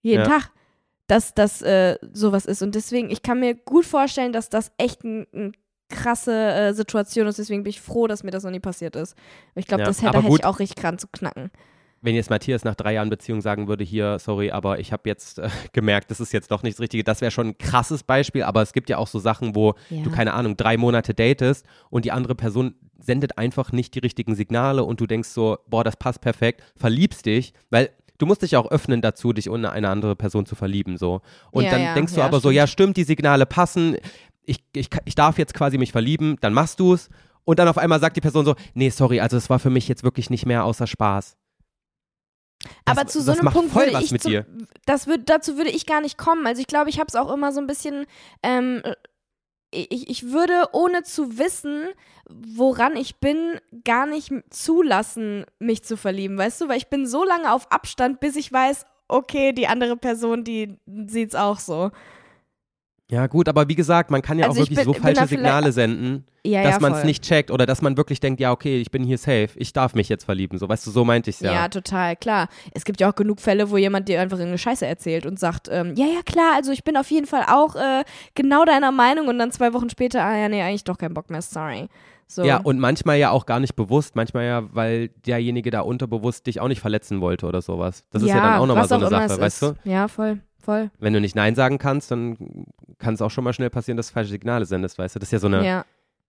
[0.02, 0.28] Jeden Ja.
[0.28, 0.50] Tag,
[1.06, 2.62] dass das äh, sowas ist.
[2.62, 5.52] Und deswegen, ich kann mir gut vorstellen, dass das echt eine ein
[5.90, 7.38] krasse äh, Situation ist.
[7.38, 9.14] Deswegen bin ich froh, dass mir das noch nie passiert ist.
[9.54, 10.40] Ich glaube, Ja, das hätte, hätte gut.
[10.40, 11.50] ich auch richtig dran zu knacken.
[12.00, 15.38] Wenn jetzt Matthias nach drei Jahren Beziehung sagen würde, hier, sorry, aber ich habe jetzt
[15.38, 18.42] äh, gemerkt, das ist jetzt doch nicht das Richtige, das wäre schon ein krasses Beispiel,
[18.42, 20.02] aber es gibt ja auch so Sachen, wo Ja.
[20.02, 24.34] du, keine Ahnung, drei Monate datest und die andere Person sendet einfach nicht die richtigen
[24.34, 28.56] Signale und du denkst so, boah, das passt perfekt, verliebst dich, weil du musst dich
[28.56, 31.20] auch öffnen dazu, dich in eine andere Person zu verlieben, so.
[31.50, 32.54] Und Ja, dann ja, denkst du ja, aber so, stimmt.
[32.56, 33.96] ja, stimmt, die Signale passen,
[34.44, 37.08] ich, ich, ich darf jetzt quasi mich verlieben, dann machst du es
[37.44, 39.88] und dann auf einmal sagt die Person so, nee, sorry, also es war für mich
[39.88, 41.36] jetzt wirklich nicht mehr außer Spaß.
[42.84, 44.46] Das- Aber zu so einem Punkt voll würde was ich dir.
[44.86, 46.46] das würd, dazu würde ich gar nicht kommen.
[46.46, 48.06] Also ich glaube, ich habe es auch immer so ein bisschen
[48.42, 48.80] ähm,
[49.74, 51.88] ich, ich würde ohne zu wissen,
[52.28, 56.68] woran ich bin, gar nicht zulassen, mich zu verlieben, weißt du?
[56.68, 60.78] Weil ich bin so lange auf Abstand, bis ich weiß, okay, die andere Person, die
[61.06, 61.90] sieht's auch so.
[63.10, 65.20] Ja, gut, aber wie gesagt, man kann ja Also auch ich wirklich bin- so falsche
[65.20, 68.40] da Signale senden, Ja, dass ja, man es nicht checkt oder dass man wirklich denkt,
[68.40, 70.58] ja, okay, ich bin hier safe, ich darf mich jetzt verlieben.
[70.58, 71.52] So, weißt du, so meinte ich es Ja.
[71.52, 71.68] ja.
[71.68, 72.48] total, klar.
[72.72, 75.68] Es gibt ja auch genug Fälle, wo jemand dir einfach irgendeine Scheiße erzählt und sagt,
[75.70, 79.28] ähm, ja, ja, klar, also ich bin auf jeden Fall auch äh, genau deiner Meinung
[79.28, 81.88] und dann zwei Wochen später, ah ja, nee, eigentlich doch keinen Bock mehr, sorry.
[82.26, 82.42] So.
[82.42, 86.58] Ja, und manchmal ja auch gar nicht bewusst, manchmal ja, weil derjenige da unterbewusst dich
[86.58, 88.04] auch nicht verletzen wollte oder sowas.
[88.10, 89.74] Das ist ja dann auch nochmal so eine Sache, weißt du?
[89.84, 90.90] Ja, voll, voll.
[90.98, 92.66] Wenn du nicht Nein sagen kannst, dann
[92.98, 95.18] kann es auch schon mal schnell passieren, dass du falsche Signale sendest, weißt du?
[95.20, 95.64] Das ist ja so eine.
[95.64, 95.84] Ja,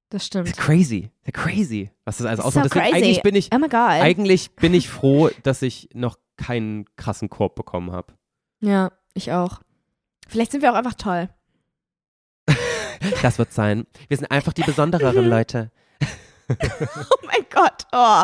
[0.10, 0.48] das stimmt.
[0.48, 1.10] Das ist crazy.
[1.24, 1.90] Das ist crazy.
[2.06, 2.66] Was das alles So ausmacht.
[2.66, 2.96] Deswegen, crazy.
[3.04, 3.74] eigentlich bin ich, Oh my God.
[3.74, 8.14] eigentlich bin ich froh, dass ich noch keinen krassen Korb bekommen habe.
[8.62, 9.62] Ja, ich auch.
[10.28, 11.30] Vielleicht sind wir auch einfach toll.
[13.22, 13.86] Das wird sein.
[14.08, 15.70] Wir sind einfach die besondereren Leute.
[16.50, 17.86] Oh mein Gott.
[17.92, 18.24] Oh.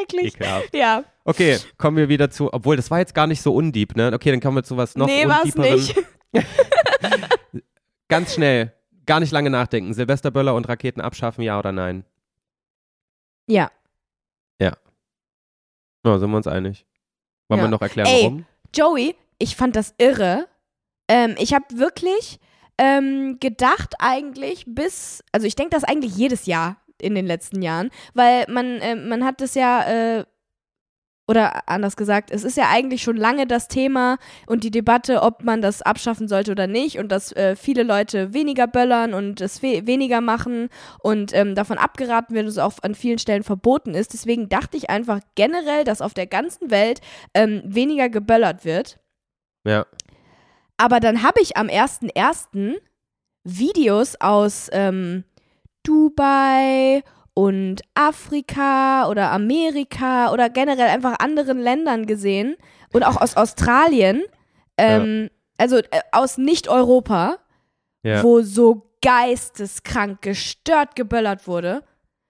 [0.00, 0.34] Schrecklich.
[0.34, 0.74] Ekelhaft.
[0.74, 1.04] Ja.
[1.24, 4.12] Okay, kommen wir wieder zu, obwohl das war jetzt gar nicht so undieb, ne?
[4.14, 5.94] Okay, dann kommen wir zu was noch nee, war's nicht.
[8.08, 8.72] Ganz schnell,
[9.06, 9.94] gar nicht lange nachdenken.
[9.94, 12.04] Silvesterböller und Raketen abschaffen, ja oder nein?
[13.46, 13.70] Ja.
[16.04, 16.86] Ja, sind wir uns einig.
[17.48, 17.66] Wollen Ja.
[17.66, 18.22] wir noch erklären, Ey.
[18.22, 18.46] warum?
[18.74, 20.48] Joey, ich fand das irre.
[21.08, 22.38] Ähm, ich habe wirklich
[22.78, 27.90] ähm, gedacht eigentlich bis, also ich denke das eigentlich jedes Jahr in den letzten Jahren,
[28.14, 30.24] weil man, äh, man hat das ja, äh,
[31.30, 35.44] oder anders gesagt, es ist ja eigentlich schon lange das Thema und die Debatte, ob
[35.44, 39.62] man das abschaffen sollte oder nicht und dass äh, viele Leute weniger böllern und es
[39.62, 43.94] we weniger machen und ähm, davon abgeraten wird und es auch an vielen Stellen verboten
[43.94, 44.12] ist.
[44.12, 47.00] Deswegen dachte ich einfach generell, dass auf der ganzen Welt
[47.32, 48.98] ähm, weniger geböllert wird.
[49.64, 49.86] Ja.
[50.78, 52.80] Aber dann habe ich am 1.1.
[53.44, 55.22] Videos aus ähm,
[55.82, 57.02] Dubai
[57.34, 62.56] und Afrika oder Amerika oder generell einfach anderen Ländern gesehen
[62.92, 64.22] und auch aus Australien,
[64.76, 67.38] ähm, also äh, aus Nicht-Europa,
[68.02, 68.22] Ja.
[68.22, 71.82] wo so geisteskrank gestört geböllert wurde.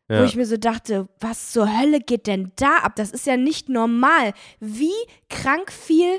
[0.08, 0.24] Wo ja.
[0.24, 2.96] ich mir so dachte, was zur Hölle geht denn da ab?
[2.96, 4.32] Das ist ja nicht normal.
[4.58, 4.92] Wie
[5.28, 6.18] krank viel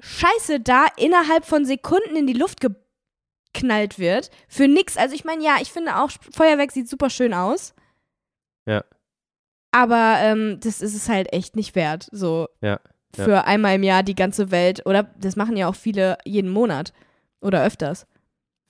[0.00, 2.60] Scheiße da innerhalb von Sekunden in die Luft
[3.52, 4.30] geknallt wird.
[4.48, 4.96] Für nix.
[4.96, 7.74] Also ich meine, ja, ich finde auch, Feuerwerk sieht super schön aus.
[8.66, 8.84] Ja.
[9.70, 12.08] Aber ähm, das ist es halt echt nicht wert.
[12.12, 12.80] So Ja,
[13.16, 13.24] ja.
[13.24, 14.84] für einmal im Jahr die ganze Welt.
[14.86, 16.92] Oder das machen ja auch viele jeden Monat.
[17.40, 18.06] Oder öfters.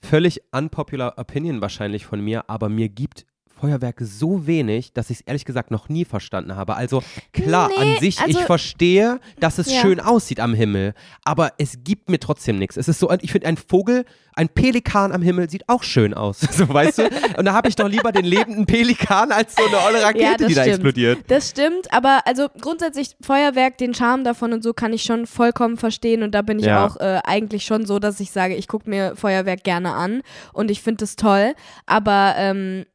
[0.01, 3.25] Völlig unpopular Opinion wahrscheinlich von mir, aber mir gibt
[3.59, 6.75] Feuerwerk so wenig, dass ich es ehrlich gesagt noch nie verstanden habe.
[6.75, 7.01] Also
[7.33, 9.81] klar, Nee, an sich, also- ich verstehe, dass es Ja.
[9.81, 10.93] schön aussieht am Himmel,
[11.25, 12.77] aber es gibt mir trotzdem nichts.
[12.77, 14.05] Es ist so, ich finde, ein Vogel,
[14.35, 17.09] ein Pelikan am Himmel sieht auch schön aus, so weißt du?
[17.37, 20.47] Und da habe ich doch lieber den lebenden Pelikan als so eine olle Rakete, Ja,
[20.47, 20.67] die da stimmt.
[20.67, 21.19] explodiert.
[21.27, 25.77] Das stimmt, aber also grundsätzlich Feuerwerk, den Charme davon und so kann ich schon vollkommen
[25.77, 26.85] verstehen und da bin ich Ja.
[26.85, 30.21] auch äh, eigentlich schon so, dass ich sage, ich gucke mir Feuerwerk gerne an
[30.53, 31.53] und ich finde es toll,
[31.87, 32.85] aber ähm,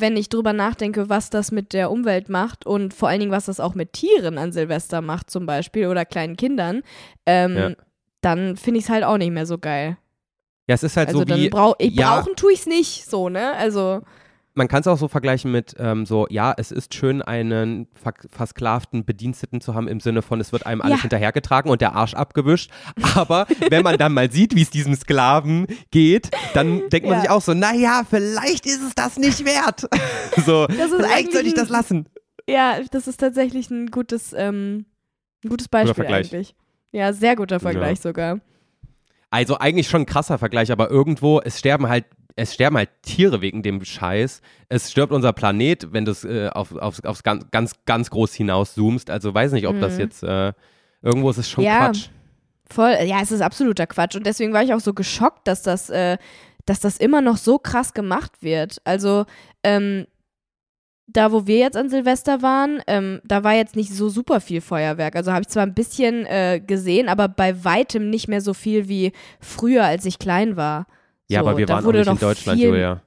[0.00, 3.46] wenn ich drüber nachdenke, was das mit der Umwelt macht und vor allen Dingen, was
[3.46, 6.82] das auch mit Tieren an Silvester macht zum Beispiel oder kleinen Kindern,
[7.26, 7.70] ähm, Ja.
[8.20, 9.96] dann finde ich es halt auch nicht mehr so geil.
[10.68, 12.66] Ja, es ist halt Also so dann wie, brau ich ja, brauchen tue ich es
[12.66, 13.52] nicht so, ne?
[13.54, 14.02] Also
[14.54, 18.12] man kann es auch so vergleichen mit ähm, so, ja, es ist schön, einen ver
[18.30, 21.02] versklavten Bediensteten zu haben im Sinne von, es wird einem alles Ja.
[21.02, 22.70] hinterhergetragen und der Arsch abgewischt.
[23.14, 27.20] Aber wenn man dann mal sieht, wie es diesem Sklaven geht, dann denkt man Ja.
[27.22, 29.88] sich auch so, naja, vielleicht ist es das nicht wert.
[30.44, 32.06] so, ist vielleicht eigentlich sollte ich das lassen.
[32.48, 34.84] Ja, das ist tatsächlich ein gutes, ähm,
[35.44, 36.26] ein gutes Beispiel Vergleich.
[36.32, 36.54] eigentlich.
[36.90, 38.40] Ja, sehr guter Vergleich sogar.
[39.30, 42.04] Also eigentlich schon ein krasser Vergleich, aber irgendwo, es sterben halt,
[42.36, 44.40] es sterben halt Tiere wegen dem Scheiß.
[44.68, 48.34] Es stirbt unser Planet, wenn du es äh, auf, aufs, aufs ganz, ganz, ganz groß
[48.34, 49.10] hinaus zoomst.
[49.10, 50.00] Also weiß nicht, ob das Mhm.
[50.00, 50.52] jetzt, äh,
[51.02, 51.86] irgendwo ist es schon Ja.
[51.86, 52.08] Quatsch.
[52.70, 54.16] Voll, ja, es ist absoluter Quatsch.
[54.16, 56.16] Und deswegen war ich auch so geschockt, dass das, äh,
[56.64, 58.78] dass das immer noch so krass gemacht wird.
[58.84, 59.26] Also,
[59.62, 60.06] ähm,
[61.06, 64.60] da wo wir jetzt an Silvester waren, ähm, da war jetzt nicht so super viel
[64.62, 65.16] Feuerwerk.
[65.16, 68.88] Also habe ich zwar ein bisschen äh, gesehen, aber bei weitem nicht mehr so viel
[68.88, 70.86] wie früher, als ich klein war.
[71.32, 73.00] Ja, so, aber wir waren auch nicht in Deutschland, viel Julia.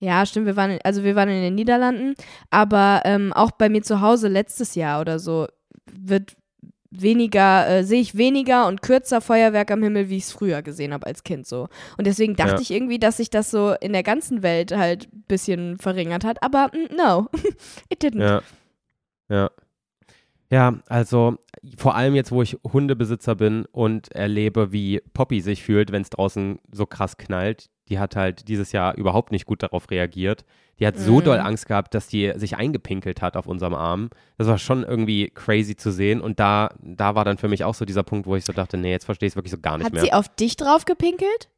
[0.00, 2.14] Ja, stimmt, wir waren, in, also wir waren in den Niederlanden,
[2.50, 5.46] aber ähm, auch bei mir zu Hause letztes Jahr oder so
[5.90, 6.34] wird
[6.90, 10.92] weniger, äh, sehe ich weniger und kürzer Feuerwerk am Himmel, wie ich es früher gesehen
[10.92, 11.68] habe als Kind so.
[11.96, 12.60] Und deswegen dachte Ja.
[12.60, 16.42] ich irgendwie, dass sich das so in der ganzen Welt halt ein bisschen verringert hat,
[16.42, 17.28] aber no,
[17.88, 18.20] it didn't.
[18.20, 18.42] Ja.
[19.30, 19.50] Ja.
[20.52, 21.38] Ja, also
[21.78, 26.10] vor allem jetzt, wo ich Hundebesitzer bin und erlebe, wie Poppy sich fühlt, wenn es
[26.10, 27.70] draußen so krass knallt.
[27.88, 30.44] Die hat halt dieses Jahr überhaupt nicht gut darauf reagiert.
[30.78, 31.24] Die hat so Mhm.
[31.24, 34.10] doll Angst gehabt, dass die sich eingepinkelt hat auf unserem Arm.
[34.36, 36.20] Das war schon irgendwie crazy zu sehen.
[36.20, 38.76] Und da, da war dann für mich auch so dieser Punkt, wo ich so dachte,
[38.76, 40.02] nee, jetzt verstehe ich es wirklich so gar nicht Hat mehr.
[40.02, 41.48] sie auf dich drauf gepinkelt?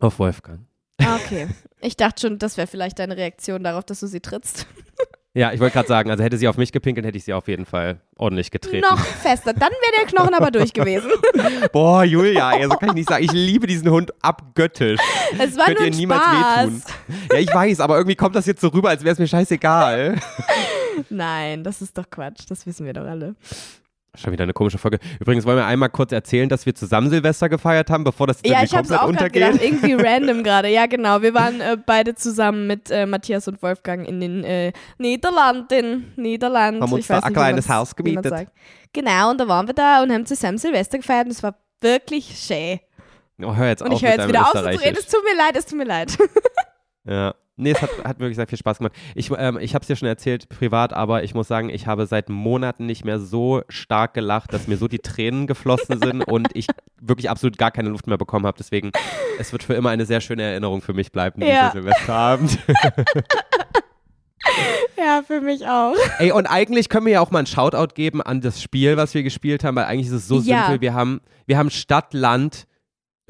[0.00, 0.66] Auf Wolfgang.
[1.00, 1.46] Ah, okay.
[1.80, 4.66] ich dachte schon, das wäre vielleicht deine Reaktion darauf, dass du sie trittst.
[5.38, 7.46] Ja, ich wollte gerade sagen, also hätte sie auf mich gepinkelt, hätte ich sie auf
[7.46, 8.84] jeden Fall ordentlich getreten.
[8.90, 9.52] Noch fester.
[9.52, 11.12] Dann wäre der Knochen aber durch gewesen.
[11.72, 13.22] Boah, Julia, ey, so kann ich nicht sagen.
[13.24, 14.98] Ich liebe diesen Hund abgöttisch.
[15.38, 16.66] Es war Könnt nur ihr niemals Spaß.
[16.66, 16.82] wehtun.
[17.30, 20.16] Ja, ich weiß, aber irgendwie kommt das jetzt so rüber, als wäre es mir scheißegal.
[21.08, 22.40] Nein, das ist doch Quatsch.
[22.48, 23.36] Das wissen wir doch alle.
[24.14, 24.98] Schon wieder eine komische Folge.
[25.20, 28.62] Übrigens wollen wir einmal kurz erzählen, dass wir zusammen Silvester gefeiert haben, bevor das Ja,
[28.62, 29.44] ich hab's auch untergeht.
[29.52, 29.62] gedacht.
[29.62, 30.68] Irgendwie random gerade.
[30.68, 31.22] Ja, genau.
[31.22, 36.12] Wir waren äh, beide zusammen mit äh, Matthias und Wolfgang in den äh, Niederlanden.
[36.16, 36.80] Niederland.
[36.80, 38.48] Haben uns da ein kleines Haus gemietet.
[38.92, 42.38] Genau, und da waren wir da und haben zusammen Silvester gefeiert und es war wirklich
[42.38, 42.80] schä.
[43.40, 44.96] Oh, hör jetzt Und auf ich höre jetzt wieder auf zu reden.
[44.98, 46.16] Es tut mir leid, es tut mir leid.
[47.04, 47.34] Ja.
[47.58, 48.94] Nee, es hat, hat wirklich sehr viel Spaß gemacht.
[49.14, 52.06] Ich, ähm, ich habe es dir schon erzählt, privat, aber ich muss sagen, ich habe
[52.06, 56.48] seit Monaten nicht mehr so stark gelacht, dass mir so die Tränen geflossen sind und
[56.54, 56.66] ich
[57.00, 58.56] wirklich absolut gar keine Luft mehr bekommen habe.
[58.58, 58.92] Deswegen,
[59.38, 61.48] es wird für immer eine sehr schöne Erinnerung für mich bleiben, Ja.
[61.70, 62.58] dieser Silvesterabend.
[64.96, 65.94] ja, für mich auch.
[66.18, 69.14] Ey, und eigentlich können wir ja auch mal einen Shoutout geben an das Spiel, was
[69.14, 70.66] wir gespielt haben, weil eigentlich ist es so Ja.
[70.66, 70.80] simpel.
[70.80, 72.66] Wir haben, wir haben Stadt, Land,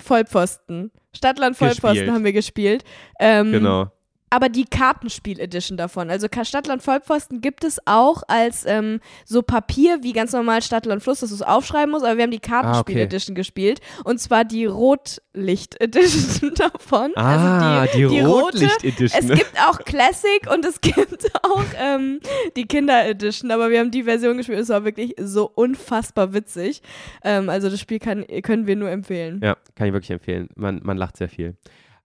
[0.01, 0.93] Vollpfosten.
[1.15, 2.11] Stadtland Vollpfosten Gespielt.
[2.15, 2.85] haben wir gespielt.
[3.19, 3.91] Ähm, genau.
[4.31, 6.11] Aber die Kartenspiel-Edition davon.
[6.11, 11.21] Also Stadtland Vollpfosten gibt es auch als ähm, so Papier wie ganz normal Stadtland Fluss,
[11.21, 16.55] dass du es aufschreiben musst, aber wir haben die Kartenspiel-Edition gespielt und zwar die Rotlicht-Edition
[16.57, 17.13] davon.
[17.17, 18.29] Ah, also die, rote.
[18.59, 19.31] Rotlicht-Edition.
[19.31, 22.21] Es gibt auch Classic und es gibt auch ähm,
[22.57, 24.59] die Kinder-Edition, aber wir haben die Version gespielt.
[24.61, 26.83] Es war wirklich so unfassbar witzig.
[27.23, 29.41] Ähm, also das Spiel kann, können wir nur empfehlen.
[29.43, 30.49] Ja, kann ich wirklich empfehlen.
[30.57, 31.57] Man, man lacht sehr viel.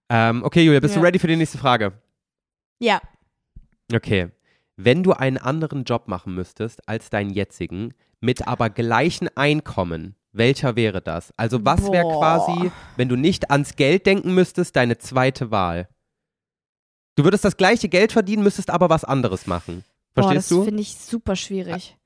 [0.08, 1.00] Ähm, okay, Julia, bist Ja.
[1.00, 1.92] du ready für die nächste Frage?
[2.80, 3.00] Ja.
[3.92, 4.28] Okay.
[4.76, 10.74] Wenn du einen anderen Job machen müsstest als deinen jetzigen, mit aber gleichen Einkommen, welcher
[10.74, 11.32] wäre das?
[11.36, 12.18] Also was wäre Boah.
[12.18, 15.88] quasi, wenn du nicht ans Geld denken müsstest, deine zweite Wahl?
[17.16, 19.84] Du würdest das gleiche Geld verdienen, müsstest aber was anderes machen.
[20.14, 20.64] Boah, Verstehst das du?
[20.64, 21.96] finde ich super schwierig.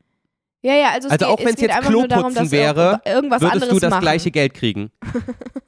[0.60, 2.50] Ja, ja, also, es Also geht, auch wenn es jetzt einfach nur darum, Kloputzen dass
[2.50, 4.00] wäre, ir- irgendwas Würdest anderes du das machen.
[4.02, 4.90] gleiche Geld kriegen?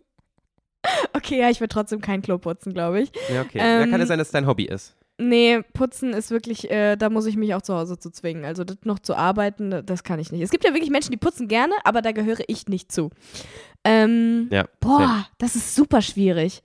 [1.13, 3.13] Okay, ja, ich würde trotzdem kein Klo putzen, glaube ich.
[3.33, 3.59] Ja, okay.
[3.59, 4.97] ja, kann Ähm, ja sein, dass es dein Hobby ist.
[5.19, 8.45] Nee, putzen ist wirklich, äh, da muss ich mich auch zu Hause zu zwingen.
[8.47, 10.41] Also das noch zu arbeiten, das kann ich nicht.
[10.41, 13.11] Es gibt ja wirklich Menschen, die putzen gerne, aber da gehöre ich nicht zu.
[13.85, 14.67] Ähm, Ja.
[14.81, 16.63] boah, das ist super schwierig.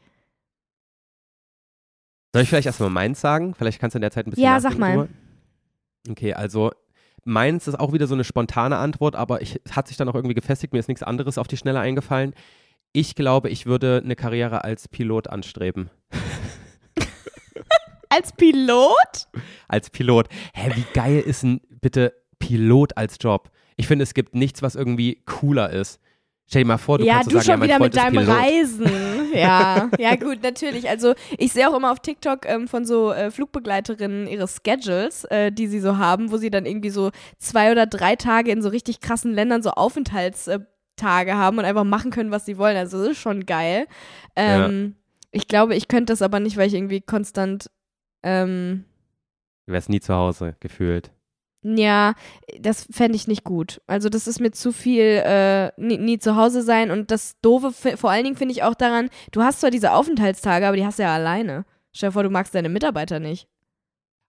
[2.34, 3.56] Soll ich vielleicht erstmal meins sagen?
[3.56, 4.92] Vielleicht kannst du in der Zeit ein bisschen Ja, sag mal.
[4.92, 5.08] drüber.
[6.10, 6.72] Okay, also
[7.24, 10.16] meins ist auch wieder so eine spontane Antwort, aber ich, es hat sich dann auch
[10.16, 10.74] irgendwie gefestigt.
[10.74, 12.34] Mir ist nichts anderes auf die Schnelle eingefallen.
[12.96, 15.90] Ich glaube, ich würde eine Karriere als Pilot anstreben.
[18.08, 19.28] Als Pilot?
[19.68, 20.30] Als Pilot.
[20.54, 23.52] Hä, wie geil ist ein bitte Pilot als Job?
[23.76, 26.00] Ich finde, es gibt nichts, was irgendwie cooler ist.
[26.48, 28.02] Stell dir mal vor, du ja, kannst du so sagen, schon ja, wieder Freund mit
[28.02, 28.38] deinem Pilot.
[28.38, 29.16] Reisen.
[29.34, 30.88] Ja, ja gut, natürlich.
[30.88, 35.52] Also ich sehe auch immer auf TikTok ähm, von so äh, Flugbegleiterinnen ihre Schedules, äh,
[35.52, 38.70] die sie so haben, wo sie dann irgendwie so zwei oder drei Tage in so
[38.70, 39.72] richtig krassen Ländern so
[40.96, 42.78] Aufenthaltstage haben und einfach machen können, was sie wollen.
[42.78, 43.88] Also das ist schon geil.
[44.36, 44.96] Ähm,
[45.32, 47.70] Ich glaube, ich könnte das aber nicht, weil ich irgendwie konstant
[48.24, 48.86] ähm,
[49.68, 51.12] Du wärst nie zu Hause gefühlt.
[51.64, 52.14] ja,
[52.60, 53.82] das fände ich nicht gut.
[53.88, 57.72] Also das ist mir zu viel äh, nie, nie zu Hause sein und das Doofe,
[57.98, 61.00] vor allen Dingen finde ich auch daran, du hast zwar diese Aufenthaltstage, aber die hast
[61.00, 61.66] du ja alleine.
[61.92, 63.48] Stell dir vor, du magst deine Mitarbeiter nicht.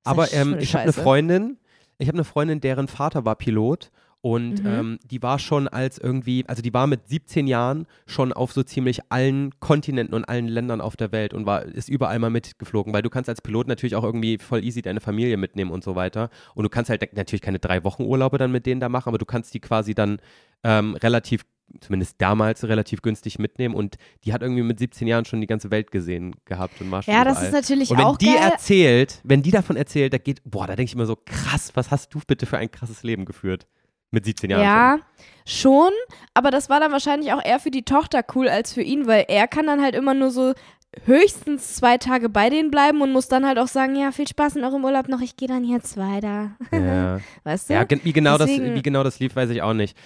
[0.05, 0.93] Aber das für ähm, ich habe eine?
[0.93, 1.59] Freundin,
[1.99, 3.91] ich habe eine Freundin, deren Vater war Pilot
[4.27, 4.67] und Mhm.
[4.69, 8.65] ähm, die war schon als irgendwie, also die war mit 17 Jahren schon auf so
[8.65, 12.93] ziemlich allen Kontinenten und allen Ländern auf der Welt und war, ist überall mal mitgeflogen,
[12.93, 15.95] weil du kannst als Pilot natürlich auch irgendwie voll easy deine Familie mitnehmen und so
[15.95, 16.29] weiter.
[16.57, 19.19] Und du kannst halt natürlich keine drei Wochen Urlaube dann mit denen da machen, aber
[19.19, 20.19] du kannst die quasi dann
[20.65, 21.45] ähm, relativ
[21.81, 25.71] zumindest damals relativ günstig mitnehmen und die hat irgendwie mit 17 Jahren schon die ganze
[25.71, 27.47] Welt gesehen gehabt und war schon Ja, das überall.
[27.49, 28.51] ist natürlich Und wenn auch die geil.
[28.53, 31.91] erzählt, wenn die davon erzählt, da geht, boah, da denke ich immer so, krass, was
[31.91, 33.67] hast du bitte für ein krasses Leben geführt?
[34.11, 34.99] Mit 17 Jahren Ja,
[35.47, 35.91] schon,
[36.35, 39.25] aber das war dann wahrscheinlich auch eher für die Tochter cool als für ihn, weil
[39.29, 40.55] er kann dann halt immer nur so
[41.05, 44.57] höchstens zwei Tage bei denen bleiben und muss dann halt auch sagen, ja, viel Spaß
[44.57, 46.57] in eurem Urlaub noch, ich gehe dann jetzt weiter.
[46.71, 46.85] schon.
[46.85, 47.75] Ja, Weißt du?
[47.75, 49.97] ja wie, genau das, wie genau das lief, weiß ich auch nicht.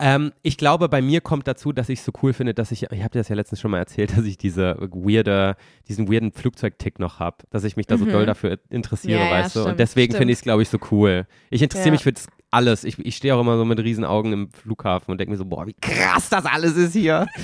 [0.00, 2.82] Ähm, ich glaube, bei mir kommt dazu, dass ich es so cool finde, dass ich,
[2.90, 5.54] ich habe dir das ja letztens schon mal erzählt, dass ich diese weirde,
[5.86, 8.10] diesen weirden Flugzeugtick noch habe, dass ich mich da so Mhm.
[8.10, 9.60] doll dafür interessiere, Ja, ja, weißt du?
[9.60, 11.26] stimmt, Und deswegen finde ich es, glaube ich, so cool.
[11.50, 11.92] Ich interessiere Ja.
[11.92, 12.84] mich für das alles.
[12.84, 15.44] Ich, ich stehe auch immer so mit riesen Augen im Flughafen und denke mir so,
[15.44, 17.26] boah, wie krass das alles ist hier.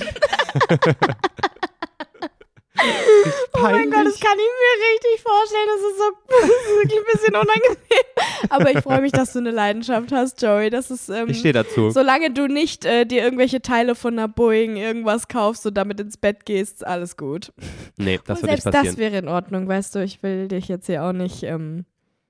[3.53, 5.67] Oh mein Gott, das kann ich mir richtig vorstellen.
[5.67, 8.49] Das ist so das ist wirklich ein bisschen unangenehm.
[8.49, 10.69] Aber ich freue mich, dass du eine Leidenschaft hast, Joey.
[10.69, 11.89] Das ist, ähm, Ich stehe dazu.
[11.89, 16.15] solange du nicht äh, dir irgendwelche Teile von einer Boeing irgendwas kaufst und damit ins
[16.15, 17.51] Bett gehst, alles gut.
[17.97, 18.85] Nee, das und wird nicht selbst passieren.
[18.85, 20.03] das wäre in Ordnung, weißt du.
[20.03, 21.43] Ich will dich jetzt hier auch nicht.
[21.43, 21.83] Ähm,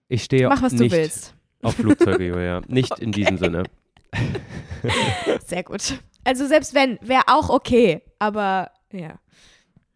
[0.07, 1.35] ich stehe mach, was nicht du willst.
[1.61, 2.61] Auf Flugzeuge, Julia.
[2.67, 3.63] Nicht in diesem Sinne.
[5.45, 5.99] Sehr gut.
[6.23, 8.01] Also selbst wenn, wäre auch okay.
[8.19, 9.19] Aber ja,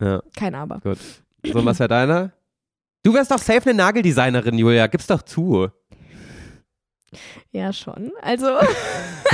[0.02, 0.80] Ja, kein Aber.
[0.80, 0.98] gut.
[1.46, 2.32] So, was wäre deiner?
[3.04, 4.88] Du wärst doch safe eine Nageldesignerin, Julia.
[4.88, 5.68] Gib's doch zu.
[7.52, 8.12] Ja, schon.
[8.22, 8.48] Also,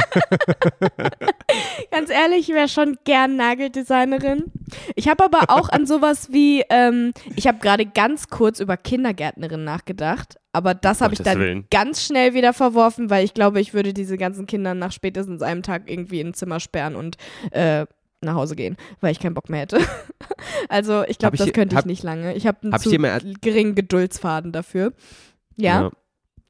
[1.92, 4.46] ganz ehrlich, ich wäre schon gern Nageldesignerin.
[4.96, 9.64] Ich habe aber auch an sowas wie, ähm, ich habe gerade ganz kurz über Kindergärtnerin
[9.64, 11.66] nachgedacht, aber das habe ich dann Willen.
[11.72, 15.64] ganz schnell wieder verworfen, weil ich glaube, ich würde diese ganzen Kinder nach spätestens einem
[15.64, 17.18] Tag irgendwie in ein Zimmer sperren und
[17.52, 17.86] äh,
[18.22, 19.80] nach Hause gehen, weil ich keinen Bock mehr hätte.
[20.70, 22.36] also ich glaube, das könnte ich hab- nicht lange.
[22.36, 24.94] Ich habe einen hab zu er- geringen Geduldsfaden dafür.
[25.56, 25.92] Ja.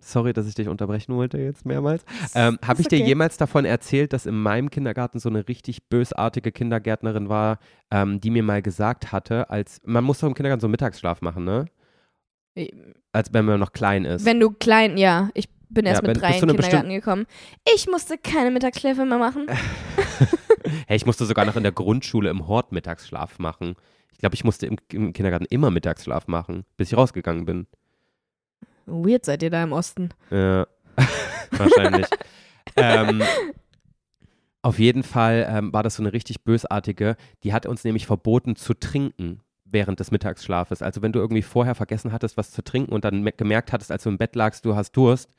[0.02, 2.06] Sorry, dass ich dich unterbrechen wollte jetzt mehrmals.
[2.34, 3.08] Ähm, Habe ich ist dir okay.
[3.08, 7.60] jemals davon erzählt, dass in meinem Kindergarten so eine richtig bösartige Kindergärtnerin war,
[7.92, 11.22] ähm, die mir mal gesagt hatte, als man muss doch im Kindergarten so einen Mittagsschlaf
[11.22, 11.66] machen, ne?
[13.12, 14.26] Als wenn man noch klein ist.
[14.26, 17.26] Wenn du klein, ja, ich bin erst Ja, mit wenn- drei in den Kindergarten gekommen.
[17.76, 19.48] Ich musste keine Mittagsschläfe mehr machen.
[20.88, 23.76] hey, ich musste sogar noch in der Grundschule im Hort Mittagsschlaf machen.
[24.12, 27.68] Ich glaube, ich musste im, im Kindergarten immer Mittagsschlaf machen, bis ich rausgegangen bin.
[28.90, 30.10] Weird seid ihr da im Osten.
[30.32, 30.68] Ja,
[31.52, 32.08] wahrscheinlich.
[32.76, 33.22] ähm,
[34.62, 37.16] auf jeden Fall ähm, war das so eine richtig bösartige.
[37.44, 40.82] Die hat uns nämlich verboten zu trinken während des Mittagsschlafes.
[40.82, 43.92] Also wenn du irgendwie vorher vergessen hattest, was zu trinken und dann me- gemerkt hattest,
[43.92, 45.30] als du im Bett lagst, du hast Durst,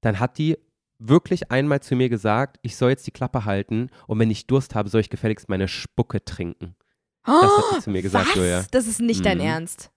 [0.00, 0.58] dann hat die
[0.98, 4.74] wirklich einmal zu mir gesagt, ich soll jetzt die Klappe halten und wenn ich Durst
[4.74, 6.74] habe, soll ich gefälligst meine Spucke trinken.
[7.26, 8.34] Das hat sie zu mir gesagt, Was?
[8.36, 8.64] Julia.
[8.70, 9.44] Das ist nicht dein Mhm.
[9.44, 9.90] Ernst.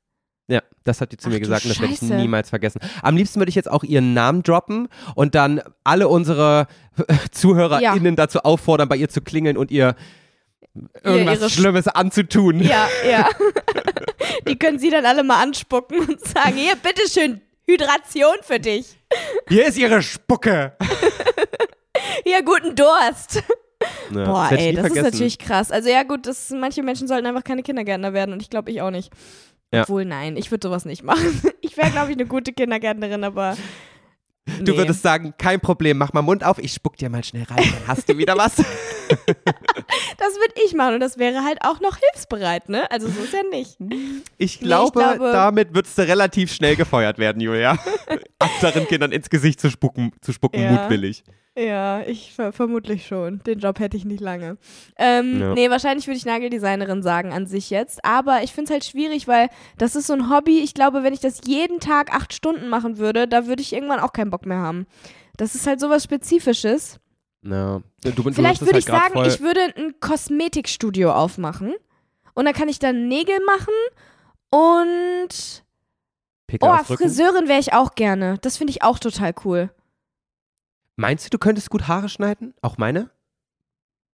[0.49, 2.79] Ja, das hat die zu Ach mir gesagt und das werde ich niemals vergessen.
[3.01, 6.67] Am liebsten würde ich jetzt auch ihren Namen droppen und dann alle unsere
[7.31, 9.95] ZuhörerInnen dazu auffordern, bei ihr zu klingeln und ihr
[11.03, 12.61] irgendwas Sch- Schlimmes anzutun.
[12.61, 13.27] Ja, ja.
[14.47, 18.97] Die können sie dann alle mal anspucken und sagen, hier, bitteschön, Hydration für dich.
[19.49, 20.73] Hier ist ihre Spucke.
[22.23, 23.43] Hier, guten Durst.
[24.13, 25.11] Ja, Boah, ich ey, das ist vergessen.
[25.11, 25.71] natürlich krass.
[25.71, 28.81] Also ja gut, das, manche Menschen sollten einfach keine Kindergärtner werden und ich glaube, ich
[28.81, 29.11] auch nicht.
[29.73, 29.81] Ja.
[29.83, 31.41] Obwohl, nein, ich würde sowas nicht machen.
[31.61, 33.55] Ich wäre, glaube ich, eine gute Kindergärtnerin, aber
[34.63, 34.77] Du nee.
[34.77, 37.87] würdest sagen, kein Problem, mach mal Mund auf, ich spuck dir mal schnell rein, dann
[37.87, 38.55] hast du wieder was.
[40.17, 42.89] Das würde ich machen und das wäre halt auch noch hilfsbereit, ne?
[42.91, 43.77] Also so ist ja nicht.
[44.37, 47.77] Ich Nee, glaube, ich glaube- damit würdest du relativ schnell gefeuert werden, Julia.
[48.39, 50.71] Anderen Kindern ins Gesicht zu spucken, zu spucken Ja.
[50.71, 51.23] mutwillig.
[51.57, 53.39] Ja, ich ver vermutlich schon.
[53.47, 54.57] Den Job hätte ich nicht lange.
[54.95, 55.53] Ähm, Ja.
[55.55, 58.05] Nee, wahrscheinlich würde ich Nageldesignerin sagen an sich jetzt.
[58.05, 60.59] Aber ich finde es halt schwierig, weil das ist so ein Hobby.
[60.59, 63.99] Ich glaube, wenn ich das jeden Tag acht Stunden machen würde, da würde ich irgendwann
[63.99, 64.85] auch keinen Bock mehr haben.
[65.37, 66.99] Das ist halt sowas Spezifisches.
[67.43, 67.81] Ja.
[68.03, 71.73] Du, du Vielleicht würde halt ich sagen, ich würde ein Kosmetikstudio aufmachen.
[72.35, 73.73] Und dann kann ich dann Nägel machen.
[74.51, 75.63] Und.
[76.45, 76.83] Pickel Oh.
[76.83, 78.37] Friseurin wäre ich auch gerne.
[78.41, 79.71] Das finde ich auch total cool.
[80.97, 82.53] Meinst du, du könntest gut Haare schneiden?
[82.61, 83.09] Auch meine?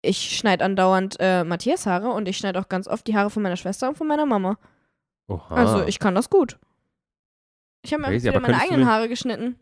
[0.00, 3.42] Ich schneide andauernd äh, Matthias Haare und ich schneide auch ganz oft die Haare von
[3.42, 4.56] meiner Schwester und von meiner Mama.
[5.26, 5.54] Oha.
[5.56, 6.56] Also ich kann das gut.
[7.82, 9.56] Ich habe mir Crazy, wieder meine eigenen Haare geschnitten.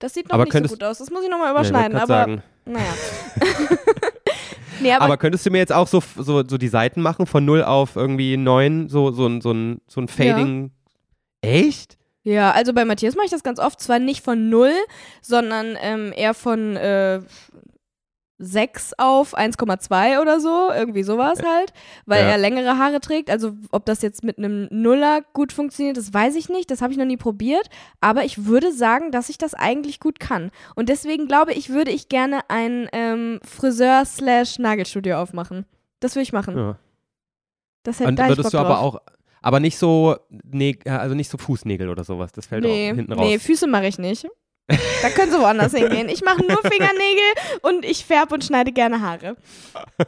[0.00, 0.98] Das sieht noch nicht so gut aus.
[0.98, 2.42] Das muss ich nochmal Ja, ich überschneiden, grad aber sagen.
[2.64, 2.94] naja.
[4.80, 7.44] nee, aber, Aber, könntest du mir jetzt auch so, so, so die Seiten machen von
[7.44, 10.72] 0 auf irgendwie 9, so, so, ein- so, ein, so ein Fading.
[11.42, 11.96] Echt?
[12.26, 13.80] Ja, also bei Matthias mache ich das ganz oft.
[13.80, 14.72] Zwar nicht von 0,
[15.22, 17.20] sondern ähm, eher von äh,
[18.38, 20.70] 6 auf 1,2 oder so.
[20.74, 21.72] Irgendwie sowas halt.
[22.04, 22.30] Weil Ja.
[22.32, 23.30] er längere Haare trägt.
[23.30, 26.68] Also ob das jetzt mit einem Nuller gut funktioniert, das weiß ich nicht.
[26.70, 27.68] Das habe ich noch nie probiert.
[28.00, 30.50] Aber ich würde sagen, dass ich das eigentlich gut kann.
[30.74, 35.64] Und deswegen glaube ich, würde ich gerne ein ähm, Friseur-slash-Nagelstudio aufmachen.
[36.00, 36.58] Das würde ich machen.
[36.58, 36.76] Ja.
[37.84, 39.00] Das hätte Und da ich würdest du aber auch,
[39.46, 40.16] aber nicht so,
[40.52, 42.32] äh, also nicht so Fußnägel oder sowas.
[42.32, 43.24] Das fällt Nee, auch hinten raus.
[43.24, 44.26] nee, Füße mache ich nicht.
[44.66, 46.08] Da können sie woanders hingehen.
[46.08, 49.36] Ich mache nur Fingernägel und ich färbe und schneide gerne Haare.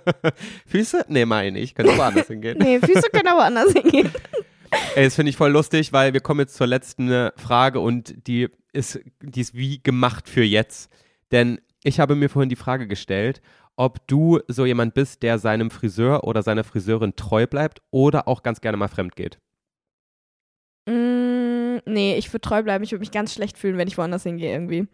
[0.66, 1.04] Füße?
[1.06, 1.76] Nee, meine ich.
[1.76, 2.58] Können woanders hingehen.
[2.58, 4.10] Nee, Füße können aber woanders hingehen.
[4.96, 8.26] Ey, das finde ich voll lustig, weil wir kommen jetzt zur letzten äh, Frage und
[8.26, 10.90] die ist, die ist wie gemacht für jetzt.
[11.30, 13.40] Denn ich habe mir vorhin die Frage gestellt,
[13.78, 18.42] ob du so jemand bist, der seinem Friseur oder seiner Friseurin treu bleibt oder auch
[18.42, 19.38] ganz gerne mal fremd geht.
[20.86, 22.82] Mm, nee, ich würde treu bleiben.
[22.82, 24.88] Ich würde mich ganz schlecht fühlen, wenn ich woanders hingehe irgendwie.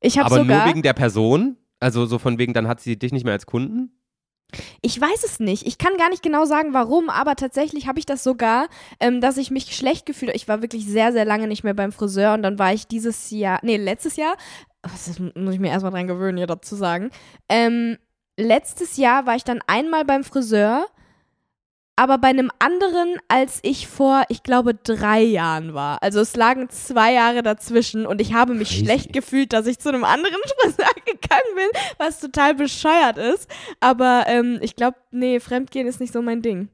[0.00, 0.58] Ich habe Aber sogar.
[0.64, 1.56] nur wegen der Person?
[1.78, 3.90] Also so von wegen, dann hat sie dich nicht mehr als Kunden?
[4.80, 5.66] Ich weiß es nicht.
[5.66, 8.68] Ich kann gar nicht genau sagen, warum, aber tatsächlich habe ich das sogar,
[9.00, 10.36] ähm, dass ich mich schlecht gefühlt habe.
[10.36, 13.30] Ich war wirklich sehr, sehr lange nicht mehr beim Friseur und dann war ich dieses
[13.30, 14.36] Jahr, nee, letztes Jahr,
[14.82, 17.10] das muss ich mir erstmal dran gewöhnen, hier dazu sagen.
[17.48, 17.98] Ähm,
[18.36, 20.86] letztes Jahr war ich dann einmal beim Friseur,
[21.96, 26.02] aber bei einem anderen, als ich vor, ich glaube, drei Jahren war.
[26.02, 28.84] Also es lagen zwei Jahre dazwischen und ich habe mich Crazy.
[28.84, 33.48] schlecht gefühlt, dass ich zu einem anderen Friseur gegangen bin, was total bescheuert ist.
[33.80, 36.68] Aber ähm, ich glaube, nee, Fremdgehen ist nicht so mein Ding.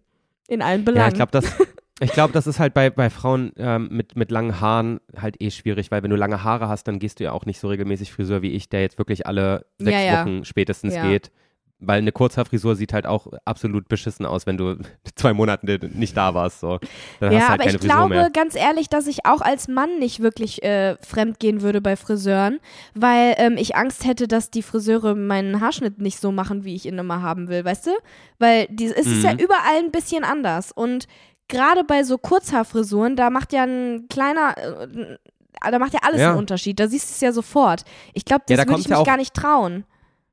[0.49, 1.03] In allen Belangen.
[1.05, 1.45] Ja, ich glaube, das,
[2.03, 5.51] ich glaub, das ist halt bei, bei Frauen ähm, mit, mit langen Haaren halt eh
[5.51, 8.13] schwierig, weil wenn du lange Haare hast, dann gehst du ja auch nicht so regelmäßig
[8.13, 10.21] Friseur wie ich, der jetzt wirklich alle sechs Ja, ja.
[10.27, 11.03] Wochen spätestens Ja.
[11.03, 11.31] geht.
[11.85, 14.77] weil eine Kurzhaarfrisur sieht halt auch absolut beschissen aus, wenn du
[15.17, 16.61] zwei Monate nicht da warst.
[16.61, 16.79] So.
[17.19, 18.31] Dann ja, hast du halt aber keine ich Frisur glaube mehr.
[18.31, 22.61] ganz ehrlich, dass ich auch als Mann nicht wirklich äh, fremd gehen würde bei Friseuren,
[22.95, 26.87] weil ähm, ich Angst hätte, dass die Friseure meinen Haarschnitt nicht so machen, wie ich
[26.87, 27.91] ihn immer haben will, weißt du?
[28.39, 29.41] Weil die, es ist ja Mhm.
[29.41, 31.09] überall ein bisschen anders und
[31.53, 35.19] gerade bei so Kurzhaarfrisuren, da macht ja ein kleiner, äh,
[35.71, 36.31] da macht ja alles Ja.
[36.31, 36.81] einen Unterschied.
[36.81, 37.85] Da siehst du es ja sofort.
[38.15, 39.85] Ich glaube, Ja, das da würde ich ja mich auch- gar nicht trauen.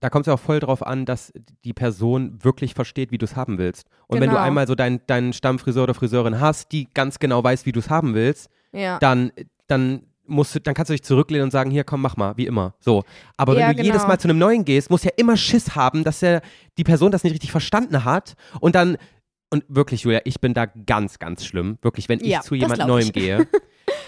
[0.01, 1.33] Da kommt es ja auch voll drauf an, dass
[1.65, 3.85] die Person wirklich versteht, wie du es haben willst.
[4.07, 4.45] Und wenn du Genau.
[4.47, 7.89] einmal so deinen deinen Stammfriseur oder Friseurin hast, die ganz genau weiß, wie du es
[7.89, 8.97] haben willst, Ja.
[8.99, 9.31] dann,
[9.67, 12.45] dann musst du, dann kannst du dich zurücklehnen und sagen, hier komm, mach mal, wie
[12.45, 12.75] immer.
[12.79, 13.03] So.
[13.35, 14.07] Aber wenn Ja, du jedes genau.
[14.07, 16.41] Mal zu einem neuen gehst, musst du ja immer Schiss haben, dass der,
[16.77, 18.95] die Person das nicht richtig verstanden hat und dann
[19.49, 21.77] und wirklich, Julia, ich bin da ganz, ganz schlimm.
[21.81, 23.13] Wirklich, wenn ich Ja, zu jemand Neuem ich.
[23.13, 23.47] gehe.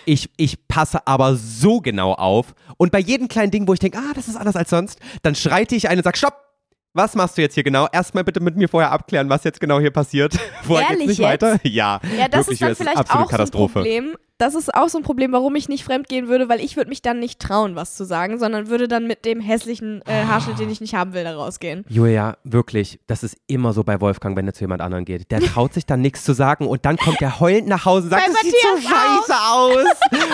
[0.05, 2.55] Ich, ich passe aber so genau auf.
[2.77, 5.35] Und bei jedem kleinen Ding, wo ich denke, ah, das ist anders als sonst, dann
[5.35, 6.33] schreite ich ein und sag, stopp!
[6.93, 7.87] Was machst du jetzt hier genau?
[7.91, 10.33] Erstmal bitte mit mir vorher abklären, was jetzt genau hier passiert.
[10.63, 11.41] Vorher geht's nicht jetzt?
[11.41, 11.57] weiter.
[11.63, 13.73] Ja, Ja, das wirklich, ist dann vielleicht absolute auch so ein Katastrophe.
[13.73, 14.15] Problem.
[14.37, 16.89] Das ist auch so ein Problem, warum ich nicht fremd gehen würde, weil ich würde
[16.89, 20.57] mich dann nicht trauen, was zu sagen, sondern würde dann mit dem hässlichen äh, Haarschnitt,
[20.59, 21.85] den ich nicht haben will, da rausgehen.
[21.87, 25.29] Julia, wirklich, das ist immer so bei Wolfgang, wenn er zu jemand anderem geht.
[25.31, 28.09] Der traut sich dann nichts zu sagen und dann kommt der heulend nach Hause und
[28.09, 29.85] sagt, Bei das sieht so scheiße aus.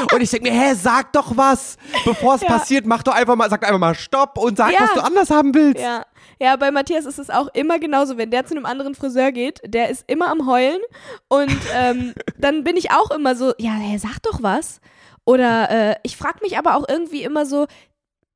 [0.13, 1.75] und ich denke mir, hä, sag doch was.
[2.05, 2.47] Bevor es Ja.
[2.47, 4.79] passiert, mach doch einfach mal, sag einfach mal Stopp und sag, Ja.
[4.83, 5.83] was du anders haben willst.
[5.83, 6.03] Ja.
[6.39, 9.61] Ja, bei Matthias ist es auch immer genauso, wenn der zu einem anderen Friseur geht,
[9.65, 10.81] der ist immer am Heulen
[11.27, 14.79] und ähm, dann bin ich auch immer so, ja, hey, sag doch was.
[15.25, 17.67] Oder äh, ich frage mich aber auch irgendwie immer so,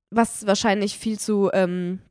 [0.09, 2.01] was wahrscheinlich viel zu, ähm,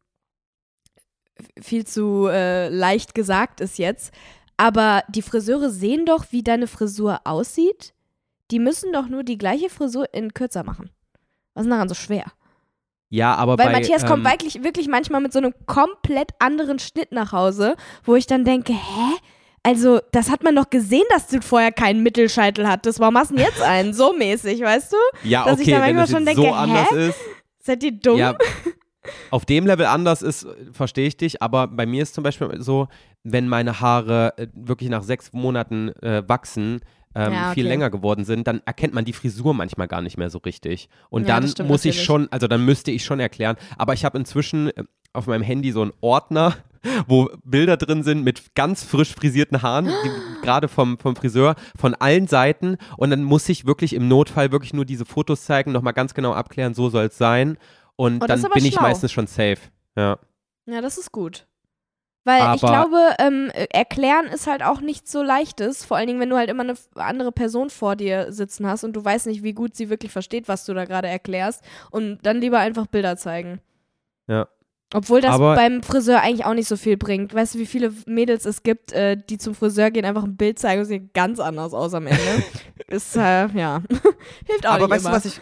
[1.60, 4.12] viel zu äh, leicht gesagt ist jetzt,
[4.56, 7.94] aber die Friseure sehen doch, wie deine Frisur aussieht.
[8.50, 10.90] Die müssen doch nur die gleiche Frisur in kürzer machen.
[11.54, 12.24] Was ist daran so schwer?
[13.10, 16.78] Ja, aber Weil bei, Matthias kommt ähm, wirklich, wirklich manchmal mit so einem komplett anderen
[16.78, 19.16] Schnitt nach Hause, wo ich dann denke, hä?
[19.62, 22.98] Also, das hat man doch gesehen, dass du vorher keinen Mittelscheitel hattest.
[22.98, 23.92] Warum hast du denn jetzt einen?
[23.92, 25.28] So mäßig, weißt du?
[25.28, 27.08] ja, dass ich okay, da wenn manchmal schon so denke, anders hä?
[27.08, 27.18] ist.
[27.58, 28.16] Seid ihr dumm?
[28.16, 28.38] Ja,
[29.30, 32.88] auf dem Level anders ist, verstehe ich dich, aber bei mir ist zum Beispiel so,
[33.22, 36.80] wenn meine Haare äh, wirklich nach sechs Monaten äh, wachsen,
[37.14, 37.68] ähm, Ja, viel okay.
[37.72, 40.88] länger geworden sind, dann erkennt man die Frisur manchmal gar nicht mehr so richtig.
[41.08, 42.04] Und Ja, dann stimmt muss ich natürlich.
[42.06, 45.72] schon, also dann müsste ich schon erklären, aber ich habe inzwischen äh, auf meinem Handy
[45.72, 46.54] so einen Ordner,
[47.08, 51.94] wo Bilder drin sind mit ganz frisch frisierten Haaren, die- gerade vom, vom Friseur, von
[51.94, 52.76] allen Seiten.
[52.96, 56.32] Und dann muss ich wirklich im Notfall wirklich nur diese Fotos zeigen, nochmal ganz genau
[56.32, 57.58] abklären, so soll es sein.
[57.96, 58.82] Und Oh, das dann bin ich schlau.
[58.82, 59.58] meistens schon safe.
[59.96, 60.18] Ja.
[60.66, 61.46] Ja, das ist gut.
[62.24, 65.84] Weil ich Aber- glaube, ähm, äh, erklären ist halt auch nichts so leichtes.
[65.84, 68.92] Vor allen Dingen, wenn du halt immer eine andere Person vor dir sitzen hast und
[68.94, 71.64] du weißt nicht, wie gut sie wirklich versteht, was du da gerade erklärst.
[71.90, 73.60] Und dann lieber einfach Bilder zeigen.
[74.26, 74.48] Ja.
[74.92, 77.32] Obwohl das Aber- beim Friseur eigentlich auch nicht so viel bringt.
[77.32, 80.58] Weißt du, wie viele Mädels es gibt, äh, die zum Friseur gehen, einfach ein Bild
[80.58, 82.20] zeigen und sieht ganz anders aus am Ende.
[82.88, 83.82] ist, äh, ja,
[84.46, 85.10] hilft auch Aber nicht weißt immer.
[85.12, 85.40] du, was ich,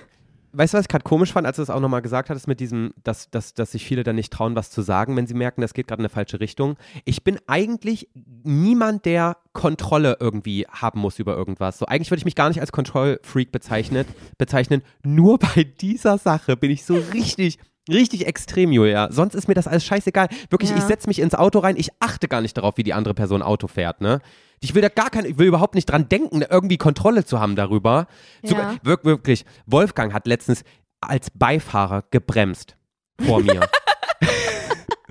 [0.59, 2.61] weißt du, was ich gerade komisch fand, als du es auch nochmal gesagt hattest mit
[2.61, 5.61] diesem, dass, dass, dass sich viele dann nicht trauen, was zu sagen, wenn sie merken,
[5.61, 6.77] das geht gerade in eine falsche Richtung.
[7.05, 8.09] Ich bin eigentlich
[8.43, 11.79] niemand, der Kontrolle irgendwie haben muss über irgendwas.
[11.79, 14.07] So, eigentlich würde ich mich gar nicht als Kontrollfreak bezeichnet,
[14.37, 14.83] bezeichnen.
[15.05, 17.59] Nur bei dieser Sache bin ich so richtig.
[17.91, 19.11] Richtig extrem, Julia.
[19.11, 20.29] Sonst ist mir das alles scheißegal.
[20.51, 20.77] Wirklich, Ja.
[20.77, 23.41] ich setze mich ins Auto rein, ich achte gar nicht darauf, wie die andere Person
[23.41, 24.21] Auto fährt, ne?
[24.61, 27.57] Ich will da gar kein, ich will überhaupt nicht dran denken, irgendwie Kontrolle zu haben
[27.57, 28.07] darüber.
[28.43, 28.79] Sogar, Ja.
[28.83, 30.63] wirk, wirklich, Wolfgang hat letztens
[31.01, 32.77] als Beifahrer gebremst
[33.25, 33.69] vor mir.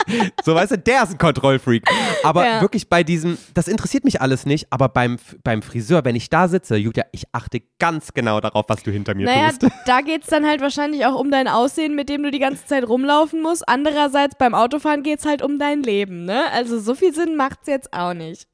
[0.43, 1.83] so, weißt du, der ist ein Kontrollfreak.
[2.23, 2.61] Aber Ja.
[2.61, 6.47] wirklich bei diesem, das interessiert mich alles nicht, aber beim, beim Friseur, wenn ich da
[6.47, 9.67] sitze, Julia, ich achte ganz genau darauf, was du hinter mir Naja, tust.
[9.85, 12.65] da geht es dann halt wahrscheinlich auch um dein Aussehen, mit dem du die ganze
[12.65, 13.67] Zeit rumlaufen musst.
[13.67, 16.45] Andererseits beim Autofahren geht es halt um dein Leben, ne?
[16.53, 18.47] Also so viel Sinn macht's jetzt auch nicht.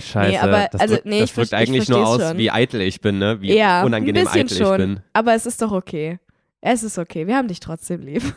[0.00, 2.38] Scheiße, aber- das also, drückt, nee, das ich ver- ich eigentlich nur versteh's aus, schon.
[2.38, 3.40] wie eitel ich bin, ne?
[3.40, 4.72] Wie ja, unangenehm eitel schon.
[4.72, 5.00] ich bin.
[5.12, 6.18] Aber es ist doch okay.
[6.60, 7.26] Es ist okay.
[7.26, 8.22] Wir haben dich trotzdem lieb.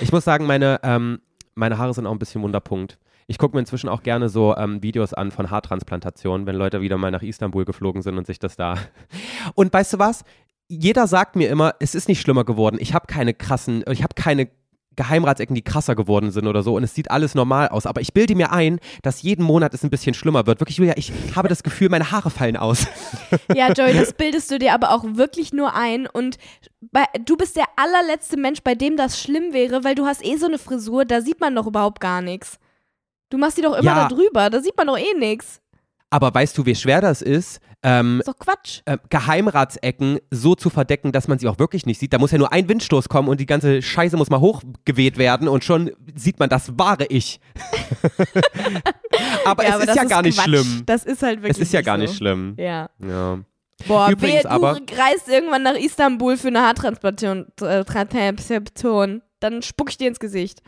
[0.00, 1.20] Ich muss sagen, meine, ähm,
[1.54, 2.98] meine Haare sind auch ein bisschen Wunderpunkt.
[3.28, 6.98] Ich gucke mir inzwischen auch gerne so ähm, Videos an von Haartransplantationen, wenn Leute wieder
[6.98, 8.74] mal nach Istanbul geflogen sind und sich das da.
[9.54, 10.24] Und weißt du was?
[10.66, 12.78] Jeder sagt mir immer, es ist nicht schlimmer geworden.
[12.80, 14.48] Ich habe keine krassen, ich habe keine
[14.96, 17.86] Geheimratsecken, die krasser geworden sind oder so und es sieht alles normal aus.
[17.86, 20.60] Aber ich bilde mir ein, dass jeden Monat es ein bisschen schlimmer wird.
[20.60, 22.86] Wirklich, Julia, ich habe das Gefühl, meine Haare fallen aus.
[23.54, 26.06] Ja, Joey, das bildest du dir aber auch wirklich nur ein.
[26.06, 26.38] Und
[26.80, 30.36] bei, du bist der allerletzte Mensch, bei dem das schlimm wäre, weil du hast eh
[30.36, 32.58] so eine Frisur, da sieht man doch überhaupt gar nichts.
[33.28, 34.08] Du machst die doch immer Ja.
[34.08, 35.60] da drüber, da sieht man doch eh nichts.
[36.10, 38.80] Aber weißt du, wie schwer das ist, ähm, Ist doch Quatsch.
[38.84, 42.12] äh, Geheimratsecken so zu verdecken, dass man sie auch wirklich nicht sieht?
[42.12, 45.46] Da muss ja nur ein Windstoß kommen und die ganze Scheiße muss mal hochgeweht werden
[45.48, 47.40] und schon sieht man das wahre Ich.
[49.44, 50.44] aber ja, es aber ist ja gar nicht Quatsch.
[50.46, 50.82] schlimm.
[50.86, 52.02] Das ist halt wirklich Es ist ja gar so.
[52.02, 52.54] nicht schlimm.
[52.58, 52.88] Ja.
[53.04, 53.38] Ja.
[53.86, 57.84] Boah, Übrigens wehe, aber- du reist irgendwann nach Istanbul für eine Haartransplantation, äh.
[59.40, 60.62] Dann spuck ich dir ins Gesicht.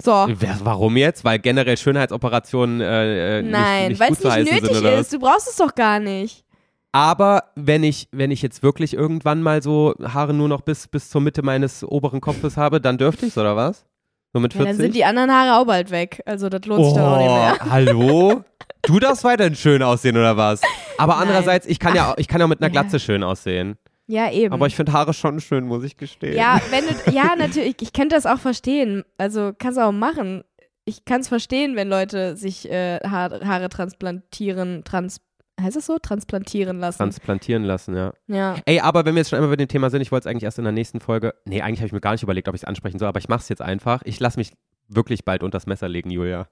[0.00, 0.10] So.
[0.10, 1.24] Warum jetzt?
[1.24, 5.12] Weil generell Schönheitsoperationen äh, äh, Nein, nicht, weil es nicht nötig sind ist.
[5.12, 6.44] Du brauchst es doch gar nicht.
[6.92, 11.08] Aber wenn ich, wenn ich jetzt wirklich irgendwann mal so Haare nur noch bis, bis
[11.08, 13.86] zur Mitte meines oberen Kopfes habe, dann dürfte ich's oder was?
[14.34, 14.76] So mit Ja, 40?
[14.76, 16.22] dann sind die anderen Haare auch bald weg.
[16.26, 17.70] Also das lohnt sich oh, dann auch nicht mehr.
[17.70, 18.44] hallo?
[18.82, 20.60] Du darfst weiterhin schön aussehen oder was?
[20.98, 21.22] Aber Nein.
[21.22, 22.80] andererseits, ich kann ja, ich kann ja mit einer Ja.
[22.82, 23.76] Glatze schön aussehen.
[24.12, 24.52] Ja, eben.
[24.52, 26.36] Aber ich finde Haare schon schön, muss ich gestehen.
[26.36, 29.04] ja, wenn du, ja, natürlich, ich könnte das auch verstehen.
[29.16, 30.44] Also kannst du auch machen.
[30.84, 35.22] Ich kann es verstehen, wenn Leute sich äh, Haare, Haare transplantieren, trans,
[35.58, 35.96] heißt das so?
[35.98, 36.98] Transplantieren lassen.
[36.98, 38.12] Transplantieren lassen, ja.
[38.26, 38.56] ja.
[38.66, 40.42] Ey, aber wenn wir jetzt schon einmal bei dem Thema sind, ich wollte es eigentlich
[40.44, 41.34] erst in der nächsten Folge.
[41.46, 43.30] Nee, eigentlich habe ich mir gar nicht überlegt, ob ich es ansprechen soll, aber ich
[43.30, 44.02] mache es jetzt einfach.
[44.04, 44.52] Ich lasse mich
[44.88, 46.48] wirklich bald unters Messer legen, Julia.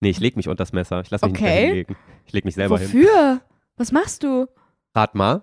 [0.00, 1.02] Nee, ich lege mich unters Messer.
[1.02, 1.44] Ich lasse mich Okay.
[1.44, 1.96] nicht dahin legen.
[2.24, 2.88] Ich lege mich selber hin.
[2.88, 3.40] Wofür?
[3.76, 4.46] Was machst du?
[4.94, 5.42] Rat mal.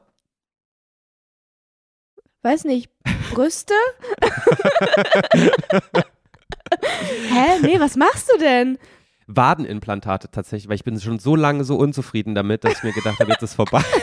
[2.44, 2.92] Weiß nicht.
[3.32, 3.74] Brüste?
[7.30, 7.60] Hä?
[7.62, 8.78] Nee, was machst du denn?
[9.28, 13.20] Wadenimplantate tatsächlich, weil ich bin schon so lange so unzufrieden damit, dass ich mir gedacht
[13.20, 13.82] habe, jetzt ist vorbei.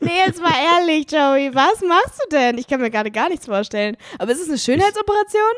[0.00, 1.54] Nee, jetzt mal ehrlich, Joey.
[1.54, 2.58] Was machst du denn?
[2.58, 3.96] Ich kann mir gerade gar nichts vorstellen.
[4.18, 5.52] Aber ist es eine Schönheitsoperation?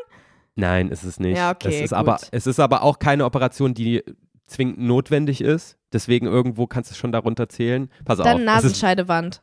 [0.55, 1.37] Nein, ist es nicht.
[1.37, 1.97] Ja, okay, es ist gut.
[1.97, 4.03] aber es ist aber auch keine Operation, die
[4.45, 5.77] zwingend notwendig ist.
[5.93, 7.89] Deswegen irgendwo kannst du es schon darunter zählen.
[8.05, 8.25] Pass auf.
[8.25, 9.41] Dann es ist, Nasenscheidewand.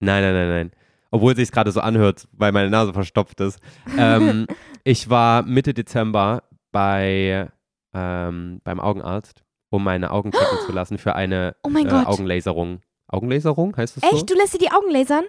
[0.00, 0.70] Nein, nein, nein, nein.
[1.12, 3.58] Obwohl es sich gerade so anhört, weil meine Nase verstopft ist.
[3.98, 4.46] ähm,
[4.84, 7.50] ich war Mitte Dezember bei
[7.92, 12.06] ähm, beim Augenarzt, um meine Augen checken zu lassen für eine Oh mein äh, Gott.
[12.06, 12.80] Augenlaserung.
[13.08, 14.16] Augenlaserung heißt es so?
[14.16, 14.30] Echt?
[14.30, 15.24] Du lässt dir die Augen lasern?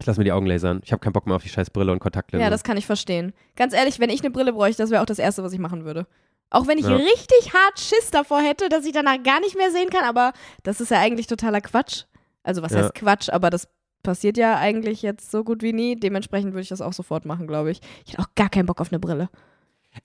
[0.00, 0.80] Ich lass mir die Augen lasern.
[0.84, 2.44] Ich habe keinen Bock mehr auf die scheiß Brille und Kontaktlinsen.
[2.44, 3.32] Ja, das kann ich verstehen.
[3.56, 5.84] Ganz ehrlich, wenn ich eine Brille bräuchte, das wäre auch das Erste, was ich machen
[5.86, 6.06] würde.
[6.50, 6.96] Auch wenn ich Ja.
[6.96, 10.32] richtig hart Schiss davor hätte, dass ich danach gar nicht mehr sehen kann, aber
[10.64, 12.02] das ist ja eigentlich totaler Quatsch.
[12.42, 12.80] Also was Ja.
[12.82, 13.68] heißt Quatsch, aber das
[14.04, 15.96] passiert ja eigentlich jetzt so gut wie nie.
[15.96, 17.80] Dementsprechend würde ich das auch sofort machen, glaube ich.
[18.06, 19.28] Ich hätte auch gar keinen Bock auf eine Brille.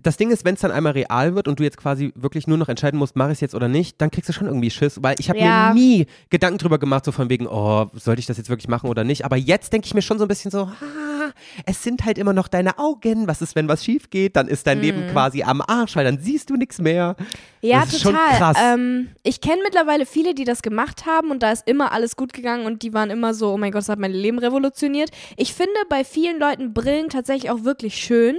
[0.04, 2.58] Das Ding ist, wenn es dann einmal real wird und du jetzt quasi wirklich nur
[2.58, 5.00] noch entscheiden musst, mache ich es jetzt oder nicht, dann kriegst du schon irgendwie Schiss,
[5.02, 5.74] weil ich habe Ja.
[5.74, 8.90] mir nie Gedanken drüber gemacht, so von wegen, oh, sollte ich das jetzt wirklich machen
[8.90, 9.26] oder nicht.
[9.26, 11.32] Aber jetzt denke ich mir schon so ein bisschen so, ah,
[11.66, 13.28] es sind halt immer noch deine Augen.
[13.28, 14.36] Was ist, wenn was schief geht?
[14.36, 17.16] Dann ist dein Leben quasi am Arsch, weil dann siehst du nichts mehr.
[17.62, 18.38] Ja, Das ist schon total.
[18.38, 18.58] krass.
[18.62, 22.32] Ähm, ich kenne mittlerweile viele, die das gemacht haben und da ist immer alles gut
[22.34, 25.10] gegangen und die waren immer so, oh mein Gott, das hat mein Leben revolutioniert.
[25.36, 28.38] Ich finde bei vielen Leuten Brillen tatsächlich auch wirklich schön.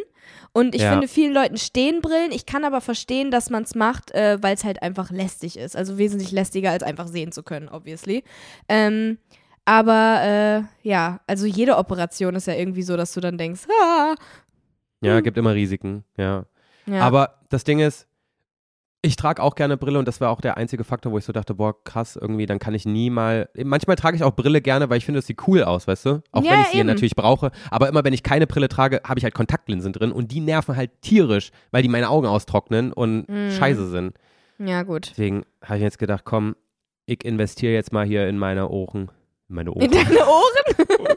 [0.53, 0.91] Und ich Ja.
[0.93, 2.33] finde, vielen Leuten stehen Brillen.
[2.33, 5.77] Ich kann aber verstehen, dass man es macht, äh, weil es halt einfach lästig ist.
[5.77, 8.25] Also wesentlich lästiger, als einfach sehen zu können, obviously.
[8.69, 9.19] Ähm,
[9.65, 14.15] aber äh, ja, also jede Operation ist ja irgendwie so, dass du dann denkst, ah.
[15.03, 15.23] Ja, Hm.
[15.23, 16.45] gibt immer Risiken, ja.
[16.87, 17.01] Ja.
[17.03, 18.07] Aber das Ding ist,
[19.03, 21.33] ich trage auch gerne Brille und das war auch der einzige Faktor, wo ich so
[21.33, 23.49] dachte, boah, krass, irgendwie, dann kann ich nie mal.
[23.57, 26.23] Manchmal trage ich auch Brille gerne, weil ich finde, das sieht cool aus, weißt du?
[26.33, 26.87] Auch Ja, wenn ich sie eben.
[26.87, 27.51] natürlich brauche.
[27.71, 30.77] Aber immer, wenn ich keine Brille trage, habe ich halt Kontaktlinsen drin und die nerven
[30.77, 33.51] halt tierisch, weil die meine Augen austrocknen und Mhm.
[33.53, 34.15] scheiße sind.
[34.59, 35.09] ja, gut.
[35.13, 36.55] Deswegen habe ich jetzt gedacht, komm,
[37.07, 39.11] ich investiere jetzt mal hier in meine Ohren.
[39.49, 39.81] In meine Ohren.
[39.83, 41.17] In deine Ohren?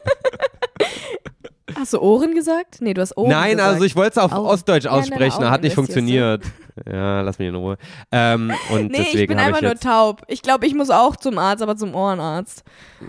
[1.76, 2.76] Hast du Ohren gesagt?
[2.80, 3.68] Nee, du hast Ohren Nein, gesagt.
[3.72, 4.46] also ich wollte es auf Augen.
[4.46, 6.44] Ostdeutsch Ja, aussprechen, Augen hat nicht funktioniert.
[6.90, 7.76] Ja, lass mich in Ruhe.
[8.10, 10.22] Ähm, und Nee, deswegen ich bin einfach ich nur taub.
[10.28, 12.64] Ich glaube, ich muss auch zum Arzt, aber zum Ohrenarzt.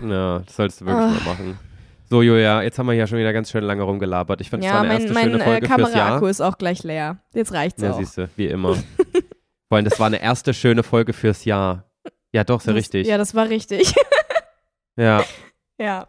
[0.06, 1.24] Ja, das solltest du wirklich Ah.
[1.24, 1.58] mal machen.
[2.08, 4.40] So, Julia, jetzt haben wir ja schon wieder ganz schön lange rumgelabert.
[4.40, 5.88] Ich finde, es Ja, war eine mein, erste mein schöne äh, Folge fürs Jahr.
[5.90, 7.16] Kameraakku ist auch gleich leer.
[7.34, 7.98] Jetzt reicht's Ja, auch.
[7.98, 8.74] siehst du, wie immer.
[9.68, 11.90] Vor allem, das war eine erste schöne Folge fürs Jahr.
[12.32, 13.06] Ja, doch, ja Das- richtig.
[13.08, 13.92] Ja, das war richtig.
[14.98, 15.22] Ja,
[15.78, 16.06] ja.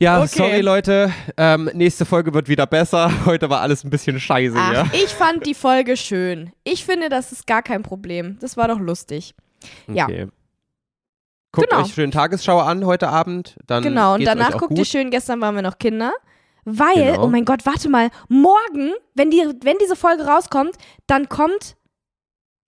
[0.00, 0.28] Ja Okay.
[0.28, 1.12] sorry, Leute.
[1.36, 3.10] Ähm, nächste Folge wird wieder besser.
[3.26, 4.86] Heute war alles ein bisschen scheiße, Ach, ja.
[4.92, 6.52] ich fand die Folge schön.
[6.64, 8.38] Ich finde, das ist gar kein Problem.
[8.40, 9.34] Das war doch lustig.
[9.88, 10.04] ja.
[10.04, 10.26] Okay.
[11.52, 11.82] Guckt Genau.
[11.82, 13.56] euch schön Tagesschau an heute Abend.
[13.66, 14.78] Dann genau, und danach guckt gut.
[14.78, 16.12] ihr schön, gestern waren wir noch Kinder.
[16.64, 17.24] Weil, Genau.
[17.24, 20.76] oh mein Gott, warte mal, morgen, wenn, die, wenn diese Folge rauskommt,
[21.08, 21.74] dann kommt.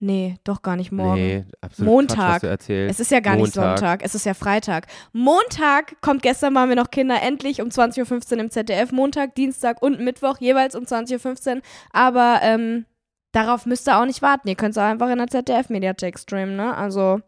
[0.03, 1.15] Nee, doch gar nicht morgen.
[1.15, 2.41] Nee, absolut Montag.
[2.41, 2.69] Quatsch.
[2.69, 3.79] Es ist ja gar nicht Montag.
[3.79, 4.87] Sonntag, es ist ja Freitag.
[5.13, 8.91] Montag kommt, gestern waren wir noch Kinder, endlich um 20.15 Uhr im ZDF.
[8.91, 11.61] Montag, Dienstag und Mittwoch jeweils um 20.15 Uhr.
[11.93, 12.85] Aber ähm,
[13.31, 14.49] darauf müsst ihr auch nicht warten.
[14.49, 16.75] Ihr könnt es auch einfach in der ZDF-Mediathek streamen, ne?
[16.75, 17.21] Also,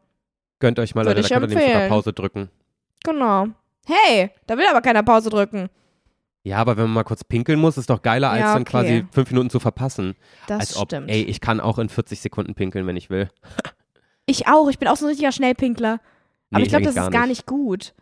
[0.59, 1.87] Gönnt euch mal, Leute, da könnt ihr nämlich sogar.
[1.87, 2.49] Pause drücken.
[3.05, 3.47] genau.
[3.87, 5.69] Hey, da will aber keiner Pause drücken.
[6.45, 8.69] Ja, aber wenn man mal kurz pinkeln muss, ist doch geiler, als Ja, dann okay.
[8.71, 10.15] quasi fünf Minuten zu verpassen.
[10.47, 11.09] Das als ob, stimmt.
[11.09, 13.29] ey, ich kann auch in 40 Sekunden pinkeln, wenn ich will.
[14.27, 14.69] ich auch.
[14.69, 15.93] Ich bin auch so ein richtiger Schnellpinkler.
[16.51, 17.93] Aber Nee, ich glaube, das ist gar nicht gut.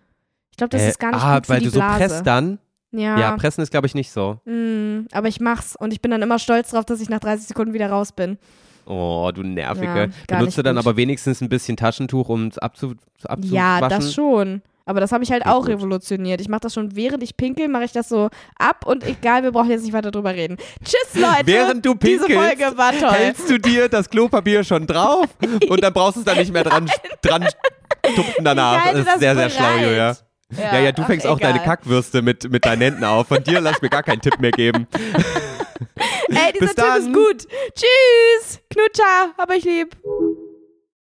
[0.51, 1.97] Ich glaube, das Äh, ist gar nicht ah, gut für weil du so Blase.
[1.97, 2.59] presst dann.
[2.91, 3.17] ja.
[3.17, 4.41] Ja, pressen ist, glaube ich, nicht so.
[4.43, 7.47] Mm, aber ich mach's und ich bin dann immer stolz drauf, dass ich nach 30
[7.47, 8.37] Sekunden wieder raus bin.
[8.85, 9.85] Oh, du Nervige.
[9.87, 10.85] Ja, gar Benutzt du dann gut.
[10.85, 13.55] aber wenigstens ein bisschen Taschentuch, um es abzu, abzuwaschen?
[13.55, 14.61] Ja, das schon.
[14.85, 15.69] Aber das habe ich halt Okay, auch gut.
[15.69, 16.41] revolutioniert.
[16.41, 19.51] Ich mache das schon, während ich pinkel, mache ich das so ab und egal, wir
[19.51, 20.57] brauchen jetzt nicht weiter drüber reden.
[20.83, 21.45] Tschüss, Leute.
[21.45, 23.11] Während du Diese pinkelst, Folge war toll.
[23.11, 25.27] hältst du dir das Klopapier schon drauf
[25.69, 26.89] und dann brauchst du es dann nicht mehr dran,
[27.21, 27.47] dran
[28.15, 28.91] tupfen danach.
[28.91, 29.75] Das ist sehr, sehr schlau.
[29.81, 30.17] Julia.
[30.55, 31.53] Ja, ja, du ach, fängst auch egal.
[31.53, 33.27] deine Kackwürste mit, mit deinen Händen auf.
[33.27, 34.85] Von dir lass mir gar keinen Tipp mehr geben.
[36.29, 37.47] Ey, dieser Bis Typ ist gut.
[37.75, 38.59] Tschüss.
[38.69, 39.33] Knutscher.
[39.37, 39.95] Hab euch lieb.